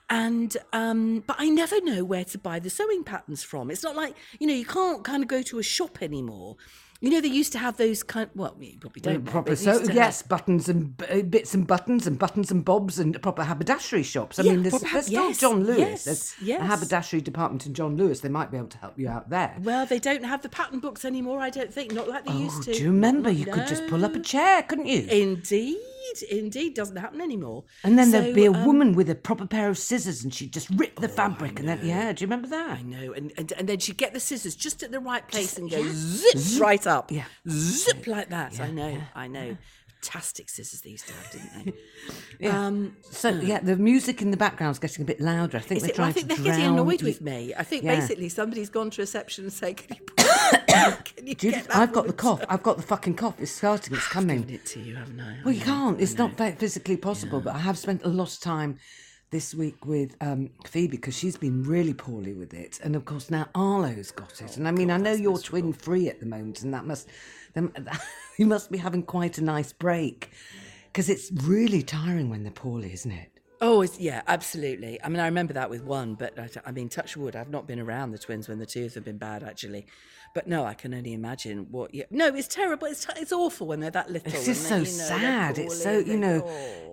And, 0.09 0.55
um, 0.73 1.23
but 1.25 1.37
I 1.39 1.49
never 1.49 1.81
know 1.81 2.03
where 2.03 2.23
to 2.25 2.37
buy 2.37 2.59
the 2.59 2.69
sewing 2.69 3.03
patterns 3.03 3.43
from. 3.43 3.71
It's 3.71 3.83
not 3.83 3.95
like, 3.95 4.15
you 4.39 4.45
know, 4.45 4.53
you 4.53 4.65
can't 4.65 5.03
kind 5.03 5.23
of 5.23 5.27
go 5.27 5.41
to 5.41 5.57
a 5.57 5.63
shop 5.63 6.03
anymore. 6.03 6.57
You 7.01 7.09
know, 7.11 7.21
they 7.21 7.29
used 7.29 7.53
to 7.53 7.59
have 7.59 7.77
those 7.77 8.03
kind, 8.03 8.29
well, 8.35 8.57
you 8.59 8.77
probably 8.77 9.01
don't. 9.01 9.23
know, 9.23 9.31
proper 9.31 9.55
so 9.55 9.79
to 9.79 9.85
have- 9.87 9.95
yes 9.95 10.21
buttons 10.21 10.67
and 10.67 11.01
uh, 11.09 11.21
bits 11.21 11.53
and 11.53 11.65
buttons 11.65 12.05
and 12.05 12.19
buttons 12.19 12.51
and 12.51 12.65
bobs 12.65 12.99
and 12.99 13.21
proper 13.21 13.43
haberdashery 13.43 14.03
shops. 14.03 14.37
I 14.37 14.43
Yeah, 14.43 14.51
mean 14.53 14.63
there's, 14.63 14.81
there's 14.81 15.05
still 15.05 15.27
yes, 15.29 15.37
john 15.39 15.63
lewis. 15.63 15.79
yes, 15.79 16.03
there's 16.03 16.35
yes. 16.41 16.61
a 16.61 16.65
haberdashery 16.65 17.21
department 17.21 17.65
in 17.65 17.73
john 17.73 17.95
lewis. 17.95 18.19
They 18.19 18.27
might 18.27 18.51
be 18.51 18.57
able 18.57 18.67
to 18.67 18.77
help 18.79 18.99
you 18.99 19.07
out 19.07 19.29
there. 19.29 19.55
Well, 19.61 19.85
they 19.85 19.99
don't 19.99 20.25
have 20.25 20.41
the 20.41 20.49
pattern 20.49 20.79
books 20.81 21.05
anymore, 21.05 21.39
I 21.39 21.49
don't 21.49 21.73
think. 21.73 21.93
Not 21.93 22.09
like 22.09 22.25
they 22.25 22.33
oh, 22.33 22.37
used 22.39 22.63
to. 22.63 22.73
do 22.73 22.81
you 22.81 22.89
remember? 22.89 23.29
You 23.31 23.45
could 23.45 23.67
just 23.67 23.87
pull 23.87 24.03
up 24.03 24.15
a 24.15 24.19
chair 24.19 24.63
couldn't 24.63 24.87
you? 24.87 25.07
Indeed, 25.09 25.77
indeed, 26.29 26.73
doesn't 26.73 26.97
happen 26.97 27.21
anymore. 27.21 27.63
and 27.85 27.97
then 27.97 28.07
So, 28.11 28.19
there'd 28.21 28.35
be 28.35 28.45
a 28.45 28.51
um, 28.51 28.65
woman 28.65 28.93
with 28.93 29.09
a 29.09 29.15
proper 29.15 29.45
pair 29.45 29.69
of 29.69 29.77
scissors 29.77 30.23
and 30.23 30.33
she'd 30.33 30.51
just 30.51 30.69
rip 30.71 30.99
the 30.99 31.07
fabric 31.07 31.59
and 31.59 31.67
then 31.69 31.79
yeah 31.83 32.11
do 32.11 32.21
you 32.23 32.27
remember 32.27 32.47
that? 32.49 32.79
I 32.79 32.81
know, 32.81 33.13
and, 33.13 33.31
and 33.37 33.53
and 33.53 33.69
then 33.69 33.79
she'd 33.79 33.95
get 33.97 34.13
the 34.13 34.19
scissors 34.19 34.55
just 34.55 34.83
at 34.83 34.91
the 34.91 34.99
right 34.99 35.25
place 35.27 35.57
and 35.57 35.69
go 35.71 35.81
zip. 35.87 36.61
right 36.61 36.85
up, 36.89 37.11
Yeah. 37.11 37.25
zip 37.49 38.07
like 38.07 38.29
that. 38.29 38.59
I 38.59 38.71
know, 38.71 38.97
I 39.15 39.27
know. 39.27 39.57
Fantastic 40.01 40.47
scissors 40.49 40.85
used 40.85 41.07
to 41.07 41.13
have, 41.13 41.31
didn't 41.31 41.65
they? 42.39 42.47
Um, 42.49 42.95
so 43.11 43.27
yeah 43.31 43.59
the 43.59 43.75
music 43.75 44.21
in 44.21 44.31
the 44.31 44.37
background's 44.37 44.79
getting 44.79 45.03
a 45.03 45.05
bit 45.05 45.19
louder 45.19 45.57
i 45.57 45.59
think 45.59 45.81
they're 45.81 45.89
it, 45.89 45.95
trying 45.97 46.07
I 46.07 46.11
think 46.13 46.29
to 46.29 46.35
they're 46.35 46.45
getting 46.45 46.61
drown 46.67 46.79
annoyed 46.79 47.01
you. 47.01 47.07
with 47.07 47.19
me. 47.19 47.53
I 47.53 47.63
think 47.63 47.83
Yeah. 47.83 47.95
basically 47.99 48.29
somebody's 48.29 48.69
gone 48.69 48.91
to 48.91 49.01
reception 49.01 49.43
and 49.43 49.51
said, 49.51 49.75
"Can 49.75 49.97
you, 49.97 50.05
can 51.03 51.27
you 51.27 51.35
Judith, 51.35 51.63
get 51.63 51.67
that 51.67 51.75
I've 51.75 51.91
got 51.91 52.07
the 52.07 52.13
cough. 52.13 52.45
I've 52.47 52.63
got 52.63 52.77
the 52.77 52.83
fucking 52.83 53.15
cough. 53.15 53.35
It's 53.41 53.51
starting. 53.51 53.93
It's 53.93 54.07
coming. 54.07 54.39
Given 54.43 54.55
it 54.55 54.65
to 54.67 54.79
you, 54.79 54.95
haven't 54.95 55.19
I? 55.19 55.39
Well, 55.43 55.53
you 55.53 55.59
can't. 55.61 55.99
It's 55.99 56.17
not 56.17 56.37
physically 56.37 56.95
possible. 56.95 57.41
But 57.41 57.55
I 57.55 57.59
have 57.59 57.77
spent 57.77 58.01
a 58.05 58.07
lot 58.07 58.33
of 58.33 58.39
time 58.39 58.77
this 59.31 59.53
week 59.53 59.85
with 59.85 60.15
um, 60.21 60.49
Phoebe 60.65 60.97
because 60.97 61.15
she's 61.15 61.37
been 61.37 61.63
really 61.63 61.93
poorly 61.93 62.33
with 62.33 62.53
it, 62.53 62.79
and 62.83 62.95
of 62.95 63.05
course 63.05 63.29
now 63.29 63.47
Arlo's 63.53 64.11
got 64.11 64.41
it. 64.41 64.57
And 64.57 64.67
I 64.67 64.71
mean, 64.71 64.89
I 64.89 64.97
know 64.97 65.13
you're 65.13 65.37
twin 65.37 65.73
free 65.73 66.09
at 66.09 66.19
the 66.19 66.25
moment, 66.25 66.61
and 66.63 66.73
that 66.73 66.85
must 66.85 67.07
them, 67.53 67.73
you 68.37 68.45
must 68.45 68.71
be 68.71 68.77
having 68.77 69.03
quite 69.03 69.37
a 69.37 69.43
nice 69.43 69.73
break 69.73 70.31
because 70.87 71.09
it's 71.09 71.31
really 71.43 71.83
tiring 71.83 72.29
when 72.29 72.43
they're 72.43 72.51
poorly, 72.51 72.91
isn't 72.93 73.11
it? 73.11 73.29
Oh, 73.61 73.81
it's, 73.81 73.99
yeah, 73.99 74.21
absolutely. 74.27 74.99
I 75.03 75.09
mean, 75.09 75.19
I 75.19 75.25
remember 75.25 75.53
that 75.53 75.69
with 75.69 75.83
one, 75.83 76.15
but 76.15 76.39
I, 76.39 76.49
I 76.65 76.71
mean, 76.71 76.87
touch 76.87 77.17
wood, 77.17 77.35
I've 77.35 77.49
not 77.49 77.67
been 77.67 77.79
around 77.79 78.11
the 78.11 78.17
twins 78.17 78.47
when 78.47 78.57
the 78.57 78.65
two 78.65 78.85
of 78.85 78.93
them 78.93 79.01
have 79.01 79.05
been 79.05 79.17
bad, 79.17 79.43
actually. 79.43 79.85
But 80.33 80.47
no, 80.47 80.65
I 80.65 80.73
can 80.73 80.93
only 80.93 81.13
imagine 81.13 81.67
what. 81.71 81.93
Yeah, 81.93 82.05
no, 82.11 82.27
it's 82.27 82.47
terrible. 82.47 82.87
It's 82.87 83.07
it's 83.15 83.31
awful 83.31 83.67
when 83.67 83.79
they're 83.79 83.91
that 83.91 84.11
little. 84.11 84.31
It's 84.31 84.45
just 84.45 84.63
so 84.63 84.79
they, 84.79 84.89
you 84.91 84.97
know, 84.97 85.03
sad. 85.03 85.57
It's 85.57 85.81
so 85.81 85.97
you 85.97 86.17
know, 86.17 86.43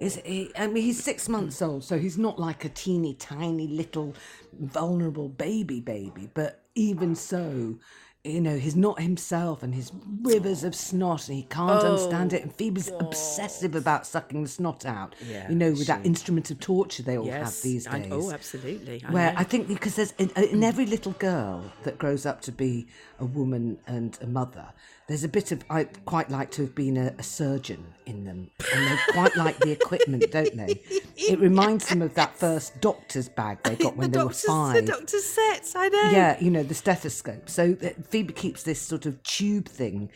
it's, 0.01 0.17
he, 0.17 0.51
I 0.57 0.67
mean, 0.67 0.83
he's 0.83 1.03
six 1.03 1.29
months 1.29 1.61
old, 1.61 1.85
so 1.85 1.99
he's 1.99 2.19
not 2.19 2.39
like 2.39 2.65
a 2.65 2.69
teeny 2.69 3.15
tiny 3.15 3.67
little 3.67 4.15
vulnerable 4.59 5.29
baby 5.29 5.81
baby. 5.81 6.31
But 6.33 6.63
even 6.75 7.15
so, 7.15 7.79
you 8.27 8.41
know, 8.41 8.57
he's 8.57 8.77
not 8.77 9.01
himself, 9.01 9.63
and 9.63 9.75
his 9.75 9.93
rivers 10.23 10.65
of 10.65 10.75
snot, 10.75 11.29
and 11.29 11.37
he 11.37 11.45
can't 11.45 11.71
oh, 11.71 11.93
understand 11.93 12.33
it. 12.33 12.43
And 12.43 12.55
Phoebe's 12.55 12.91
obsessive 13.01 13.75
about 13.75 14.07
sucking 14.07 14.43
the 14.43 14.49
snot 14.49 14.85
out. 14.85 15.15
Yeah, 15.29 15.49
you 15.49 15.55
know, 15.55 15.71
with 15.71 15.87
that 15.87 16.05
instrument 16.05 16.51
of 16.51 16.61
torture 16.61 17.03
they 17.03 17.17
all 17.17 17.25
have 17.25 17.43
Yes, 17.43 17.63
these 17.63 17.87
I- 17.87 18.01
days. 18.01 18.13
oh, 18.13 18.33
absolutely. 18.33 19.03
I 19.07 19.11
Where 19.13 19.33
know. 19.33 19.39
I 19.39 19.45
think 19.45 19.69
because 19.69 19.97
there's 19.97 20.13
in, 20.19 20.31
in 20.31 20.65
every 20.65 20.87
little 20.87 21.13
girl 21.13 21.73
that 21.85 21.99
grows 21.99 22.27
up 22.27 22.41
to 22.43 22.53
be 22.53 22.87
a 23.19 23.25
woman 23.25 23.79
and 23.87 24.19
a 24.21 24.27
mother, 24.27 24.67
there's 25.09 25.25
a 25.25 25.29
bit 25.29 25.53
of 25.53 25.63
I 25.71 25.85
quite 25.85 26.31
like 26.31 26.51
to 26.53 26.63
have 26.63 26.75
been 26.75 26.97
a, 26.97 27.15
a 27.19 27.23
surgeon 27.23 27.85
in 28.07 28.25
them, 28.25 28.51
and 28.75 28.87
they 28.89 28.97
quite 29.13 29.37
like 29.37 29.59
the 29.59 29.71
equipment, 29.71 30.31
don't 30.31 30.57
they? 30.57 30.83
It 31.19 31.41
reminds 31.41 31.89
them 31.89 32.03
of 32.03 32.15
that 32.15 32.37
first 32.37 32.81
doctor's 32.81 33.29
bag 33.29 33.59
they 33.65 33.75
got 33.75 33.97
when 33.97 34.11
the 34.13 34.19
they 34.19 34.25
were 34.25 34.31
five. 34.33 34.75
The 34.87 34.93
doctor's 34.93 35.25
sets, 35.25 35.75
I 35.75 35.89
know. 35.89 36.11
Yeah, 36.11 36.39
you 36.39 36.51
know 36.51 36.63
the 36.63 36.75
stethoscope. 36.75 37.49
So 37.49 37.73
that 37.73 38.07
Phoebe 38.07 38.33
keeps 38.33 38.63
this 38.63 38.81
sort 38.81 39.07
of 39.07 39.21
tube 39.25 39.67
thing 39.67 40.11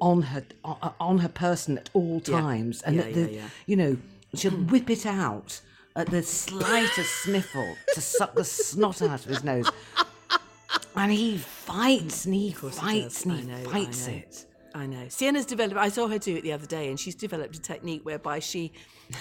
on 0.00 0.22
her 0.22 0.44
on, 0.62 0.94
on 1.00 1.18
her 1.18 1.28
person 1.28 1.78
at 1.78 1.90
all 1.94 2.22
Yeah. 2.24 2.40
times, 2.40 2.82
and 2.82 2.96
Yeah, 2.96 3.02
at 3.02 3.14
the, 3.14 3.20
yeah, 3.22 3.26
yeah. 3.40 3.48
you 3.66 3.76
know 3.76 3.96
she'll 4.34 4.52
whip 4.52 4.88
it 4.90 5.04
out 5.06 5.60
at 5.96 6.08
the 6.10 6.22
slightest 6.22 7.22
sniffle 7.22 7.74
to 7.94 8.00
suck 8.00 8.34
the 8.34 8.44
snot 8.44 9.02
out 9.02 9.20
of 9.20 9.26
his 9.26 9.42
nose. 9.42 9.68
And 10.94 11.10
he 11.10 11.38
fights 11.38 12.26
and 12.26 12.34
he 12.34 12.52
fights 12.52 13.24
and 13.24 13.32
he 13.40 13.46
know, 13.46 13.70
fights 13.70 14.06
know. 14.06 14.14
it. 14.14 14.46
I 14.74 14.86
know. 14.86 15.06
Sienna's 15.08 15.46
developed. 15.46 15.76
I 15.76 15.88
saw 15.88 16.08
her 16.08 16.18
do 16.18 16.36
it 16.36 16.42
the 16.42 16.52
other 16.52 16.66
day, 16.66 16.88
and 16.88 16.98
she's 16.98 17.14
developed 17.14 17.56
a 17.56 17.60
technique 17.60 18.04
whereby 18.04 18.38
she, 18.38 18.72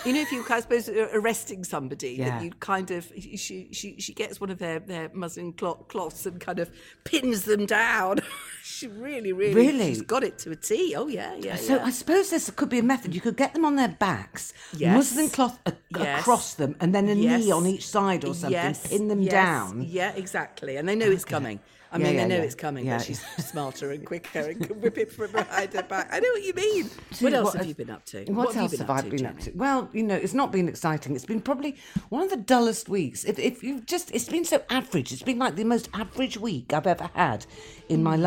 you 0.05 0.13
know, 0.13 0.21
if 0.21 0.31
you, 0.31 0.43
I 0.49 0.59
suppose, 0.61 0.89
arresting 0.89 1.63
somebody, 1.63 2.11
Yeah. 2.13 2.29
that 2.39 2.43
you 2.43 2.51
kind 2.59 2.91
of 2.91 3.11
she 3.17 3.69
she 3.71 3.95
she 3.99 4.13
gets 4.13 4.39
one 4.41 4.49
of 4.49 4.57
their 4.59 4.79
their 4.79 5.09
muslin 5.13 5.53
cloths 5.53 6.25
and 6.25 6.39
kind 6.39 6.59
of 6.59 6.69
pins 7.03 7.43
them 7.43 7.65
down. 7.65 8.19
she 8.63 8.87
really, 8.87 9.33
really, 9.33 9.53
Really? 9.55 9.89
she's 9.89 10.01
got 10.01 10.23
it 10.23 10.37
to 10.39 10.51
a 10.51 10.55
T. 10.55 10.95
Oh 10.95 11.07
yeah, 11.07 11.35
yeah. 11.35 11.55
So 11.55 11.75
yeah. 11.75 11.85
I 11.85 11.91
suppose 11.91 12.29
this 12.29 12.49
could 12.51 12.69
be 12.69 12.79
a 12.79 12.83
method. 12.83 13.13
You 13.15 13.21
could 13.21 13.37
get 13.37 13.53
them 13.53 13.65
on 13.65 13.75
their 13.75 13.89
backs, 13.89 14.53
Yes. 14.75 14.95
muslin 14.95 15.29
cloth 15.29 15.59
a- 15.65 15.73
Yes. 15.97 16.21
across 16.21 16.53
them, 16.55 16.75
and 16.79 16.93
then 16.95 17.09
a 17.09 17.13
Yes. 17.15 17.43
knee 17.45 17.51
on 17.51 17.65
each 17.67 17.87
side 17.87 18.23
or 18.25 18.33
something. 18.33 18.75
Pin 18.89 19.07
them 19.07 19.25
down. 19.25 19.85
Yeah, 19.87 20.11
exactly. 20.15 20.77
And 20.77 20.87
they 20.87 20.95
know 20.95 21.09
it's 21.11 21.25
coming. 21.25 21.59
I 21.93 21.97
Yeah, 21.97 22.03
mean, 22.05 22.13
yeah, 22.15 22.21
they 22.23 22.27
know 22.29 22.35
yeah. 22.37 22.41
it's 22.43 22.55
coming, 22.55 22.85
Yeah. 22.85 22.97
but 22.97 23.05
she's 23.05 23.19
smarter 23.45 23.91
and 23.91 24.05
quicker 24.05 24.39
and 24.39 24.65
can 24.65 24.79
whip 24.79 24.97
it 24.97 25.11
from 25.11 25.31
behind 25.31 25.73
her 25.73 25.83
back. 25.83 26.07
I 26.11 26.19
know 26.19 26.29
what 26.31 26.43
you 26.43 26.53
mean. 26.53 26.89
See, 27.11 27.25
What 27.25 27.33
else 27.33 27.45
what 27.47 27.57
have 27.57 27.65
you 27.67 27.75
been 27.75 27.89
up 27.89 28.05
to? 28.05 28.23
What, 28.31 28.47
have 28.53 28.57
else 28.57 28.71
you 28.71 28.77
been 28.77 28.87
have 28.87 28.97
up 28.97 29.05
I 29.05 29.09
to, 29.09 29.15
been 29.15 29.25
up 29.25 29.39
to? 29.39 29.51
Well, 29.55 29.89
you 29.91 30.03
know, 30.03 30.15
it's 30.15 30.33
not 30.33 30.51
been 30.51 30.69
exciting. 30.69 31.15
It's 31.15 31.25
been 31.25 31.41
probably 31.41 31.75
one 32.09 32.23
of 32.23 32.29
the 32.29 32.37
dullest 32.37 32.87
weeks. 32.87 33.25
If, 33.25 33.37
if 33.39 33.61
you've 33.63 33.85
just, 33.85 34.09
it's 34.15 34.29
been 34.29 34.45
so 34.45 34.63
average. 34.69 35.11
It's 35.11 35.21
been 35.23 35.39
like 35.39 35.55
the 35.57 35.65
most 35.65 35.89
average 35.93 36.37
week 36.37 36.71
I've 36.73 36.87
ever 36.87 37.09
had 37.13 37.45
in 37.89 38.01
my 38.03 38.15
Mm-hmm. 38.15 38.23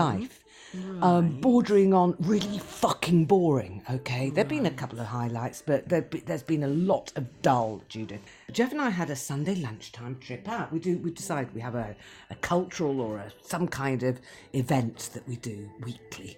Life. 0.74 1.02
Um, 1.02 1.40
bordering 1.40 1.94
on 1.94 2.16
really 2.20 2.58
fucking 2.58 3.26
boring. 3.26 3.82
Okay, 3.90 4.30
there've 4.30 4.48
been 4.48 4.66
a 4.66 4.70
couple 4.70 5.00
of 5.00 5.06
highlights, 5.06 5.62
but 5.64 5.88
there, 5.88 6.06
there's 6.26 6.42
been 6.42 6.64
a 6.64 6.68
lot 6.68 7.12
of 7.16 7.42
dull. 7.42 7.82
Judith, 7.88 8.20
Jeff 8.52 8.72
and 8.72 8.80
I 8.80 8.90
had 8.90 9.10
a 9.10 9.16
Sunday 9.16 9.54
lunchtime 9.56 10.18
trip 10.20 10.48
out. 10.48 10.72
We 10.72 10.78
do. 10.78 10.98
We 10.98 11.10
decided 11.10 11.54
we 11.54 11.60
have 11.60 11.74
a, 11.74 11.94
a 12.30 12.34
cultural 12.36 13.00
or 13.00 13.18
a, 13.18 13.32
some 13.42 13.68
kind 13.68 14.02
of 14.02 14.20
event 14.52 15.10
that 15.14 15.26
we 15.28 15.36
do 15.36 15.70
weekly. 15.84 16.36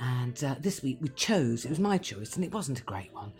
And 0.00 0.42
uh, 0.44 0.56
this 0.60 0.82
week 0.82 0.98
we 1.00 1.08
chose, 1.10 1.64
it 1.64 1.70
was 1.70 1.78
my 1.78 1.98
choice, 1.98 2.36
and 2.36 2.44
it 2.44 2.52
wasn't 2.52 2.80
a 2.80 2.82
great 2.84 3.12
one. 3.14 3.32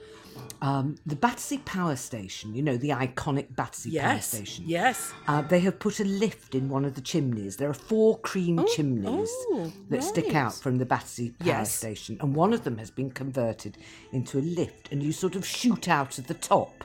Um, 0.61 0.97
the 1.07 1.17
Battersea 1.17 1.59
Power 1.59 1.97
Station, 1.97 2.55
you 2.55 2.63
know, 2.63 2.77
the 2.77 2.91
iconic 2.91 3.55
Battersea 3.57 3.99
Power 3.99 4.21
Station. 4.21 4.65
yes. 4.67 5.13
Uh, 5.27 5.43
they 5.43 5.61
have 5.61 5.79
put 5.79 5.99
a 6.01 6.05
lift 6.05 6.55
in 6.55 6.69
one 6.69 6.85
of 6.85 6.95
the 6.95 7.01
chimneys. 7.01 7.57
There 7.57 7.71
are 7.71 7.75
four 7.75 8.19
cream 8.19 8.65
chimneys 8.75 9.31
oh, 9.51 9.73
that 9.89 10.03
stick 10.05 10.35
out 10.35 10.55
from 10.55 10.77
the 10.79 10.87
Battersea 10.87 11.31
Power 11.39 11.47
Yes. 11.49 11.75
Station, 11.75 12.19
and 12.21 12.35
one 12.35 12.53
of 12.53 12.65
them 12.65 12.79
has 12.79 12.91
been 12.91 13.11
converted 13.11 13.79
into 14.13 14.39
a 14.39 14.41
lift, 14.41 14.91
and 14.93 15.03
you 15.03 15.13
sort 15.13 15.37
of 15.37 15.47
shoot 15.47 15.89
out 15.89 16.19
of 16.19 16.27
the 16.27 16.35
top. 16.35 16.85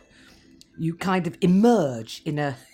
You 0.77 0.95
kind 0.95 1.27
of 1.27 1.37
emerge 1.41 2.21
in 2.25 2.39
a. 2.39 2.55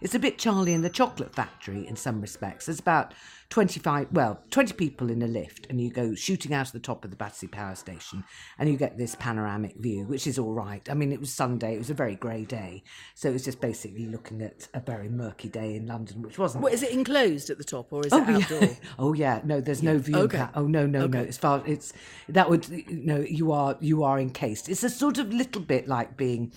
It's 0.00 0.14
a 0.14 0.18
bit 0.18 0.38
Charlie 0.38 0.72
and 0.72 0.82
the 0.82 0.88
Chocolate 0.88 1.34
Factory 1.34 1.86
in 1.86 1.96
some 1.96 2.22
respects. 2.22 2.64
There's 2.64 2.80
about 2.80 3.12
25, 3.48 4.08
well, 4.12 4.40
20 4.50 4.74
people 4.74 5.10
in 5.10 5.22
a 5.22 5.26
lift, 5.26 5.66
and 5.70 5.80
you 5.80 5.90
go 5.90 6.14
shooting 6.14 6.52
out 6.52 6.66
of 6.66 6.72
the 6.72 6.80
top 6.80 7.04
of 7.04 7.10
the 7.10 7.16
Battersea 7.16 7.46
Power 7.46 7.74
Station, 7.74 8.24
and 8.58 8.68
you 8.68 8.76
get 8.76 8.98
this 8.98 9.14
panoramic 9.14 9.76
view, 9.76 10.04
which 10.04 10.26
is 10.26 10.38
all 10.38 10.52
right. 10.52 10.88
I 10.90 10.94
mean, 10.94 11.12
it 11.12 11.20
was 11.20 11.32
Sunday, 11.32 11.74
it 11.74 11.78
was 11.78 11.90
a 11.90 11.94
very 11.94 12.16
grey 12.16 12.44
day, 12.44 12.82
so 13.14 13.28
it 13.28 13.32
was 13.32 13.44
just 13.44 13.60
basically 13.60 14.06
looking 14.06 14.42
at 14.42 14.68
a 14.74 14.80
very 14.80 15.08
murky 15.08 15.48
day 15.48 15.76
in 15.76 15.86
London, 15.86 16.22
which 16.22 16.38
wasn't. 16.38 16.66
Is 16.68 16.82
it 16.82 16.90
enclosed 16.90 17.50
at 17.50 17.58
the 17.58 17.64
top 17.64 17.92
or 17.92 18.04
is 18.04 18.12
Oh 18.12 18.22
it 18.22 18.28
outdoor? 18.28 18.60
yeah. 18.60 18.74
oh 18.98 19.12
yeah. 19.12 19.40
No, 19.44 19.60
there's 19.60 19.82
no 19.82 19.98
view. 19.98 20.16
Okay. 20.16 20.46
Oh 20.54 20.66
no, 20.66 20.86
no, 20.86 21.06
no. 21.06 21.18
Okay. 21.20 21.28
It's 21.28 21.38
far. 21.38 21.62
It's 21.66 21.92
that 22.28 22.50
would 22.50 22.68
no. 22.90 23.18
You 23.18 23.52
are 23.52 23.76
you 23.80 24.02
are 24.02 24.18
encased. 24.18 24.68
It's 24.68 24.82
a 24.82 24.90
sort 24.90 25.18
of 25.18 25.32
little 25.32 25.62
bit 25.62 25.88
like 25.88 26.16
being 26.16 26.52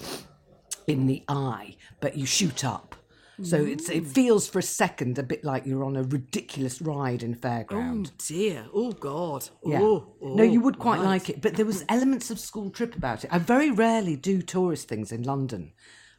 in 0.87 1.05
the 1.05 1.23
eye, 1.27 1.75
but 1.99 2.17
you 2.17 2.25
shoot 2.25 2.65
up. 2.65 2.95
So 3.43 3.63
it's 3.63 3.89
it 3.89 4.03
mm. 4.03 4.07
feels 4.07 4.47
for 4.47 4.59
a 4.59 4.63
second 4.63 5.17
a 5.17 5.23
bit 5.23 5.43
like 5.43 5.65
you're 5.65 5.83
on 5.83 5.95
a 5.95 6.03
ridiculous 6.03 6.81
ride 6.81 7.23
in 7.23 7.35
fairground. 7.35 8.07
Oh 8.09 8.13
dear. 8.27 8.65
Oh 8.73 8.91
God. 8.91 9.49
Yeah. 9.65 9.81
Oh, 9.81 10.07
no, 10.21 10.43
you 10.43 10.59
oh, 10.59 10.63
would 10.65 10.79
quite 10.79 10.97
right. 10.97 11.05
like 11.05 11.29
it, 11.29 11.41
but 11.41 11.55
there 11.55 11.65
was 11.65 11.85
elements 11.89 12.29
of 12.29 12.39
school 12.39 12.69
trip 12.69 12.95
about 12.95 13.23
it. 13.23 13.29
I 13.33 13.37
very 13.37 13.71
rarely 13.71 14.15
do 14.15 14.41
tourist 14.41 14.87
things 14.87 15.11
in 15.11 15.23
London 15.23 15.73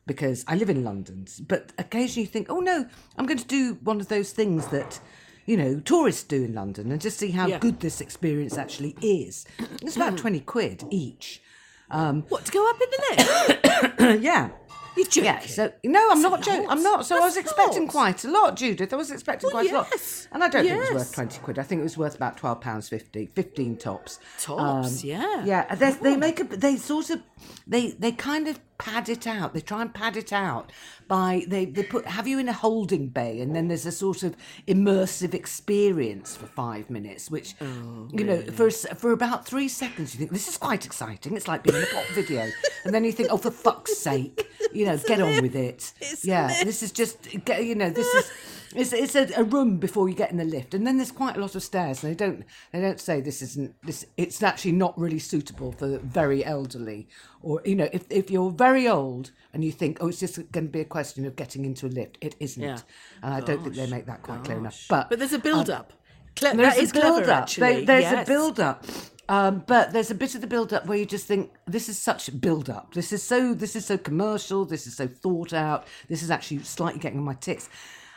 because 0.07 0.45
I 0.49 0.57
live 0.57 0.71
in 0.71 0.83
London, 0.83 1.27
but 1.47 1.73
occasionally 1.79 2.23
you 2.23 2.29
think, 2.29 2.47
oh 2.51 2.61
no, 2.61 2.87
I'm 3.17 3.27
going 3.27 3.39
to 3.39 3.47
do 3.47 3.75
one 3.83 4.01
of 4.01 4.09
those 4.09 4.33
things 4.33 4.69
that 4.69 4.99
you 5.47 5.57
know 5.57 5.81
tourists 5.81 6.23
do 6.23 6.45
in 6.45 6.55
London 6.55 6.91
and 6.93 7.01
just 7.01 7.19
see 7.19 7.31
how 7.31 7.47
Yeah. 7.47 7.59
good 7.59 7.81
this 7.81 8.01
experience 8.01 8.57
actually 8.57 8.97
is. 9.03 9.47
It's 9.83 9.97
about 9.97 10.13
hmm. 10.13 10.17
twenty 10.17 10.41
quid 10.41 10.85
each. 10.91 11.43
Um, 11.91 12.23
what 12.29 12.45
to 12.45 12.53
go 12.53 12.71
up 12.71 12.77
in 12.81 12.91
the 12.91 13.91
lift? 14.09 14.23
yeah. 14.23 14.51
You're 14.97 15.07
joking. 15.07 15.25
Yeah, 15.25 15.41
so 15.41 15.73
no, 15.85 16.11
I'm 16.11 16.23
not 16.23 16.43
joking. 16.43 16.69
I'm 16.69 16.83
not. 16.83 17.07
So 17.07 17.17
I 17.17 17.21
was 17.21 17.37
expecting 17.37 17.87
quite 17.89 18.25
a 18.25 18.31
lot, 18.31 18.57
Judith. 18.57 18.93
I 18.93 18.97
was 18.97 19.11
expecting 19.11 19.49
Well, 19.53 19.63
quite 19.63 19.71
a 19.71 19.75
lot, 19.75 20.27
and 20.33 20.43
I 20.43 20.49
don't 20.49 20.65
think 20.65 20.77
it 20.77 20.81
was 20.81 20.91
worth 20.91 21.15
twenty 21.15 21.39
quid. 21.41 21.59
I 21.59 21.63
think 21.63 21.81
it 21.81 21.85
was 21.85 21.97
worth 21.97 22.15
about 22.15 22.37
twelve 22.37 22.61
pounds 22.61 22.89
fifty, 22.89 23.27
fifteen 23.27 23.77
tops. 23.77 24.19
Tops, 24.39 25.03
um, 25.03 25.09
yeah. 25.09 25.45
yeah. 25.45 25.67
and 25.69 25.81
They 25.81 26.17
make 26.17 26.41
a. 26.41 26.45
They 26.45 26.77
sort 26.77 27.11
of. 27.11 27.23
They 27.67 27.93
they 27.93 28.13
kind 28.13 28.49
of 28.49 28.59
pad 28.81 29.09
it 29.09 29.27
out. 29.27 29.55
They 29.55 29.61
try 29.61 29.83
and 29.83 29.93
pad 29.93 30.17
it 30.17 30.33
out 30.33 30.73
by 31.09 31.45
they 31.47 31.65
they 31.67 31.83
put 31.83 32.07
have 32.07 32.27
you 32.27 32.39
in 32.39 32.49
a 32.49 32.53
holding 32.53 33.09
bay, 33.09 33.41
and 33.41 33.55
then 33.55 33.69
there's 33.69 33.87
a 33.87 33.93
sort 33.93 34.23
of 34.23 34.37
immersive 34.67 35.35
experience 35.35 36.37
for 36.37 36.47
five 36.47 36.91
minutes, 36.91 37.31
which 37.31 37.55
Oh, 37.61 38.09
you 38.13 38.25
know 38.25 38.41
for 38.43 38.71
for 38.71 39.13
about 39.13 39.47
three 39.47 39.69
seconds 39.69 40.15
you 40.15 40.19
think 40.19 40.33
this 40.33 40.49
is 40.49 40.57
quite 40.57 40.85
exciting. 40.85 41.37
It's 41.37 41.49
like 41.49 41.63
being 41.63 41.77
in 41.77 41.83
a 41.83 41.87
pop 41.87 42.07
video, 42.09 42.49
and 42.85 42.95
then 42.95 43.05
you 43.05 43.13
think, 43.13 43.29
oh 43.31 43.37
for 43.37 43.51
fuck's 43.51 43.97
sake, 43.97 44.49
you 44.73 44.87
know, 44.87 44.97
get 45.07 45.21
on 45.21 45.43
with 45.43 45.55
it. 45.55 45.93
Yeah, 46.23 46.49
this 46.65 46.83
is 46.83 46.93
just 46.93 47.33
you 47.35 47.75
know 47.75 47.91
this 47.91 48.13
is. 48.15 48.31
It's, 48.75 48.93
it's 48.93 49.17
a, 49.17 49.29
a 49.37 49.43
room 49.43 49.79
before 49.79 50.09
you 50.09 50.15
get 50.15 50.31
in 50.31 50.37
the 50.37 50.45
lift, 50.45 50.75
and 50.75 50.87
then 50.87 50.97
there's 50.97 51.11
quite 51.11 51.37
a 51.37 51.41
lot 51.41 51.57
of 51.57 51.63
stairs. 51.63 52.03
They 52.03 52.15
don't 52.15 52.45
they 52.73 52.81
don't 52.81 53.01
say 53.01 53.21
this 53.21 53.43
isn't 53.43 53.75
this. 53.83 54.07
It's 54.17 54.43
actually 54.45 54.73
not 54.73 54.97
really 54.97 55.19
suitable 55.19 55.73
for 55.73 55.99
very 55.99 56.45
elderly, 56.45 57.09
or 57.43 57.61
you 57.65 57.75
know, 57.75 57.89
if 57.93 58.05
if 58.11 58.31
you're 58.31 58.53
very 58.53 58.87
old 58.87 59.33
and 59.53 59.65
you 59.65 59.73
think, 59.73 59.99
oh, 60.01 60.09
it's 60.09 60.21
just 60.21 60.37
going 60.53 60.67
to 60.67 60.73
be 60.73 60.81
a 60.81 60.85
question 60.85 61.27
of 61.27 61.35
getting 61.35 61.65
into 61.65 61.87
a 61.87 61.89
lift, 61.89 62.17
it 62.21 62.37
isn't. 62.39 62.63
Yeah. 62.63 62.79
And 63.25 63.35
I 63.35 63.41
don't 63.41 63.61
think 63.63 63.75
they 63.75 63.89
make 63.89 64.07
that 64.07 64.23
quite 64.23 64.45
clear 64.45 64.59
enough. 64.59 64.87
But 64.89 65.11
But 65.11 65.19
there's 65.19 65.33
a 65.33 65.41
build 65.41 65.69
up. 65.69 65.93
Cle- 66.37 66.55
there's 66.55 66.75
that 66.75 66.83
is 66.83 66.91
a 66.91 66.95
build 66.95 67.25
clever, 67.25 67.33
up. 67.33 67.43
actually. 67.43 67.85
There- 67.85 67.87
there's 67.87 68.03
yes. 68.03 68.29
a 68.29 68.31
build 68.31 68.61
up. 68.61 68.85
Um, 69.29 69.63
but 69.67 69.93
there's 69.93 70.11
a 70.11 70.15
bit 70.17 70.35
of 70.35 70.41
the 70.41 70.49
build 70.49 70.73
up 70.73 70.87
where 70.87 70.99
you 70.99 71.07
just 71.07 71.27
think 71.27 71.53
this 71.65 71.89
is 71.89 71.97
such 71.97 72.41
build 72.41 72.69
up. 72.69 72.95
This 72.95 73.13
is 73.13 73.23
so 73.23 73.55
this 73.55 73.77
is 73.77 73.87
so 73.87 73.97
commercial. 73.97 74.65
This 74.65 74.89
is 74.89 74.97
so 74.97 75.07
thought 75.07 75.53
out. 75.53 75.87
This 76.09 76.23
is 76.25 76.31
actually 76.33 76.65
slightly 76.65 76.99
getting 76.99 77.19
on 77.19 77.25
my 77.25 77.35
tits. 77.35 77.69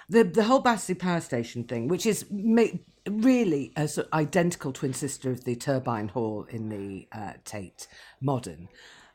The 0.10 0.24
the 0.24 0.44
whole 0.44 0.60
Battersea 0.60 0.96
Power 0.96 1.22
Station 1.22 1.64
thing, 1.64 1.88
which 1.88 2.06
is 2.06 2.26
ma- 2.30 2.66
really 3.10 3.72
a 3.76 3.88
sort 3.88 4.08
of 4.08 4.14
identical 4.14 4.72
twin 4.72 4.94
sister 4.94 5.32
of 5.32 5.44
the 5.44 5.56
Turbine 5.56 6.10
Hall 6.10 6.46
in 6.50 6.70
the 6.70 7.08
uh, 7.12 7.34
Tate 7.44 7.88
Modern. 8.22 8.70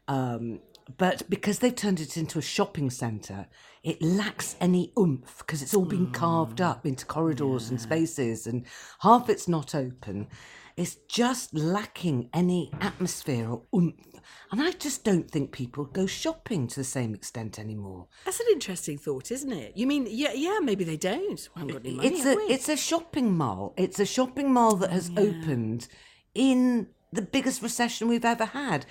Um, 0.07 0.61
but 0.97 1.29
because 1.29 1.59
they've 1.59 1.75
turned 1.75 2.01
it 2.01 2.17
into 2.17 2.39
a 2.39 2.43
shopping 2.43 2.89
centre, 2.89 3.47
it 3.83 4.01
lacks 4.01 4.57
any 4.61 4.93
oomph 4.99 5.39
because 5.39 5.61
it's 5.61 5.75
all 5.75 5.85
been 5.85 6.11
carved 6.13 6.63
up 6.63 6.87
into 6.87 7.05
corridors 7.05 7.69
and 7.69 7.81
spaces, 7.81 8.47
and 8.47 8.65
half 9.01 9.29
it's 9.29 9.49
not 9.49 9.75
open. 9.75 10.29
It's 10.77 10.95
just 11.09 11.55
lacking 11.55 12.31
any 12.33 12.71
atmosphere 12.81 13.51
or 13.51 13.63
oomph. 13.75 13.95
And 14.51 14.63
I 14.63 14.73
just 14.73 15.05
don't 15.05 15.31
think 15.31 15.53
people 15.53 15.85
go 15.85 16.07
shopping 16.07 16.67
to 16.69 16.77
the 16.77 16.85
same 16.85 17.15
extent 17.15 17.59
anymore. 17.59 18.07
That's 18.25 18.41
an 18.41 18.47
interesting 18.53 18.97
thought, 18.97 19.31
isn't 19.31 19.53
it? 19.53 19.77
You 19.77 19.87
mean, 19.87 20.07
yeah, 20.09 20.33
yeah, 20.33 20.59
maybe 20.63 20.85
they 20.85 20.97
don't. 20.97 21.49
We 21.55 21.61
haven't 21.61 21.73
got 21.75 21.85
any 21.85 21.95
money, 21.97 22.09
it's 22.09 22.25
a 22.25 22.35
we? 22.35 22.43
it's 22.45 22.69
a 22.69 22.77
shopping 22.77 23.37
mall. 23.37 23.75
It's 23.77 24.01
a 24.01 24.07
shopping 24.07 24.53
mall 24.53 24.77
that 24.77 24.91
has 24.91 25.11
opened 25.17 25.89
in 26.35 26.89
the 27.13 27.23
biggest 27.23 27.63
recession 27.63 28.09
we've 28.09 28.25
ever 28.25 28.47
had. 28.47 28.87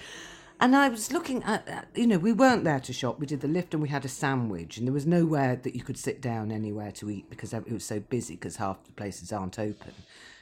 And 0.59 0.75
I 0.75 0.89
was 0.89 1.11
looking 1.11 1.43
at- 1.43 1.87
you 1.95 2.07
know, 2.07 2.17
we 2.17 2.33
weren't 2.33 2.63
there 2.63 2.79
to 2.79 2.93
shop. 2.93 3.19
We 3.19 3.27
did 3.27 3.41
the 3.41 3.47
lift 3.47 3.73
and 3.73 3.81
we 3.83 3.89
had 3.89 4.05
a 4.05 4.09
sandwich, 4.09 4.77
and 4.77 4.87
there 4.87 4.93
was 4.93 5.05
nowhere 5.05 5.55
that 5.55 5.75
you 5.75 5.83
could 5.83 5.97
sit 5.99 6.19
down 6.21 6.51
anywhere 6.51 6.91
to 6.93 7.09
eat 7.11 7.29
because 7.29 7.53
it 7.53 7.71
was 7.71 7.85
so 7.85 7.99
busy 7.99 8.35
because 8.35 8.55
half 8.55 8.83
the 8.83 8.91
places 8.91 9.31
aren't 9.31 9.59
open. 9.59 9.93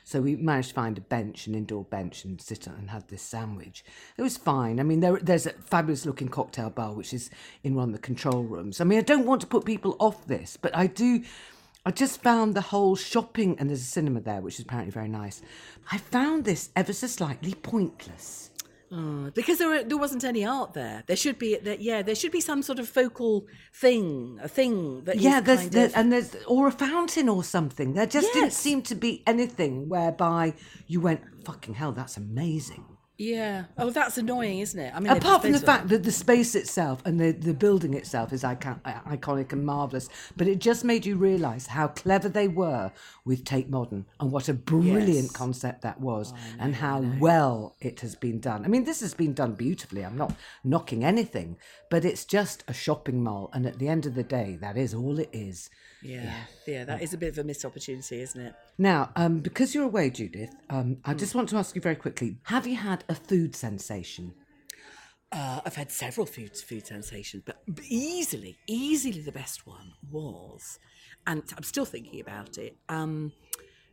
So 0.08 0.22
we 0.22 0.36
managed 0.36 0.70
to 0.70 0.76
find 0.76 1.00
a 1.00 1.02
bench, 1.02 1.48
an 1.48 1.56
indoor 1.56 1.84
bench, 1.84 2.26
and 2.26 2.40
sit 2.40 2.68
and 2.68 2.92
had 2.92 3.08
this 3.08 3.24
sandwich. 3.24 3.84
It 4.18 4.22
was 4.22 4.38
fine. 4.38 4.80
I 4.80 4.84
mean, 4.84 5.00
there, 5.00 5.18
there's 5.18 5.48
a 5.48 5.54
fabulous 5.54 6.06
looking 6.06 6.28
cocktail 6.28 6.70
bar 6.70 6.94
which 6.94 7.12
is 7.12 7.32
in 7.64 7.74
one 7.74 7.90
of 7.90 7.94
the 7.94 8.00
control 8.00 8.44
rooms. 8.44 8.80
I 8.80 8.84
mean, 8.84 9.00
I 9.00 9.02
don't 9.02 9.26
want 9.26 9.42
to 9.42 9.48
put 9.48 9.66
people 9.66 9.96
off 10.00 10.28
this, 10.28 10.58
but 10.62 10.76
I 10.76 10.86
do. 10.86 11.24
I 11.88 11.92
just 11.92 12.22
found 12.22 12.54
the 12.54 12.62
whole 12.62 12.96
shopping, 12.96 13.58
and 13.60 13.68
there's 13.68 13.82
a 13.82 13.86
cinema 13.86 14.22
there, 14.22 14.42
which 14.42 14.56
is 14.56 14.62
apparently 14.62 14.92
very 14.92 15.08
nice. 15.08 15.42
I 15.92 15.98
found 15.98 16.46
this 16.46 16.70
ever 16.76 16.94
so 16.94 17.08
slightly 17.08 17.56
pointless. 17.56 18.52
Oh, 18.92 19.32
because 19.34 19.58
there, 19.58 19.68
were, 19.68 19.84
there 19.84 19.98
wasn't 19.98 20.24
any 20.24 20.46
art 20.46 20.74
there. 20.74 21.04
There 21.08 21.16
should 21.16 21.40
be, 21.40 21.58
that 21.58 21.82
yeah, 21.82 22.02
there 22.04 22.16
should 22.16 22.32
be 22.32 22.40
some 22.42 22.62
sort 22.62 22.78
of 22.80 22.88
focal 22.88 23.48
thing, 23.74 24.40
a 24.42 24.48
thing 24.48 25.04
that 25.06 25.18
yeah, 25.20 25.42
there's 25.42 25.60
kind 25.62 25.72
there, 25.72 25.86
of- 25.88 25.96
and 25.96 26.12
there's 26.12 26.36
or 26.48 26.68
a 26.68 26.72
fountain 26.72 27.28
or 27.28 27.44
something. 27.44 27.94
There 27.94 28.06
just 28.06 28.32
didn't 28.34 28.54
seem 28.54 28.82
to 28.84 28.96
be 28.96 29.24
anything 29.26 29.90
whereby 29.90 30.54
you 30.88 31.02
went, 31.02 31.22
"Fucking 31.46 31.74
hell, 31.74 31.92
that's 31.94 32.16
amazing." 32.18 32.86
Yeah. 33.18 33.66
Oh, 33.78 33.92
that's 33.92 34.18
annoying, 34.18 34.60
isn't 34.60 34.80
it? 34.80 34.92
I 34.94 35.00
mean, 35.00 35.14
Apart 35.14 35.44
from 35.44 35.54
the 35.54 35.60
fact 35.60 35.88
that 35.88 36.04
the 36.04 36.12
space 36.12 36.54
itself 36.54 37.02
and 37.06 37.18
the, 37.20 37.32
the 37.32 37.54
building 37.54 37.94
itself 37.94 38.34
is 38.34 38.44
icon- 38.44 38.82
uh, 38.84 39.00
iconic 39.08 39.54
and 39.54 39.66
marvellous, 39.66 40.10
but 40.36 40.48
it 40.48 40.60
just 40.60 40.84
made 40.84 41.06
you 41.06 41.16
realise 41.16 41.68
how 41.68 41.88
clever 41.88 42.28
they 42.28 42.50
were 42.50 42.92
with 43.24 43.46
Tate 43.46 43.70
Modern 43.70 44.06
and 44.20 44.32
what 44.32 44.50
a 44.50 44.54
brilliant 44.54 45.08
Yes. 45.08 45.32
concept 45.32 45.82
that 45.84 46.02
was 46.02 46.34
oh, 46.36 46.40
and 46.60 46.76
how 46.76 47.00
well 47.20 47.76
it 47.80 48.02
has 48.02 48.16
been 48.16 48.40
done. 48.42 48.66
I 48.66 48.68
mean, 48.68 48.84
this 48.84 49.00
has 49.00 49.14
been 49.14 49.34
done 49.34 49.54
beautifully. 49.54 50.04
I'm 50.04 50.18
not 50.18 50.36
knocking 50.66 51.06
anything, 51.06 51.58
but 51.90 52.04
it's 52.04 52.26
just 52.26 52.64
a 52.68 52.74
shopping 52.74 53.24
mall. 53.24 53.50
And 53.54 53.66
at 53.66 53.80
the 53.80 53.88
end 53.88 54.06
of 54.06 54.16
the 54.16 54.24
day, 54.24 54.58
that 54.60 54.76
is 54.78 54.94
all 54.94 55.20
it 55.20 55.30
is. 55.32 55.70
Yeah, 56.06 56.34
yeah, 56.68 56.86
that 56.86 57.02
is 57.02 57.14
a 57.14 57.18
bit 57.18 57.30
of 57.30 57.38
a 57.40 57.44
missed 57.44 57.66
opportunity, 57.66 58.22
isn't 58.22 58.40
it? 58.40 58.54
Now, 58.78 59.12
um, 59.16 59.40
because 59.40 59.74
you're 59.74 59.86
away, 59.86 60.10
Judith, 60.10 60.54
um, 60.70 60.98
I 61.04 61.14
just 61.14 61.36
want 61.36 61.50
to 61.50 61.58
ask 61.58 61.76
you 61.76 61.82
very 61.82 61.96
quickly 61.96 62.38
have 62.44 62.68
you 62.68 62.76
had 62.76 63.04
a 63.10 63.16
food 63.16 63.56
sensation? 63.56 64.34
Uh, 65.32 65.62
I've 65.66 65.76
had 65.76 65.92
several 65.92 66.26
food 66.26 66.56
food 66.56 66.86
sensations, 66.86 67.44
but 67.46 67.62
easily, 67.90 68.58
easily 68.68 69.22
the 69.22 69.32
best 69.32 69.66
one 69.66 69.94
was, 70.10 70.80
and 71.26 71.44
I'm 71.58 71.64
still 71.64 71.86
thinking 71.86 72.22
about 72.22 72.58
it. 72.58 72.78
Um, 72.88 73.34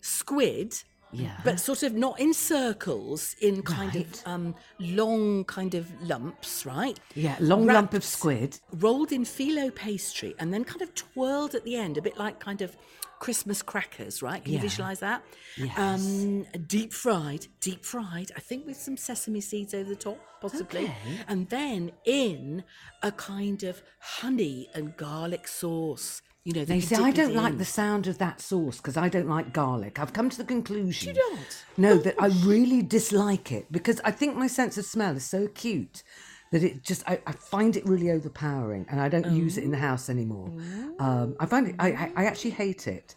squid, 0.00 0.74
Yeah. 1.12 1.36
but 1.44 1.60
sort 1.60 1.82
of 1.82 1.92
not 1.94 2.18
in 2.18 2.32
circles, 2.32 3.36
in 3.40 3.62
kind 3.62 3.94
Right. 3.94 4.06
of 4.06 4.22
um, 4.26 4.54
long 4.78 5.44
kind 5.44 5.74
of 5.74 5.90
lumps, 6.02 6.64
right? 6.64 6.98
Yeah, 7.14 7.36
long 7.40 7.66
lump 7.66 7.92
of 7.94 8.02
squid. 8.04 8.58
rolled 8.72 9.12
in 9.12 9.24
phyllo 9.24 9.74
pastry 9.74 10.34
and 10.38 10.52
then 10.54 10.64
kind 10.64 10.80
of 10.82 10.94
twirled 10.94 11.54
at 11.54 11.64
the 11.64 11.76
end, 11.76 11.98
a 11.98 12.02
bit 12.02 12.16
like 12.16 12.40
kind 12.40 12.62
of 12.62 12.76
Christmas 13.18 13.62
crackers, 13.62 14.20
right? 14.22 14.42
Can 14.42 14.52
Yeah. 14.54 14.58
you 14.58 14.62
visualize 14.62 14.98
that? 15.00 15.22
Yes. 15.56 15.78
Um, 15.78 16.44
deep 16.66 16.92
fried, 16.92 17.46
deep 17.60 17.84
fried, 17.84 18.32
I 18.36 18.40
think 18.40 18.66
with 18.66 18.76
some 18.76 18.96
sesame 18.96 19.40
seeds 19.40 19.74
over 19.74 19.88
the 19.88 19.94
top, 19.94 20.18
possibly. 20.40 20.84
Okay. 20.86 20.94
And 21.28 21.48
then 21.48 21.92
in 22.04 22.64
a 23.02 23.12
kind 23.12 23.62
of 23.62 23.82
honey 24.00 24.68
and 24.74 24.96
garlic 24.96 25.46
sauce. 25.46 26.20
You 26.44 26.54
know, 26.54 26.60
that 26.64 26.68
Now, 26.70 26.74
you 26.74 26.80
you 26.80 26.86
see, 26.86 26.96
I 26.96 27.12
don't 27.12 27.34
like 27.34 27.52
in. 27.52 27.58
the 27.58 27.64
sound 27.64 28.08
of 28.08 28.18
that 28.18 28.40
sauce 28.40 28.78
because 28.78 28.96
I 28.96 29.08
don't 29.08 29.28
like 29.28 29.52
garlic. 29.52 30.00
I've 30.00 30.12
come 30.12 30.28
to 30.28 30.36
the 30.36 30.44
conclusion. 30.44 31.14
You 31.14 31.14
don't? 31.14 31.64
No, 31.76 31.96
that 31.98 32.16
I 32.18 32.26
really 32.44 32.82
dislike 32.82 33.52
it 33.52 33.70
because 33.70 34.00
I 34.04 34.10
think 34.10 34.36
my 34.36 34.48
sense 34.48 34.76
of 34.76 34.84
smell 34.84 35.16
is 35.16 35.24
so 35.24 35.44
acute 35.44 36.02
that 36.50 36.64
it 36.64 36.82
just, 36.82 37.08
I, 37.08 37.20
I 37.26 37.32
find 37.32 37.76
it 37.76 37.86
really 37.86 38.10
overpowering 38.10 38.86
and 38.90 39.00
I 39.00 39.08
don't 39.08 39.30
use 39.30 39.56
it 39.56 39.64
in 39.64 39.70
the 39.70 39.78
house 39.78 40.10
anymore. 40.10 40.50
Um, 40.98 41.36
I 41.38 41.46
find 41.46 41.68
it, 41.68 41.76
I, 41.78 41.92
I, 41.92 42.12
I 42.16 42.24
actually 42.24 42.50
hate 42.50 42.88
it. 42.88 43.14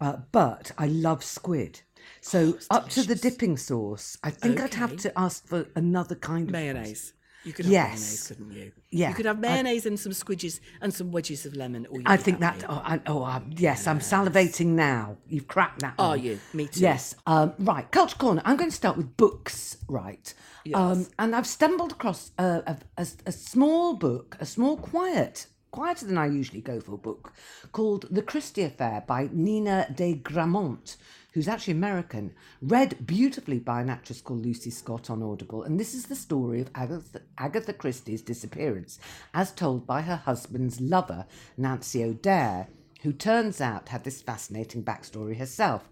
Uh, 0.00 0.16
but 0.32 0.72
I 0.76 0.86
love 0.88 1.22
squid. 1.22 1.80
So 2.20 2.58
up 2.70 2.88
to 2.90 3.02
the 3.02 3.14
dipping 3.14 3.56
sauce, 3.56 4.18
I 4.22 4.30
think 4.30 4.60
I'd 4.60 4.74
have 4.74 4.96
to 4.98 5.18
ask 5.18 5.46
for 5.46 5.66
another 5.76 6.14
kind 6.16 6.48
of 6.48 6.52
Mayonnaise. 6.52 7.12
You 7.44 7.52
could 7.52 7.66
have 7.66 7.72
Yes. 7.72 7.90
mayonnaise, 8.00 8.26
couldn't 8.28 8.52
you? 8.52 8.72
Yeah, 8.90 9.08
You 9.10 9.14
could 9.14 9.26
have 9.26 9.36
I- 9.38 9.40
mayonnaise 9.40 9.86
and 9.86 10.00
some 10.00 10.12
squidges 10.12 10.60
and 10.80 10.92
some 10.94 11.12
wedges 11.12 11.44
of 11.46 11.54
lemon. 11.54 11.86
Or 11.90 12.00
I 12.06 12.16
think 12.16 12.40
that. 12.40 12.64
Oh, 12.68 12.80
I, 12.84 13.00
oh 13.06 13.22
uh, 13.22 13.40
yes, 13.50 13.86
I'm 13.86 13.98
salivating 14.00 14.68
now. 14.68 15.18
You've 15.28 15.46
cracked 15.48 15.80
that. 15.80 15.94
Are 15.98 16.10
one. 16.10 16.22
you? 16.22 16.40
Me 16.52 16.66
too. 16.66 16.80
Yes. 16.80 17.14
Um, 17.26 17.52
right, 17.58 17.90
Culture 17.90 18.16
Corner. 18.16 18.42
I'm 18.44 18.56
going 18.56 18.70
to 18.70 18.76
start 18.76 18.96
with 18.96 19.16
books. 19.16 19.76
Right. 19.88 20.32
Um, 20.72 21.06
and 21.18 21.36
I've 21.36 21.46
stumbled 21.46 21.92
across 21.92 22.30
a, 22.38 22.62
a, 22.66 22.78
a, 22.96 23.06
a 23.26 23.32
small 23.32 23.94
book, 23.94 24.36
a 24.40 24.46
small, 24.46 24.78
quiet, 24.78 25.46
quieter 25.70 26.06
than 26.06 26.16
I 26.16 26.26
usually 26.26 26.62
go 26.62 26.80
for 26.80 26.96
book, 26.96 27.34
called 27.72 28.06
The 28.10 28.22
Christie 28.22 28.62
Affair 28.62 29.04
by 29.06 29.28
Nina 29.30 29.86
de 29.94 30.14
Gramont. 30.14 30.96
Who's 31.34 31.48
actually 31.48 31.72
American, 31.72 32.32
read 32.62 33.04
beautifully 33.06 33.58
by 33.58 33.80
an 33.80 33.90
actress 33.90 34.20
called 34.20 34.46
Lucy 34.46 34.70
Scott 34.70 35.10
on 35.10 35.20
Audible. 35.20 35.64
And 35.64 35.80
this 35.80 35.92
is 35.92 36.06
the 36.06 36.14
story 36.14 36.60
of 36.60 36.70
Agatha, 36.76 37.22
Agatha 37.36 37.72
Christie's 37.72 38.22
disappearance, 38.22 39.00
as 39.34 39.50
told 39.50 39.84
by 39.84 40.02
her 40.02 40.14
husband's 40.14 40.80
lover, 40.80 41.26
Nancy 41.56 42.04
O'Dea, 42.04 42.68
who 43.02 43.12
turns 43.12 43.60
out 43.60 43.88
had 43.88 44.04
this 44.04 44.22
fascinating 44.22 44.84
backstory 44.84 45.36
herself. 45.36 45.88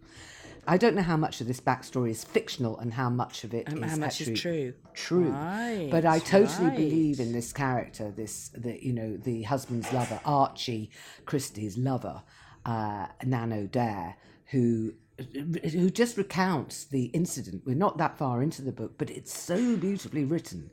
I 0.65 0.77
don't 0.79 0.95
know 0.95 1.03
how 1.03 1.17
much 1.17 1.41
of 1.41 1.49
this 1.49 1.61
backstory 1.61 2.11
is 2.11 2.23
fictional 2.23 2.79
and 2.79 2.95
how 2.95 3.11
much 3.11 3.43
of 3.43 3.53
it 3.53 3.67
is 3.67 3.75
And 3.75 3.85
how 3.85 3.97
much 3.97 4.21
is 4.21 4.41
true. 4.41 4.75
True, 4.95 5.31
Right, 5.31 5.89
but 5.91 6.07
I 6.07 6.21
totally 6.21 6.69
right. 6.69 6.77
believe 6.77 7.19
in 7.19 7.33
this 7.33 7.53
character, 7.53 8.13
this 8.13 8.51
the 8.51 8.79
you 8.81 8.93
know 8.93 9.17
the 9.17 9.43
husband's 9.43 9.93
lover, 9.93 10.21
Archie 10.25 10.91
Christie's 11.27 11.77
lover, 11.77 12.23
uh, 12.65 13.07
Nan 13.25 13.53
O'Dea, 13.53 14.15
who 14.53 14.95
who 15.19 15.91
just 15.91 16.17
recounts 16.17 16.85
the 16.85 17.05
incident. 17.07 17.63
We're 17.67 17.75
not 17.75 17.99
that 17.99 18.19
far 18.19 18.43
into 18.43 18.63
the 18.63 18.73
book, 18.73 18.95
but 18.99 19.11
it's 19.11 19.37
so 19.37 19.77
beautifully 19.77 20.25
written. 20.25 20.71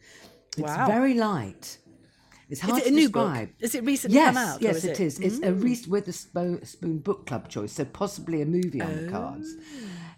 It's 0.57 0.61
Wow. 0.61 0.87
very 0.87 1.13
light. 1.13 1.77
It's 2.49 2.61
hard 2.61 2.79
Is 2.79 2.85
it 2.85 2.87
a 2.87 2.89
to 2.89 2.95
new 2.95 3.01
describe. 3.03 3.47
book? 3.49 3.55
Is 3.59 3.75
it 3.75 3.83
recently 3.85 4.15
yes, 4.15 4.33
come 4.33 4.37
out? 4.37 4.61
Yes, 4.61 4.77
is 4.77 4.85
it 4.85 4.99
is. 4.99 5.19
It's 5.19 5.37
a 5.37 5.51
mm. 5.51 5.63
Reese 5.63 5.87
Witherspoon 5.87 6.99
book 6.99 7.27
club 7.27 7.47
choice, 7.47 7.73
so 7.73 7.85
possibly 7.85 8.41
a 8.41 8.45
movie 8.45 8.81
on 8.81 9.05
the 9.05 9.11
cards. 9.11 9.55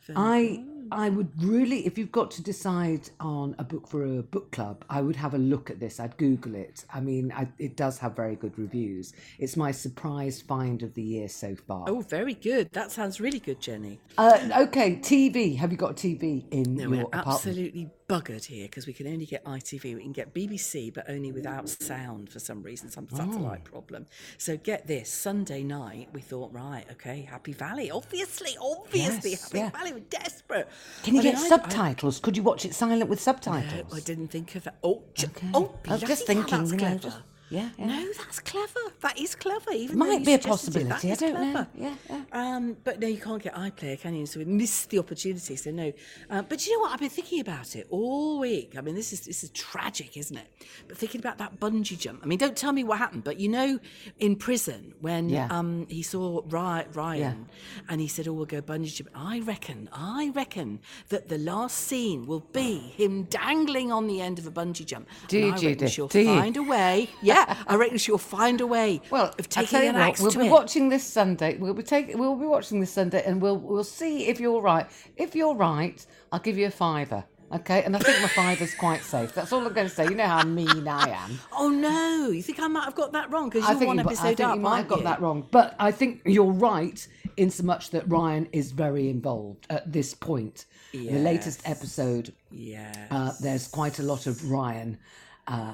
Oh, 0.09 0.13
I 0.15 0.63
I 0.91 1.09
would 1.09 1.31
really, 1.41 1.85
if 1.85 1.97
you've 1.97 2.11
got 2.11 2.31
to 2.31 2.43
decide 2.43 3.09
on 3.19 3.55
a 3.57 3.63
book 3.63 3.87
for 3.87 4.03
a 4.03 4.21
book 4.21 4.51
club, 4.51 4.83
I 4.89 5.01
would 5.01 5.15
have 5.15 5.33
a 5.33 5.37
look 5.37 5.69
at 5.69 5.79
this. 5.79 5.99
I'd 5.99 6.17
Google 6.17 6.55
it. 6.55 6.85
I 6.93 6.99
mean, 6.99 7.31
I, 7.31 7.47
it 7.59 7.77
does 7.77 7.97
have 7.99 8.15
very 8.15 8.35
good 8.35 8.57
reviews. 8.59 9.13
It's 9.39 9.55
my 9.55 9.71
surprise 9.71 10.41
find 10.41 10.83
of 10.83 10.93
the 10.93 11.01
year 11.01 11.29
so 11.29 11.55
far. 11.55 11.85
Oh, 11.87 12.01
very 12.01 12.33
good. 12.33 12.69
That 12.73 12.91
sounds 12.91 13.21
really 13.21 13.39
good, 13.39 13.61
Jenny. 13.61 13.99
Uh, 14.17 14.49
okay, 14.63 14.97
TV. 14.97 15.55
Have 15.57 15.71
you 15.71 15.77
got 15.77 15.91
a 15.91 15.93
TV 15.93 16.43
in 16.51 16.75
No, 16.75 16.81
your 16.83 16.89
we're 16.91 17.01
apartment? 17.03 17.27
absolutely 17.27 17.89
buggered 18.11 18.43
here 18.45 18.65
because 18.65 18.85
we 18.85 18.93
can 18.93 19.07
only 19.07 19.25
get 19.25 19.43
ITV. 19.45 19.95
We 19.95 20.01
can 20.03 20.11
get 20.11 20.33
BBC, 20.33 20.93
but 20.93 21.09
only 21.09 21.31
without 21.31 21.69
sound 21.69 22.29
for 22.29 22.39
some 22.39 22.61
reason, 22.61 22.89
some 22.89 23.07
oh. 23.13 23.15
satellite 23.15 23.61
Oh. 23.67 23.69
problem. 23.69 24.05
So 24.37 24.57
get 24.57 24.85
this 24.85 25.09
Sunday 25.09 25.63
night, 25.63 26.09
we 26.11 26.19
thought, 26.19 26.51
right, 26.53 26.85
okay, 26.91 27.21
Happy 27.21 27.53
Valley. 27.53 27.89
Obviously, 27.89 28.57
obviously, 28.61 29.31
Yes, 29.31 29.43
Happy 29.43 29.57
yeah. 29.59 29.69
Valley. 29.69 29.93
We're 29.93 29.99
desperate. 30.09 30.67
Can 31.03 31.15
you 31.15 31.21
I 31.21 31.23
mean, 31.23 31.33
get 31.33 31.41
I- 31.41 31.47
subtitles? 31.47 32.19
Could 32.19 32.35
you 32.35 32.43
watch 32.43 32.65
it 32.65 32.75
silent 32.75 33.09
with 33.09 33.19
I, 33.19 33.21
subtitles? 33.21 33.93
I 33.95 33.99
didn't 34.01 34.27
think 34.27 34.55
of 34.55 34.63
that. 34.65 34.75
Oh, 34.83 35.03
Okay. 35.17 35.49
oh, 35.53 35.73
I 35.87 35.93
was 35.93 36.01
just 36.01 36.27
thinking, 36.27 36.59
that's 36.59 36.71
you 36.71 36.77
know, 36.77 36.83
clever. 36.83 36.99
just- 36.99 37.17
yeah, 37.49 37.69
yeah. 37.77 37.85
No, 37.85 38.07
that's 38.17 38.39
clever. 38.39 38.79
That 39.01 39.19
is 39.19 39.35
clever. 39.35 39.71
Even 39.71 39.97
Might 39.97 40.25
be 40.25 40.33
a 40.33 40.39
possibility, 40.39 41.11
I 41.11 41.15
don't 41.15 41.53
know. 41.53 41.67
Yeah, 41.75 41.95
yeah. 42.09 42.20
Um, 42.33 42.77
but 42.83 42.99
no, 42.99 43.07
you 43.07 43.17
can't 43.17 43.41
get 43.43 43.53
iPlayer, 43.55 43.99
can 43.99 44.15
you? 44.15 44.25
So 44.25 44.39
we 44.39 44.45
missed 44.45 44.89
the 44.89 44.99
opportunity. 44.99 45.55
So 45.55 45.71
no. 45.71 45.91
Uh, 46.29 46.41
but 46.43 46.65
you 46.65 46.73
know 46.73 46.81
what? 46.83 46.91
I've 46.93 46.99
been 46.99 47.09
thinking 47.09 47.41
about 47.41 47.75
it 47.75 47.87
all 47.89 48.39
week. 48.39 48.75
I 48.77 48.81
mean, 48.81 48.95
this 48.95 49.11
is 49.11 49.21
this 49.21 49.43
is 49.43 49.49
tragic, 49.51 50.15
isn't 50.15 50.37
it? 50.37 50.47
But 50.87 50.97
thinking 50.97 51.19
about 51.19 51.37
that 51.39 51.59
bungee 51.59 51.97
jump. 51.99 52.21
I 52.23 52.25
mean, 52.27 52.37
don't 52.39 52.55
tell 52.55 52.71
me 52.71 52.83
what 52.83 52.99
happened, 52.99 53.23
but 53.23 53.39
you 53.39 53.49
know, 53.49 53.79
in 54.19 54.35
prison 54.35 54.93
when 55.01 55.29
Yeah. 55.29 55.47
um, 55.49 55.87
he 55.89 56.03
saw 56.03 56.41
Ry- 56.47 56.85
Ryan 56.93 57.47
and 57.89 57.99
he 57.99 58.07
said, 58.07 58.27
"Oh, 58.27 58.33
we'll 58.33 58.45
go 58.45 58.61
bungee 58.61 58.93
jump." 58.95 59.09
I 59.13 59.39
reckon, 59.41 59.89
I 59.91 60.31
reckon 60.33 60.79
that 61.09 61.27
the 61.27 61.37
last 61.37 61.77
scene 61.77 62.25
will 62.27 62.39
be 62.53 62.77
him 62.77 63.23
dangling 63.23 63.91
on 63.91 64.07
the 64.07 64.21
end 64.21 64.39
of 64.39 64.47
a 64.47 64.51
bungee 64.51 64.85
jump. 64.85 65.07
Do 65.27 65.37
And 65.37 65.45
you, 65.45 65.49
I 65.49 65.51
reckon 65.55 65.69
Judith? 65.73 65.91
she'll 65.91 66.07
Do 66.07 66.19
you? 66.19 66.25
find 66.27 66.55
a 66.57 66.63
way. 66.63 67.09
Yeah, 67.21 67.57
I 67.67 67.75
reckon 67.75 67.97
she'll 67.97 68.17
find 68.17 68.61
a 68.61 68.67
way 68.67 69.01
Well, 69.09 69.33
of 69.37 69.49
taking 69.49 69.79
an 69.81 69.95
what, 69.95 70.01
axe 70.01 70.21
we'll 70.21 70.31
be 70.31 70.47
it. 70.47 70.51
watching 70.51 70.89
this 70.89 71.03
Sunday. 71.03 71.57
We'll 71.57 71.73
be 71.73 71.83
taking. 71.83 72.20
We'll 72.21 72.35
be 72.35 72.45
watching 72.45 72.79
this 72.79 72.91
Sunday, 72.91 73.23
and 73.25 73.41
we'll 73.41 73.57
we'll 73.57 73.83
see 73.83 74.27
if 74.27 74.39
you're 74.39 74.61
right. 74.61 74.85
If 75.17 75.33
you're 75.33 75.55
right, 75.55 76.05
I'll 76.31 76.39
give 76.39 76.55
you 76.55 76.67
a 76.67 76.71
fiver. 76.71 77.23
Okay, 77.51 77.81
and 77.83 77.95
I 77.95 77.99
think 77.99 78.21
my 78.21 78.27
fiver's 78.27 78.75
quite 78.75 79.01
safe. 79.01 79.33
That's 79.33 79.51
all 79.51 79.65
I'm 79.65 79.73
going 79.73 79.89
to 79.89 79.93
say. 79.93 80.03
You 80.03 80.13
know 80.13 80.27
how 80.27 80.43
mean 80.43 80.87
I 80.87 81.09
am. 81.09 81.39
Oh 81.57 81.69
no! 81.69 82.29
You 82.29 82.43
think 82.43 82.59
I 82.59 82.67
might 82.67 82.83
have 82.83 82.93
got 82.93 83.11
that 83.13 83.31
wrong 83.31 83.49
because 83.49 83.67
you're 83.67 83.87
one 83.87 83.97
you, 83.97 84.03
episode 84.03 84.23
I 84.23 84.35
think 84.35 84.39
up, 84.41 84.55
you 84.55 84.61
might 84.61 84.77
have 84.77 84.87
got 84.87 84.99
you? 84.99 85.03
that 85.05 85.19
wrong, 85.19 85.47
but 85.49 85.75
I 85.79 85.91
think 85.91 86.21
you're 86.25 86.51
right 86.51 87.07
in 87.37 87.49
so 87.49 87.63
much 87.63 87.89
that 87.89 88.07
Ryan 88.07 88.47
is 88.51 88.71
very 88.71 89.09
involved 89.09 89.65
at 89.71 89.91
this 89.91 90.13
point. 90.13 90.65
The 90.91 91.17
latest 91.17 91.67
episode 91.67 92.33
Yeah. 92.51 93.07
Uh, 93.09 93.31
there's 93.41 93.67
quite 93.67 93.97
a 93.97 94.03
lot 94.03 94.27
of 94.27 94.51
Ryan 94.51 94.99
uh, 95.47 95.73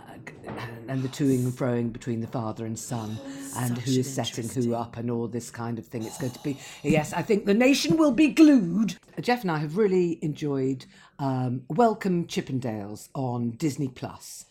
and 0.88 1.04
the 1.04 1.10
toing 1.10 1.44
and 1.44 1.54
froing 1.54 1.92
between 1.92 2.22
the 2.22 2.28
father 2.28 2.66
and 2.66 2.78
son, 2.78 3.18
and 3.58 3.78
who 3.78 3.92
Such 3.92 3.98
is 3.98 4.18
an 4.18 4.26
setting 4.26 4.64
who 4.64 4.76
up, 4.76 4.98
and 4.98 5.12
all 5.12 5.28
this 5.28 5.50
kind 5.50 5.78
of 5.78 5.86
thing. 5.86 6.04
It's 6.04 6.18
going 6.18 6.32
to 6.32 6.44
be 6.44 6.58
yes. 6.84 7.14
I 7.14 7.22
think 7.22 7.46
the 7.46 7.54
nation 7.54 7.98
will 7.98 8.12
be 8.12 8.30
glued. 8.30 8.96
Jeff 9.22 9.42
and 9.42 9.52
I 9.52 9.58
have 9.58 9.78
really 9.78 10.20
enjoyed 10.22 10.86
um, 11.20 11.64
Welcome 11.70 12.28
Chippendales 12.28 13.10
on 13.14 13.52
Disney 13.52 13.90
Plus. 13.90 14.46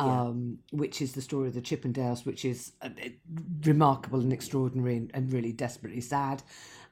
Um, 0.00 0.58
which 0.72 1.00
is 1.00 1.12
the 1.12 1.22
story 1.22 1.46
of 1.46 1.54
the 1.54 1.60
Chippendales, 1.60 2.26
which 2.26 2.44
is 2.44 2.72
uh, 2.82 2.88
remarkable 3.64 4.18
and 4.18 4.32
extraordinary 4.32 4.96
and, 4.96 5.12
and 5.14 5.32
really 5.32 5.52
desperately 5.52 6.00
sad. 6.00 6.42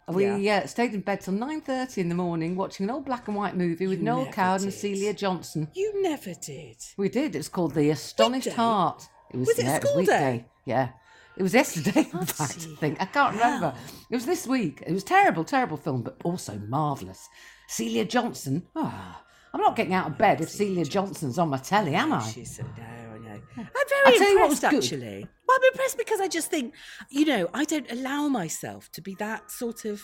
We 0.08 0.48
uh, 0.50 0.66
stayed 0.66 0.92
in 0.94 1.00
bed 1.00 1.20
till 1.22 1.34
nine 1.34 1.60
thirty 1.60 2.00
in 2.00 2.08
the 2.08 2.14
morning 2.14 2.56
watching 2.56 2.84
an 2.84 2.90
old 2.90 3.04
black 3.06 3.28
and 3.28 3.36
white 3.36 3.56
movie 3.56 3.86
with 3.86 4.00
Noel 4.00 4.24
never 4.24 4.32
Coward 4.32 4.62
and 4.62 4.70
did. 4.70 4.78
Celia 4.78 5.14
Johnson. 5.14 5.68
you 5.74 6.02
never 6.02 6.34
did. 6.34 6.76
We 6.96 7.08
did. 7.08 7.34
It 7.34 7.38
was 7.38 7.48
called 7.48 7.74
The 7.74 7.90
Astonished 7.90 8.46
Weekday? 8.46 8.56
Heart. 8.56 9.08
It 9.32 9.36
was, 9.38 9.48
it 9.58 9.64
yeah, 9.64 9.80
school 9.80 10.04
day? 10.04 10.44
Yeah. 10.64 10.88
It 11.36 11.42
was 11.42 11.54
yesterday, 11.54 12.00
in 12.12 12.26
fact, 12.26 12.68
I 12.70 12.76
think. 12.76 13.00
I 13.00 13.06
can't 13.06 13.34
remember. 13.34 13.74
It 14.10 14.14
was 14.14 14.26
this 14.26 14.46
week. 14.46 14.82
It 14.86 14.92
was 14.92 15.02
terrible, 15.02 15.42
terrible 15.44 15.76
film, 15.76 16.02
but 16.02 16.20
also 16.22 16.58
marvellous. 16.68 17.28
Celia 17.66 18.04
Johnson. 18.04 18.66
Ah, 18.76 19.22
I'm 19.52 19.60
not 19.60 19.74
getting 19.74 19.94
out 19.94 20.08
of 20.08 20.18
bed 20.18 20.40
if 20.40 20.50
Celia 20.50 20.84
Johnson's 20.84 21.38
on 21.38 21.48
my 21.48 21.58
telly, 21.58 21.94
am 21.94 22.12
I? 22.12 22.20
She's 22.20 22.56
so 22.56 22.62
no, 22.62 22.84
I 22.84 23.03
know. 23.36 23.42
I'm 23.56 23.66
very 24.06 24.18
tell 24.18 24.30
you 24.30 24.40
what 24.40 24.50
impressed 24.50 24.50
was 24.50 24.60
good. 24.60 24.84
actually. 24.84 25.28
Well, 25.46 25.58
I'm 25.60 25.72
impressed 25.72 25.98
because 25.98 26.20
I 26.20 26.28
just 26.28 26.50
think, 26.50 26.74
you 27.10 27.24
know, 27.24 27.48
I 27.52 27.64
don't 27.64 27.90
allow 27.90 28.28
myself 28.28 28.90
to 28.92 29.02
be 29.02 29.14
that 29.16 29.50
sort 29.50 29.84
of 29.84 30.02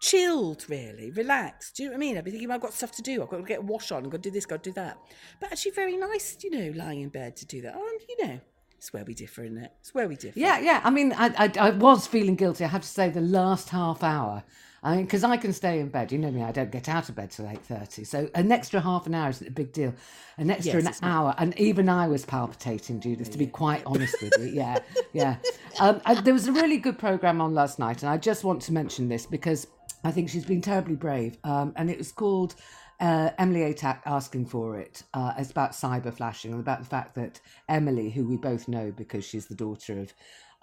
chilled, 0.00 0.66
really, 0.68 1.10
relaxed. 1.12 1.76
Do 1.76 1.82
you 1.82 1.88
know 1.88 1.94
what 1.94 1.96
I 1.96 2.00
mean? 2.00 2.18
I've 2.18 2.24
been 2.24 2.32
thinking 2.32 2.50
I've 2.50 2.60
got 2.60 2.74
stuff 2.74 2.92
to 2.92 3.02
do. 3.02 3.22
I've 3.22 3.28
got 3.28 3.38
to 3.38 3.42
get 3.42 3.60
a 3.60 3.62
wash 3.62 3.90
on. 3.92 4.04
I've 4.04 4.10
got 4.10 4.22
to 4.22 4.30
do 4.30 4.30
this, 4.30 4.46
got 4.46 4.62
to 4.62 4.70
do 4.70 4.74
that. 4.74 4.98
But 5.40 5.52
actually, 5.52 5.72
very 5.72 5.96
nice, 5.96 6.36
you 6.42 6.50
know, 6.50 6.72
lying 6.76 7.00
in 7.00 7.08
bed 7.08 7.36
to 7.36 7.46
do 7.46 7.62
that. 7.62 7.74
Oh, 7.76 7.98
you 8.08 8.26
know, 8.26 8.40
it's 8.76 8.92
where 8.92 9.04
we 9.04 9.14
differ, 9.14 9.44
isn't 9.44 9.58
it? 9.58 9.72
It's 9.80 9.94
where 9.94 10.08
we 10.08 10.16
differ. 10.16 10.38
Yeah, 10.38 10.58
yeah. 10.58 10.80
I 10.84 10.90
mean, 10.90 11.12
I, 11.16 11.32
I, 11.38 11.52
I 11.58 11.70
was 11.70 12.06
feeling 12.06 12.36
guilty. 12.36 12.64
I 12.64 12.68
have 12.68 12.82
to 12.82 12.88
say, 12.88 13.08
the 13.08 13.20
last 13.20 13.70
half 13.70 14.02
hour. 14.02 14.44
I 14.86 14.94
mean, 14.94 15.04
because 15.04 15.24
I 15.24 15.36
can 15.36 15.52
stay 15.52 15.80
in 15.80 15.88
bed. 15.88 16.12
You 16.12 16.18
know 16.18 16.30
me. 16.30 16.44
I 16.44 16.52
don't 16.52 16.70
get 16.70 16.88
out 16.88 17.08
of 17.08 17.16
bed 17.16 17.32
till 17.32 17.48
eight 17.48 17.64
thirty. 17.64 18.04
So 18.04 18.30
an 18.36 18.52
extra 18.52 18.80
half 18.80 19.08
an 19.08 19.14
hour 19.16 19.30
isn't 19.30 19.48
a 19.48 19.50
big 19.50 19.72
deal. 19.72 19.92
An 20.38 20.48
extra 20.48 20.80
Yes, 20.80 21.00
an 21.00 21.08
hour, 21.08 21.34
and 21.38 21.58
even 21.58 21.88
I 21.88 22.06
was 22.06 22.24
palpitating, 22.24 23.00
Judith. 23.00 23.32
To 23.32 23.38
be 23.38 23.48
quite 23.48 23.82
honest 23.84 24.14
with 24.22 24.34
you, 24.38 24.44
yeah, 24.44 24.78
yeah. 25.12 25.38
Um, 25.80 26.00
I, 26.06 26.14
there 26.14 26.32
was 26.32 26.46
a 26.46 26.52
really 26.52 26.78
good 26.78 26.98
program 27.00 27.40
on 27.40 27.52
last 27.52 27.80
night, 27.80 28.04
and 28.04 28.10
I 28.10 28.16
just 28.16 28.44
want 28.44 28.62
to 28.62 28.72
mention 28.72 29.08
this 29.08 29.26
because 29.26 29.66
I 30.04 30.12
think 30.12 30.30
she's 30.30 30.46
been 30.46 30.62
terribly 30.62 30.94
brave. 30.94 31.36
Um, 31.42 31.72
and 31.74 31.90
it 31.90 31.98
was 31.98 32.12
called 32.12 32.54
uh, 33.00 33.30
Emily 33.38 33.74
Atack 33.74 34.02
asking 34.06 34.46
for 34.46 34.78
it. 34.78 35.02
Uh, 35.12 35.32
it's 35.36 35.50
about 35.50 35.72
cyber 35.72 36.14
flashing 36.14 36.52
and 36.52 36.60
about 36.60 36.78
the 36.78 36.86
fact 36.86 37.16
that 37.16 37.40
Emily, 37.68 38.10
who 38.10 38.24
we 38.24 38.36
both 38.36 38.68
know 38.68 38.92
because 38.92 39.24
she's 39.24 39.46
the 39.46 39.56
daughter 39.56 39.98
of 39.98 40.14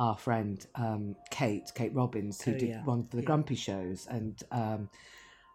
our 0.03 0.17
friend 0.17 0.65
um, 0.75 1.15
Kate, 1.31 1.71
Kate 1.75 1.93
Robbins, 1.95 2.41
who 2.41 2.51
Oh, 2.51 2.57
did 2.57 2.69
yeah. 2.69 2.83
one 2.83 3.07
for 3.07 3.15
the 3.15 3.21
Grumpy 3.23 3.55
shows, 3.55 4.05
and 4.09 4.35
um, 4.51 4.89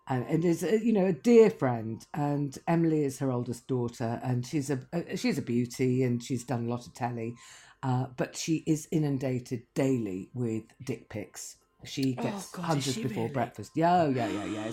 and, 0.09 0.25
and 0.27 0.45
is 0.45 0.63
a, 0.63 0.83
you 0.83 0.93
know 0.93 1.07
a 1.07 1.13
dear 1.13 1.51
friend. 1.51 2.05
And 2.15 2.57
Emily 2.67 3.05
is 3.05 3.19
her 3.19 3.31
oldest 3.31 3.67
daughter, 3.67 4.21
and 4.23 4.47
she's 4.47 4.71
a, 4.71 4.81
a 4.93 5.17
she's 5.17 5.39
a 5.39 5.43
beauty, 5.43 6.03
and 6.03 6.23
she's 6.23 6.45
done 6.45 6.67
a 6.67 6.71
lot 6.71 6.87
of 6.87 6.95
telly, 6.95 7.35
uh, 7.83 8.07
but 8.17 8.37
she 8.37 8.65
is 8.67 8.89
inundated 8.91 9.63
daily 9.75 10.31
with 10.35 10.65
dick 10.85 11.09
pics. 11.11 11.57
She 11.85 12.15
gets 12.15 12.51
Oh, 12.55 12.57
God, 12.57 12.65
hundreds 12.67 12.95
she 12.95 13.03
before 13.03 13.23
really? 13.25 13.33
breakfast. 13.35 13.73
Yeah, 13.77 14.03
oh, 14.03 14.11
yeah, 14.11 14.29
yeah, 14.29 14.45
yeah. 14.47 14.71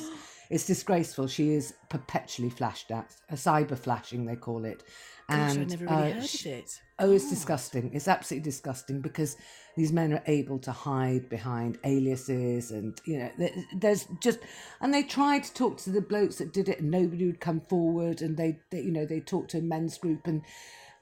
It's, 0.49 0.65
disgraceful. 0.65 1.27
She 1.27 1.51
is 1.51 1.73
perpetually 1.89 2.49
flashed 2.49 2.91
at. 2.91 3.15
A 3.29 3.35
cyber 3.35 3.77
flashing, 3.77 4.25
they 4.25 4.35
call 4.35 4.65
it. 4.65 4.83
Gosh, 5.29 5.55
and 5.55 5.59
I 5.59 5.63
never 5.65 5.85
really 5.85 6.11
uh, 6.11 6.15
heard 6.15 6.25
she- 6.25 6.51
of 6.51 6.57
it. 6.59 6.81
Oh, 6.97 7.11
it's 7.11 7.29
disgusting. 7.29 7.91
It's 7.93 8.07
absolutely 8.07 8.49
disgusting 8.49 9.01
because 9.01 9.35
these 9.75 9.91
men 9.91 10.13
are 10.13 10.23
able 10.27 10.59
to 10.59 10.71
hide 10.71 11.27
behind 11.27 11.77
aliases 11.83 12.71
and, 12.71 12.99
you 13.03 13.19
know, 13.19 13.49
there's 13.75 14.07
just, 14.21 14.39
and 14.79 14.93
they 14.93 15.03
tried 15.03 15.43
to 15.43 15.53
talk 15.53 15.77
to 15.79 15.89
the 15.89 15.99
blokes 15.99 16.37
that 16.37 16.53
did 16.53 16.69
it 16.69 16.79
and 16.79 16.89
nobody 16.89 17.25
would 17.25 17.41
come 17.41 17.59
forward 17.59 18.21
and 18.21 18.37
they, 18.37 18.59
they 18.71 18.79
you 18.79 18.91
know, 18.91 19.05
they 19.05 19.19
talked 19.19 19.51
to 19.51 19.57
a 19.57 19.61
men's 19.61 19.97
group 19.97 20.25
and, 20.25 20.41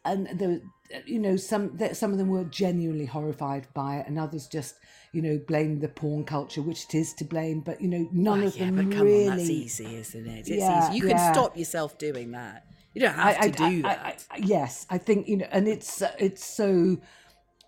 and 0.04 0.28
there, 0.40 0.62
you 1.06 1.20
know, 1.20 1.36
some, 1.36 1.78
that 1.78 1.98
some 1.98 2.12
of 2.12 2.18
them 2.18 2.30
were 2.30 2.44
genuinely 2.44 3.06
horrified 3.06 3.68
by 3.74 3.98
it 3.98 4.08
and 4.08 4.18
others 4.20 4.48
just, 4.48 4.76
you 5.12 5.22
know, 5.22 5.40
blamed 5.48 5.82
the 5.82 5.88
porn 5.88 6.24
culture, 6.24 6.62
which 6.62 6.86
it 6.86 6.96
is 6.96 7.14
to 7.14 7.24
blame, 7.26 7.60
but, 7.62 7.82
you 7.82 7.88
know, 7.88 8.08
none 8.12 8.44
Oh, 8.44 8.48
of 8.48 8.56
yeah, 8.56 8.66
them 8.66 8.76
but 8.76 8.92
come 8.92 9.08
really. 9.08 9.28
on, 9.30 9.38
that's 9.38 9.50
easy, 9.50 9.96
isn't 9.96 10.28
it? 10.28 10.40
It's 10.40 10.50
Yeah, 10.50 10.88
easy. 10.88 10.96
You 10.96 11.02
can 11.02 11.18
yeah. 11.18 11.32
stop 11.32 11.58
yourself 11.58 11.98
doing 11.98 12.32
that. 12.32 12.66
You 12.94 13.02
don't 13.02 13.14
have 13.16 13.40
to 13.42 13.52
do 13.52 13.82
that. 13.84 14.26
I- 14.30 14.38
yes, 14.38 14.86
I 14.90 14.98
think 15.00 15.28
you 15.28 15.38
know, 15.38 15.48
and 15.52 15.68
it's 15.68 16.02
uh, 16.02 16.12
it's 16.20 16.46
so 16.46 17.00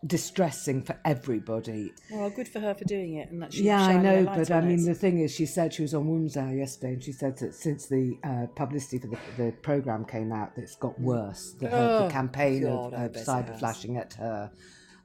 distressing 0.06 0.84
for 0.84 0.98
everybody. 1.06 1.94
well, 2.12 2.30
good 2.30 2.48
for 2.48 2.60
her 2.60 2.74
for 2.74 2.86
doing 2.86 3.16
it, 3.16 3.30
and 3.32 3.42
that 3.42 3.54
she 3.54 3.64
yeah, 3.64 3.82
I 3.82 3.98
know, 3.98 4.26
but 4.26 4.52
I 4.52 4.62
mean, 4.62 4.80
it. 4.82 4.86
the 4.86 4.94
thing 4.94 5.20
is, 5.20 5.34
she 5.34 5.46
said 5.46 5.74
she 5.74 5.82
was 5.82 5.94
on 5.94 6.08
Woman's 6.08 6.38
Hour 6.38 6.54
yesterday, 6.54 6.94
and 6.94 7.04
she 7.04 7.12
said 7.12 7.38
that 7.38 7.56
since 7.56 7.88
the 7.88 8.18
uh, 8.24 8.48
publicity 8.56 9.00
for 9.00 9.08
the, 9.08 9.18
the 9.38 9.52
program 9.62 10.06
came 10.06 10.32
out, 10.32 10.52
it's 10.58 10.76
got 10.76 11.00
worse. 11.00 11.54
That 11.60 11.72
her, 11.72 12.00
the 12.00 12.06
Oh, 12.06 12.10
campaign 12.10 12.64
God, 12.64 12.94
of, 12.94 13.16
of 13.16 13.24
cyber 13.24 13.58
flashing 13.58 13.98
at 13.98 14.14
her. 14.14 14.52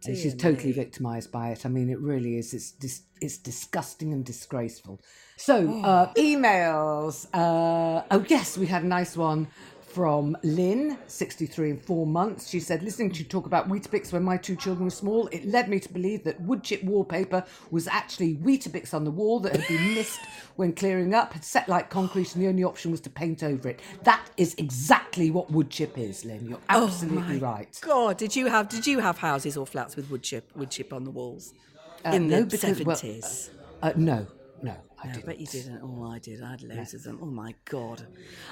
And 0.02 0.14
Dear 0.14 0.22
she's 0.22 0.34
totally 0.34 0.72
victimised 0.72 1.30
by 1.30 1.50
it. 1.50 1.66
I 1.66 1.68
mean, 1.68 1.90
it 1.90 2.00
really 2.00 2.36
is. 2.38 2.54
It's 2.54 2.70
dis- 2.72 3.02
it's 3.20 3.36
disgusting 3.36 4.14
and 4.14 4.24
disgraceful. 4.24 5.00
So, 5.36 5.82
uh, 5.82 6.12
emails. 6.16 7.26
Uh, 7.34 8.02
oh, 8.10 8.24
yes, 8.28 8.56
we 8.56 8.66
had 8.66 8.82
a 8.82 8.86
nice 8.86 9.14
one 9.16 9.48
from 9.92 10.36
Lynn, 10.42 10.96
63 11.08 11.70
and 11.70 11.82
4 11.82 12.06
months. 12.06 12.48
She 12.48 12.60
said, 12.60 12.82
listening 12.82 13.10
to 13.12 13.18
you 13.18 13.24
talk 13.24 13.46
about 13.46 13.68
Weetabix 13.68 14.12
when 14.12 14.22
my 14.22 14.36
two 14.36 14.54
children 14.56 14.84
were 14.84 14.90
small, 14.90 15.26
it 15.28 15.44
led 15.46 15.68
me 15.68 15.80
to 15.80 15.92
believe 15.92 16.22
that 16.24 16.40
wood 16.40 16.62
chip 16.62 16.82
wallpaper 16.84 17.44
was 17.70 17.88
actually 17.88 18.36
Weetabix 18.36 18.94
on 18.94 19.04
the 19.04 19.10
wall 19.10 19.40
that 19.40 19.56
had 19.56 19.66
been 19.66 19.94
missed 19.94 20.20
when 20.56 20.72
clearing 20.72 21.12
up, 21.14 21.32
had 21.32 21.44
set 21.44 21.68
like 21.68 21.90
concrete, 21.90 22.34
and 22.34 22.42
the 22.44 22.48
only 22.48 22.62
option 22.64 22.90
was 22.90 23.00
to 23.00 23.10
paint 23.10 23.42
over 23.42 23.68
it. 23.68 23.80
That 24.04 24.24
is 24.36 24.54
exactly 24.58 25.30
what 25.30 25.50
wood 25.50 25.70
chip 25.70 25.98
is, 25.98 26.24
Lynn. 26.24 26.48
You're 26.48 26.58
absolutely 26.68 27.36
Oh 27.38 27.40
right. 27.40 27.78
God, 27.82 28.16
did 28.16 28.36
you 28.36 28.46
have 28.46 28.68
did 28.68 28.86
you 28.86 29.00
have 29.00 29.18
houses 29.18 29.56
or 29.56 29.66
flats 29.66 29.96
with 29.96 30.10
wood 30.10 30.22
chip 30.22 30.50
wood 30.56 30.70
chip 30.70 30.92
on 30.92 31.04
the 31.04 31.10
walls 31.10 31.52
Uh, 32.04 32.10
in 32.10 32.28
no, 32.28 32.40
the 32.40 32.46
because- 32.46 32.82
well, 32.84 32.96
seventies? 32.96 33.50
Uh, 33.82 33.92
no, 33.96 34.26
no, 34.62 34.74
I 35.02 35.08
I 35.08 35.12
didn't. 35.12 35.26
bet 35.26 35.40
you 35.40 35.46
didn't. 35.46 35.80
Oh, 35.82 36.04
I 36.04 36.18
did. 36.18 36.42
I 36.42 36.50
had 36.50 36.62
loads 36.62 36.94
of 36.94 37.02
them. 37.02 37.18
Oh 37.22 37.26
my 37.26 37.54
God. 37.64 38.06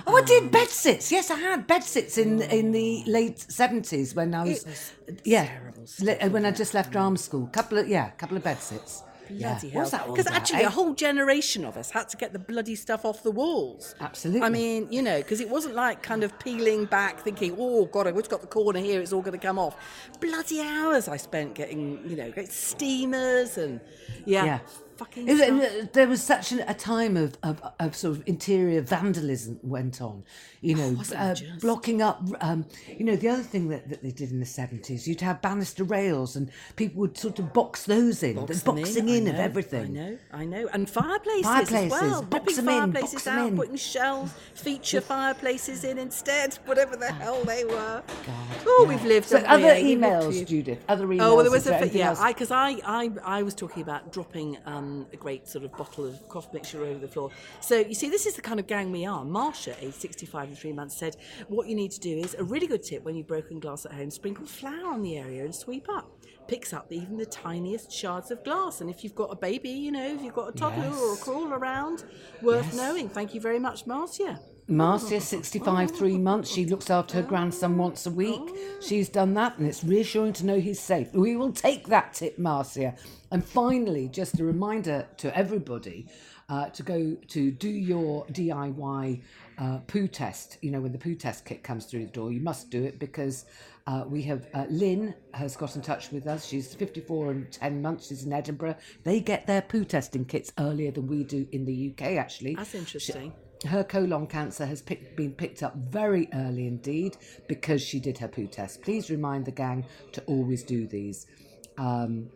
Oh, 0.07 0.17
I 0.17 0.23
did 0.23 0.45
um, 0.45 0.49
bed 0.49 0.69
sits. 0.69 1.13
Yes, 1.13 1.31
I 1.31 1.39
had 1.39 1.67
bed 1.67 1.85
sits 1.85 2.17
in 2.19 2.41
in 2.43 2.73
the 2.73 3.05
oh. 3.07 3.11
late 3.11 3.39
seventies 3.39 4.15
when 4.15 4.35
I 4.35 4.45
was, 4.45 4.65
was 4.65 4.93
yeah, 5.25 5.49
stuff, 5.85 6.17
uh, 6.23 6.29
when 6.29 6.45
I 6.47 6.51
just 6.51 6.75
left 6.75 6.93
drama 6.93 7.19
school. 7.19 7.47
Couple 7.53 7.79
of 7.79 7.89
yeah, 7.89 8.11
couple 8.11 8.37
of 8.37 8.45
bed 8.45 8.61
sits. 8.61 9.03
Yeah, 9.31 9.59
Bloody 9.59 9.69
what's 9.75 9.91
hell. 9.91 10.07
Because 10.11 10.27
actually, 10.27 10.63
a 10.63 10.71
whole 10.71 10.95
generation 10.95 11.65
of 11.65 11.77
us 11.77 11.91
had 11.91 12.09
to 12.11 12.17
get 12.17 12.33
the 12.33 12.39
bloody 12.39 12.75
stuff 12.75 13.05
off 13.05 13.23
the 13.23 13.31
walls. 13.31 13.95
Absolutely. 14.01 14.43
I 14.43 14.49
mean, 14.49 14.91
you 14.91 15.03
know, 15.03 15.19
because 15.19 15.41
it 15.41 15.51
wasn't 15.51 15.75
like 15.75 16.03
kind 16.03 16.25
of 16.25 16.39
peeling 16.39 16.87
back, 16.87 17.21
thinking, 17.21 17.55
"Oh 17.59 17.85
God, 17.87 18.07
I've 18.07 18.29
got 18.29 18.41
the 18.41 18.47
corner 18.47 18.81
here; 18.81 19.01
it's 19.01 19.13
all 19.13 19.21
going 19.21 19.39
to 19.39 19.47
come 19.47 19.59
off." 19.59 19.77
Bloody 20.21 20.63
hours 20.63 21.09
I 21.09 21.19
spent 21.19 21.55
getting, 21.55 22.09
you 22.09 22.17
know, 22.17 22.33
steamers 22.49 23.59
and 23.59 23.81
yeah, 24.25 24.45
Yeah. 24.45 24.59
Fucking. 24.99 25.29
It 25.29 25.33
was- 25.33 25.41
stuff. 25.43 25.73
and 25.81 25.93
there 25.93 26.09
was 26.09 26.23
such 26.23 26.53
an, 26.53 26.61
a 26.67 26.75
time 26.75 27.17
of, 27.17 27.37
of, 27.43 27.63
of 27.79 27.97
sort 27.97 28.17
of 28.17 28.23
interior 28.27 28.81
vandalism 28.81 29.59
went 29.63 30.03
on, 30.03 30.25
you 30.61 30.75
know, 30.75 30.91
wasn't 30.91 31.21
uh, 31.21 31.35
blocking 31.61 32.03
up. 32.03 32.23
Um, 32.41 32.67
you 32.89 33.05
know, 33.05 33.17
the 33.17 33.29
other 33.29 33.43
thing 33.43 33.69
that, 33.69 33.89
that 33.89 34.03
they 34.03 34.11
did 34.11 34.31
in 34.31 34.41
the 34.41 34.47
seventies, 34.47 35.07
you'd 35.09 35.21
have 35.21 35.41
banister 35.41 35.85
rails, 35.85 36.37
and 36.37 36.51
people 36.77 37.01
would 37.01 37.17
sort 37.17 37.39
of 37.39 37.53
box 37.53 37.85
those 37.85 38.23
in, 38.23 38.35
Box 38.37 38.61
the 38.61 38.73
boxing 38.73 39.09
I 39.09 39.13
in, 39.15 39.29
of 39.29 39.37
everything. 39.37 39.99
I 39.99 40.01
know, 40.01 40.19
I 40.33 40.45
know, 40.45 40.69
and 40.73 40.91
fireplaces, 40.91 41.45
Fireplaces, 41.47 41.93
as 41.93 42.03
well. 42.03 42.23
box 42.23 42.33
Ripping 42.47 42.65
them 42.65 42.69
in, 42.69 42.93
fireplaces 42.93 43.15
box 43.15 43.27
out, 43.29 43.49
in. 43.49 43.57
putting 43.57 43.77
shells, 43.77 44.33
feature 44.55 45.01
fireplaces 45.01 45.85
in 45.85 45.99
instead, 45.99 46.55
whatever 46.67 46.97
the 46.97 47.13
hell 47.13 47.43
they 47.45 47.65
were. 47.65 48.03
God, 48.27 48.35
oh, 48.67 48.81
yeah. 48.83 48.89
we've 48.89 49.05
lived. 49.05 49.29
So 49.29 49.39
other 49.39 49.75
emails, 49.75 50.47
Judith. 50.47 50.85
Other 50.89 51.07
emails. 51.07 51.23
Oh, 51.23 51.35
well, 51.37 51.45
there 51.45 51.53
was 51.53 51.67
a 51.67 51.89
yeah. 51.93 52.15
I 52.19 52.33
because 52.33 52.51
I, 52.51 52.81
I 52.85 53.11
I 53.25 53.43
was 53.43 53.55
talking 53.55 53.83
about 53.83 54.13
dropping 54.13 54.59
um, 54.67 54.88
Um, 54.89 55.07
a 55.13 55.17
great 55.17 55.47
sort 55.47 55.65
of 55.65 55.73
bottle 55.77 56.07
of 56.07 56.29
cough 56.29 56.53
mixture 56.53 56.83
over 56.85 56.99
the 56.99 57.09
floor. 57.09 57.31
So 57.61 57.79
you 57.79 57.95
see, 57.95 58.09
this 58.09 58.27
is 58.27 58.35
the 58.35 58.43
kind 58.43 58.59
of 58.59 58.67
gang 58.67 58.91
we 58.91 59.05
are. 59.05 59.25
Marsha, 59.25 59.75
aged 59.83 59.95
sixty-five 59.95 60.49
and 60.49 60.59
three 60.59 60.73
months, 60.73 60.97
said 60.97 61.17
what 61.49 61.69
you 61.69 61.75
need 61.75 61.91
to 61.93 62.01
do 62.01 62.17
is 62.19 62.35
a 62.35 62.45
really 62.45 62.67
good 62.67 62.83
tip 62.83 63.05
when 63.05 63.15
you've 63.15 63.27
broken 63.27 63.61
glass 63.61 63.85
at 63.85 63.93
home: 63.93 64.11
sprinkle 64.11 64.47
flour 64.47 64.87
on 64.87 65.03
the 65.03 65.19
area 65.19 65.45
and 65.45 65.55
sweep 65.55 65.87
up. 65.91 66.11
Picks 66.47 66.73
up 66.73 66.91
even 66.91 67.19
the 67.19 67.27
tiniest 67.27 67.93
shards 67.93 68.31
of 68.31 68.43
glass. 68.43 68.81
And 68.81 68.89
if 68.89 69.05
you've 69.05 69.15
got 69.15 69.31
a 69.31 69.37
baby, 69.37 69.69
you 69.69 69.93
know, 69.93 70.07
if 70.15 70.23
you've 70.23 70.35
got 70.35 70.49
a 70.49 70.53
toddler 70.53 70.89
or 70.89 71.13
a 71.13 71.17
crawl 71.19 71.53
around, 71.53 72.05
worth 72.41 72.65
Yes. 72.67 72.77
knowing. 72.77 73.11
Thank 73.11 73.35
you 73.35 73.41
very 73.41 73.59
much, 73.59 73.87
Marcia. 73.87 74.41
Marcia, 74.71 75.19
65, 75.19 75.93
three 75.93 76.19
months. 76.19 76.51
She 76.51 76.67
looks 76.67 76.91
after 76.91 77.15
her 77.15 77.23
grandson 77.23 77.79
once 77.79 78.05
a 78.05 78.11
week. 78.11 78.55
She's 78.83 79.09
done 79.09 79.33
that, 79.33 79.57
and 79.57 79.67
it's 79.67 79.83
reassuring 79.83 80.35
to 80.35 80.45
know 80.45 80.61
he's 80.61 80.79
safe. 80.79 81.11
We 81.15 81.37
will 81.37 81.53
take 81.53 81.87
that 81.87 82.13
tip, 82.13 82.39
Marcia. 82.39 82.95
And 83.31 83.43
finally, 83.43 84.09
just 84.09 84.39
a 84.41 84.45
reminder 84.45 85.07
to 85.17 85.35
everybody 85.35 86.07
uh, 86.51 86.69
to 86.69 86.83
go 86.83 87.17
to 87.29 87.51
do 87.51 87.69
your 87.71 88.27
DIY 88.27 89.23
uh, 89.57 89.79
poo 89.87 90.07
test. 90.07 90.59
You 90.61 90.71
know, 90.71 90.83
when 90.83 90.93
the 90.93 90.99
poo 90.99 91.15
test 91.15 91.47
kit 91.47 91.63
comes 91.63 91.87
through 91.87 92.05
the 92.05 92.13
door, 92.13 92.31
you 92.31 92.41
must 92.41 92.69
do 92.69 92.85
it 92.85 92.99
because 92.99 93.47
uh, 93.87 94.05
we 94.07 94.21
have 94.25 94.49
uh, 94.53 94.67
Lynn 94.69 95.15
has 95.33 95.57
got 95.57 95.77
in 95.77 95.83
touch 95.83 96.11
with 96.13 96.27
us. 96.27 96.47
She's 96.47 96.75
54 96.75 97.31
and 97.31 97.51
10 97.51 97.81
months. 97.81 98.09
She's 98.09 98.25
in 98.25 98.35
Edinburgh. 98.35 98.77
They 99.03 99.21
get 99.21 99.47
their 99.47 99.63
poo 99.63 99.87
testing 99.87 100.27
kits 100.27 100.53
earlier 100.59 100.91
than 100.91 101.07
we 101.07 101.25
do 101.25 101.49
in 101.53 101.65
the 101.65 101.95
UK, 101.95 102.19
actually. 102.19 102.55
That's 102.55 102.75
interesting. 102.75 103.33
Her 103.67 103.83
colon 103.83 104.27
cancer 104.27 104.67
has 104.67 104.83
pick, 104.83 105.17
been 105.17 105.33
picked 105.33 105.63
up 105.63 105.75
very 105.77 106.29
early 106.33 106.67
indeed 106.67 107.17
because 107.49 107.83
she 107.83 107.99
did 107.99 108.19
her 108.19 108.29
poo 108.29 108.47
test. 108.47 108.83
Please 108.83 109.11
remind 109.11 109.45
the 109.47 109.51
gang 109.51 109.85
to 110.13 110.23
always 110.27 110.63
do 110.63 110.87
these. 110.87 111.27
Um, 111.77 112.31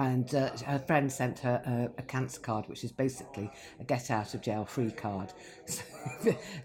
and 0.00 0.34
uh, 0.34 0.50
her 0.66 0.78
friend 0.78 1.12
sent 1.12 1.38
her 1.40 1.90
a, 1.96 2.00
a 2.00 2.02
cancer 2.04 2.40
card, 2.40 2.66
which 2.68 2.84
is 2.84 2.92
basically 2.92 3.50
a 3.80 3.84
get 3.84 4.10
out 4.10 4.32
of 4.34 4.40
jail 4.40 4.64
free 4.64 4.90
card. 4.90 5.32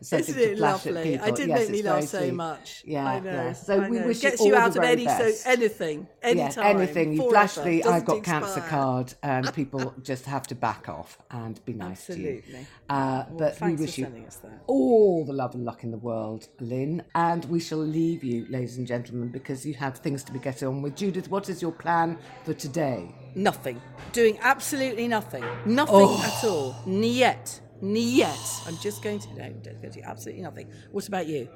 So, 0.01 0.15
Isn't 0.15 0.39
it 0.39 0.57
lovely? 0.57 1.19
I 1.19 1.29
did 1.31 1.49
Yes, 1.49 1.59
make 1.59 1.69
me 1.69 1.81
laugh 1.83 2.05
so 2.05 2.19
sweet. 2.19 2.33
much. 2.33 2.83
Yeah, 2.85 3.05
I 3.05 3.19
know. 3.19 3.31
yeah. 3.31 3.51
So 3.51 3.81
I 3.81 3.89
we 3.89 3.99
know. 3.99 4.07
wish 4.07 4.21
gets 4.21 4.39
you 4.41 4.55
out 4.55 4.71
the 4.73 4.79
of 4.79 4.85
any 4.85 5.03
best. 5.03 5.43
so 5.43 5.49
anything, 5.49 6.07
Yeah, 6.23 6.29
anytime, 6.29 6.77
anything. 6.77 7.13
You 7.13 7.29
flash 7.29 7.55
the 7.55 7.83
I've 7.83 8.05
got 8.05 8.23
cancer 8.23 8.61
card, 8.61 9.13
and 9.21 9.53
people 9.61 9.93
just 10.01 10.25
have 10.25 10.47
to 10.47 10.55
back 10.55 10.87
off 10.87 11.17
and 11.31 11.59
be 11.65 11.73
nice 11.73 12.05
to 12.07 12.17
you. 12.17 12.37
Absolutely. 12.37 12.67
Uh, 12.89 13.25
Well, 13.29 13.53
but 13.59 13.61
we 13.67 13.75
wish 13.75 13.97
you 13.97 14.05
sending 14.05 14.25
us 14.25 14.37
that. 14.37 14.61
all 14.67 15.25
the 15.25 15.33
love 15.33 15.53
and 15.53 15.65
luck 15.65 15.83
in 15.83 15.91
the 15.91 15.97
world, 15.97 16.47
Lynn. 16.61 17.03
And 17.13 17.43
we 17.45 17.59
shall 17.59 17.79
leave 17.79 18.23
you, 18.23 18.45
ladies 18.49 18.77
and 18.77 18.87
gentlemen, 18.87 19.29
because 19.29 19.65
you 19.65 19.73
have 19.73 19.97
things 19.97 20.23
to 20.23 20.31
be 20.31 20.39
getting 20.39 20.69
on 20.69 20.81
with. 20.81 20.95
Judith, 20.95 21.29
what 21.29 21.49
is 21.49 21.61
your 21.61 21.73
plan 21.73 22.17
for 22.45 22.53
today? 22.53 23.13
Nothing. 23.35 23.81
Doing 24.13 24.37
absolutely 24.41 25.07
nothing. 25.07 25.43
Nothing 25.65 25.95
Oh. 25.95 26.23
at 26.23 26.43
all. 26.49 26.75
Niet. 26.85 27.61
Niet. 27.81 28.25
I'm 28.65 28.77
just 28.77 29.03
going 29.03 29.19
to 29.19 29.27
no, 29.35 29.43
I'm 29.43 29.61
just 29.61 29.81
going 29.81 29.93
to 29.93 29.99
do 29.99 30.05
absolutely 30.05 30.41
nothing. 30.41 30.67
What 30.91 31.07
about 31.07 31.27
you? 31.27 31.49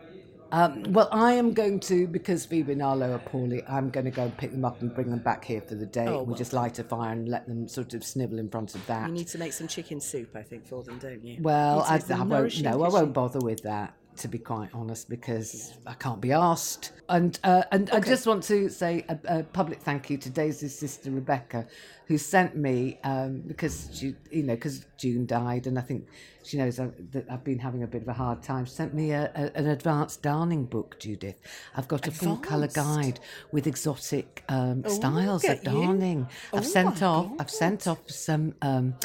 Um, 0.51 0.83
well, 0.89 1.07
I 1.11 1.33
am 1.33 1.53
going 1.53 1.79
to, 1.81 2.07
because 2.07 2.45
Phoebe 2.45 2.71
and 2.73 2.81
Arlo 2.81 3.13
are 3.13 3.19
poorly, 3.19 3.63
I'm 3.67 3.91
going 3.91 4.05
to 4.05 4.11
go 4.11 4.23
and 4.23 4.35
pick 4.35 4.51
them 4.51 4.65
up 4.65 4.81
and 4.81 4.93
bring 4.93 5.11
them 5.11 5.19
back 5.19 5.45
here 5.45 5.61
for 5.61 5.75
the 5.75 5.85
day. 5.85 6.07
Oh, 6.07 6.17
we'll 6.17 6.25
well 6.25 6.35
just 6.35 6.53
light 6.53 6.79
a 6.79 6.83
fire 6.83 7.11
and 7.11 7.29
let 7.29 7.47
them 7.47 7.67
sort 7.67 7.93
of 7.93 8.03
snivel 8.03 8.39
in 8.39 8.49
front 8.49 8.73
of 8.73 8.85
that. 8.87 9.07
You 9.07 9.13
need 9.13 9.27
to 9.27 9.37
make 9.37 9.53
some 9.53 9.67
chicken 9.67 10.01
soup, 10.01 10.35
I 10.35 10.41
think, 10.41 10.65
for 10.67 10.81
them, 10.83 10.97
don't 10.97 11.23
you? 11.23 11.37
Well, 11.39 11.83
to 11.83 11.91
I, 11.91 12.17
I 12.19 12.23
won't. 12.23 12.61
No, 12.63 12.83
I 12.83 12.89
won't 12.89 13.13
bother 13.13 13.39
with 13.39 13.61
that. 13.61 13.93
To 14.19 14.27
be 14.27 14.37
quite 14.39 14.69
honest, 14.73 15.09
because 15.09 15.77
I 15.87 15.93
can't 15.93 16.19
be 16.19 16.33
asked. 16.33 16.91
And 17.07 17.39
uh, 17.43 17.63
and 17.71 17.89
I 17.91 18.01
just 18.01 18.27
want 18.27 18.43
to 18.43 18.69
say 18.69 19.05
a, 19.07 19.17
a 19.39 19.43
public 19.43 19.81
thank 19.81 20.09
you 20.09 20.17
to 20.17 20.29
Daisy's 20.29 20.77
sister 20.77 21.09
Rebecca, 21.09 21.65
who 22.05 22.17
sent 22.17 22.55
me 22.57 22.99
um, 23.05 23.41
because 23.47 23.89
she, 23.93 24.15
you 24.29 24.43
know, 24.43 24.55
because 24.55 24.85
June 24.97 25.25
died, 25.25 25.67
and 25.67 25.79
I 25.79 25.81
think 25.81 26.07
she 26.43 26.57
knows 26.57 26.79
I, 26.81 26.89
that 27.11 27.27
I've 27.31 27.45
been 27.45 27.59
having 27.59 27.83
a 27.83 27.87
bit 27.87 28.01
of 28.01 28.09
a 28.09 28.13
hard 28.13 28.43
time. 28.43 28.65
Sent 28.65 28.93
me 28.93 29.11
a, 29.11 29.31
a, 29.35 29.57
an 29.57 29.67
advanced 29.67 30.21
darning 30.21 30.65
book, 30.65 30.99
Judith. 30.99 31.39
I've 31.75 31.87
got 31.87 32.05
a 32.07 32.11
full 32.11 32.37
colour 32.37 32.67
guide 32.67 33.21
with 33.53 33.67
exotic 33.67 34.43
um, 34.49 34.83
Oh, 34.85 34.89
styles 34.89 35.43
of 35.45 35.49
look 35.49 35.57
at 35.59 35.73
you. 35.73 35.81
darning. 35.85 36.27
I've 36.53 36.59
Oh, 36.59 36.67
sent 36.67 36.99
my 37.01 37.07
off. 37.07 37.31
I've 37.39 37.49
sent 37.51 37.87
off 37.87 37.99
some 38.11 38.53
um, 38.61 38.95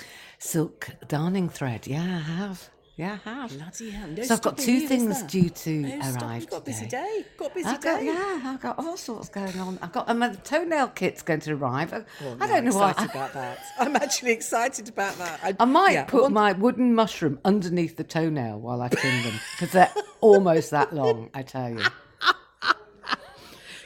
silk 0.40 0.90
darning 1.06 1.48
thread. 1.48 1.86
Yeah, 1.86 2.02
I 2.02 2.18
have. 2.32 2.70
Yeah, 2.96 3.18
I 3.26 3.28
have. 3.30 3.50
Bloody 3.58 3.90
hell. 3.90 4.06
No 4.06 4.22
so 4.22 4.34
I've 4.34 4.42
got 4.42 4.56
two 4.56 4.86
things 4.86 5.22
due 5.24 5.48
to 5.48 5.70
No 5.80 5.98
arrive 6.12 6.42
You've 6.42 6.50
got 6.50 6.58
a 6.58 6.64
busy 6.64 6.86
day. 6.86 7.24
Got 7.36 7.50
a 7.50 7.54
busy 7.54 7.66
I've 7.68 7.80
got, 7.80 7.98
day. 7.98 8.06
yeah, 8.06 8.40
I've 8.44 8.60
got 8.60 8.78
all 8.78 8.96
sorts 8.96 9.28
going 9.30 9.58
on. 9.58 9.80
I've 9.82 9.90
got 9.90 10.08
and 10.08 10.20
my 10.20 10.28
toenail 10.32 10.88
kit's 10.88 11.20
going 11.22 11.40
to 11.40 11.54
arrive. 11.54 11.92
I, 11.92 12.04
Oh, 12.22 12.36
I 12.40 12.46
don't 12.46 12.64
know 12.64 12.70
I'm 12.70 12.76
why. 12.78 12.90
excited 12.92 13.10
about 13.10 13.32
that. 13.32 13.58
I'm 13.80 13.96
actually 13.96 14.30
excited 14.30 14.88
about 14.88 15.18
that. 15.18 15.40
I, 15.42 15.56
I 15.58 15.64
might 15.64 15.94
yeah, 15.94 16.02
I 16.02 16.04
put 16.04 16.22
want- 16.22 16.34
my 16.34 16.52
wooden 16.52 16.94
mushroom 16.94 17.40
underneath 17.44 17.96
the 17.96 18.04
toenail 18.04 18.60
while 18.60 18.80
I 18.80 18.88
trim 18.88 19.22
them 19.24 19.40
because 19.58 19.72
they're 19.72 19.92
almost 20.20 20.70
that 20.70 20.94
long. 20.94 21.30
I 21.34 21.42
tell 21.42 21.70
you. 21.70 21.82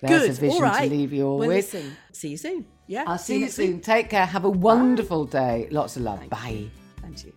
There's 0.02 0.20
Good. 0.22 0.30
a 0.30 0.32
vision 0.34 0.50
all 0.50 0.62
right. 0.62 0.88
to 0.88 0.94
leave 0.94 1.12
you 1.14 1.26
all 1.26 1.38
well, 1.38 1.48
with. 1.48 1.72
Listen, 1.72 1.96
see 2.12 2.28
you 2.28 2.36
soon. 2.36 2.66
Yeah. 2.86 3.04
I'll 3.06 3.18
see 3.18 3.38
you 3.40 3.48
soon. 3.48 3.74
week. 3.76 3.82
Take 3.84 4.10
care. 4.10 4.26
Have 4.26 4.44
a 4.44 4.50
wonderful 4.50 5.24
day. 5.24 5.66
Lots 5.72 5.96
of 5.96 6.02
love. 6.02 6.28
Bye. 6.28 6.68
And 7.02 7.24
you. 7.24 7.32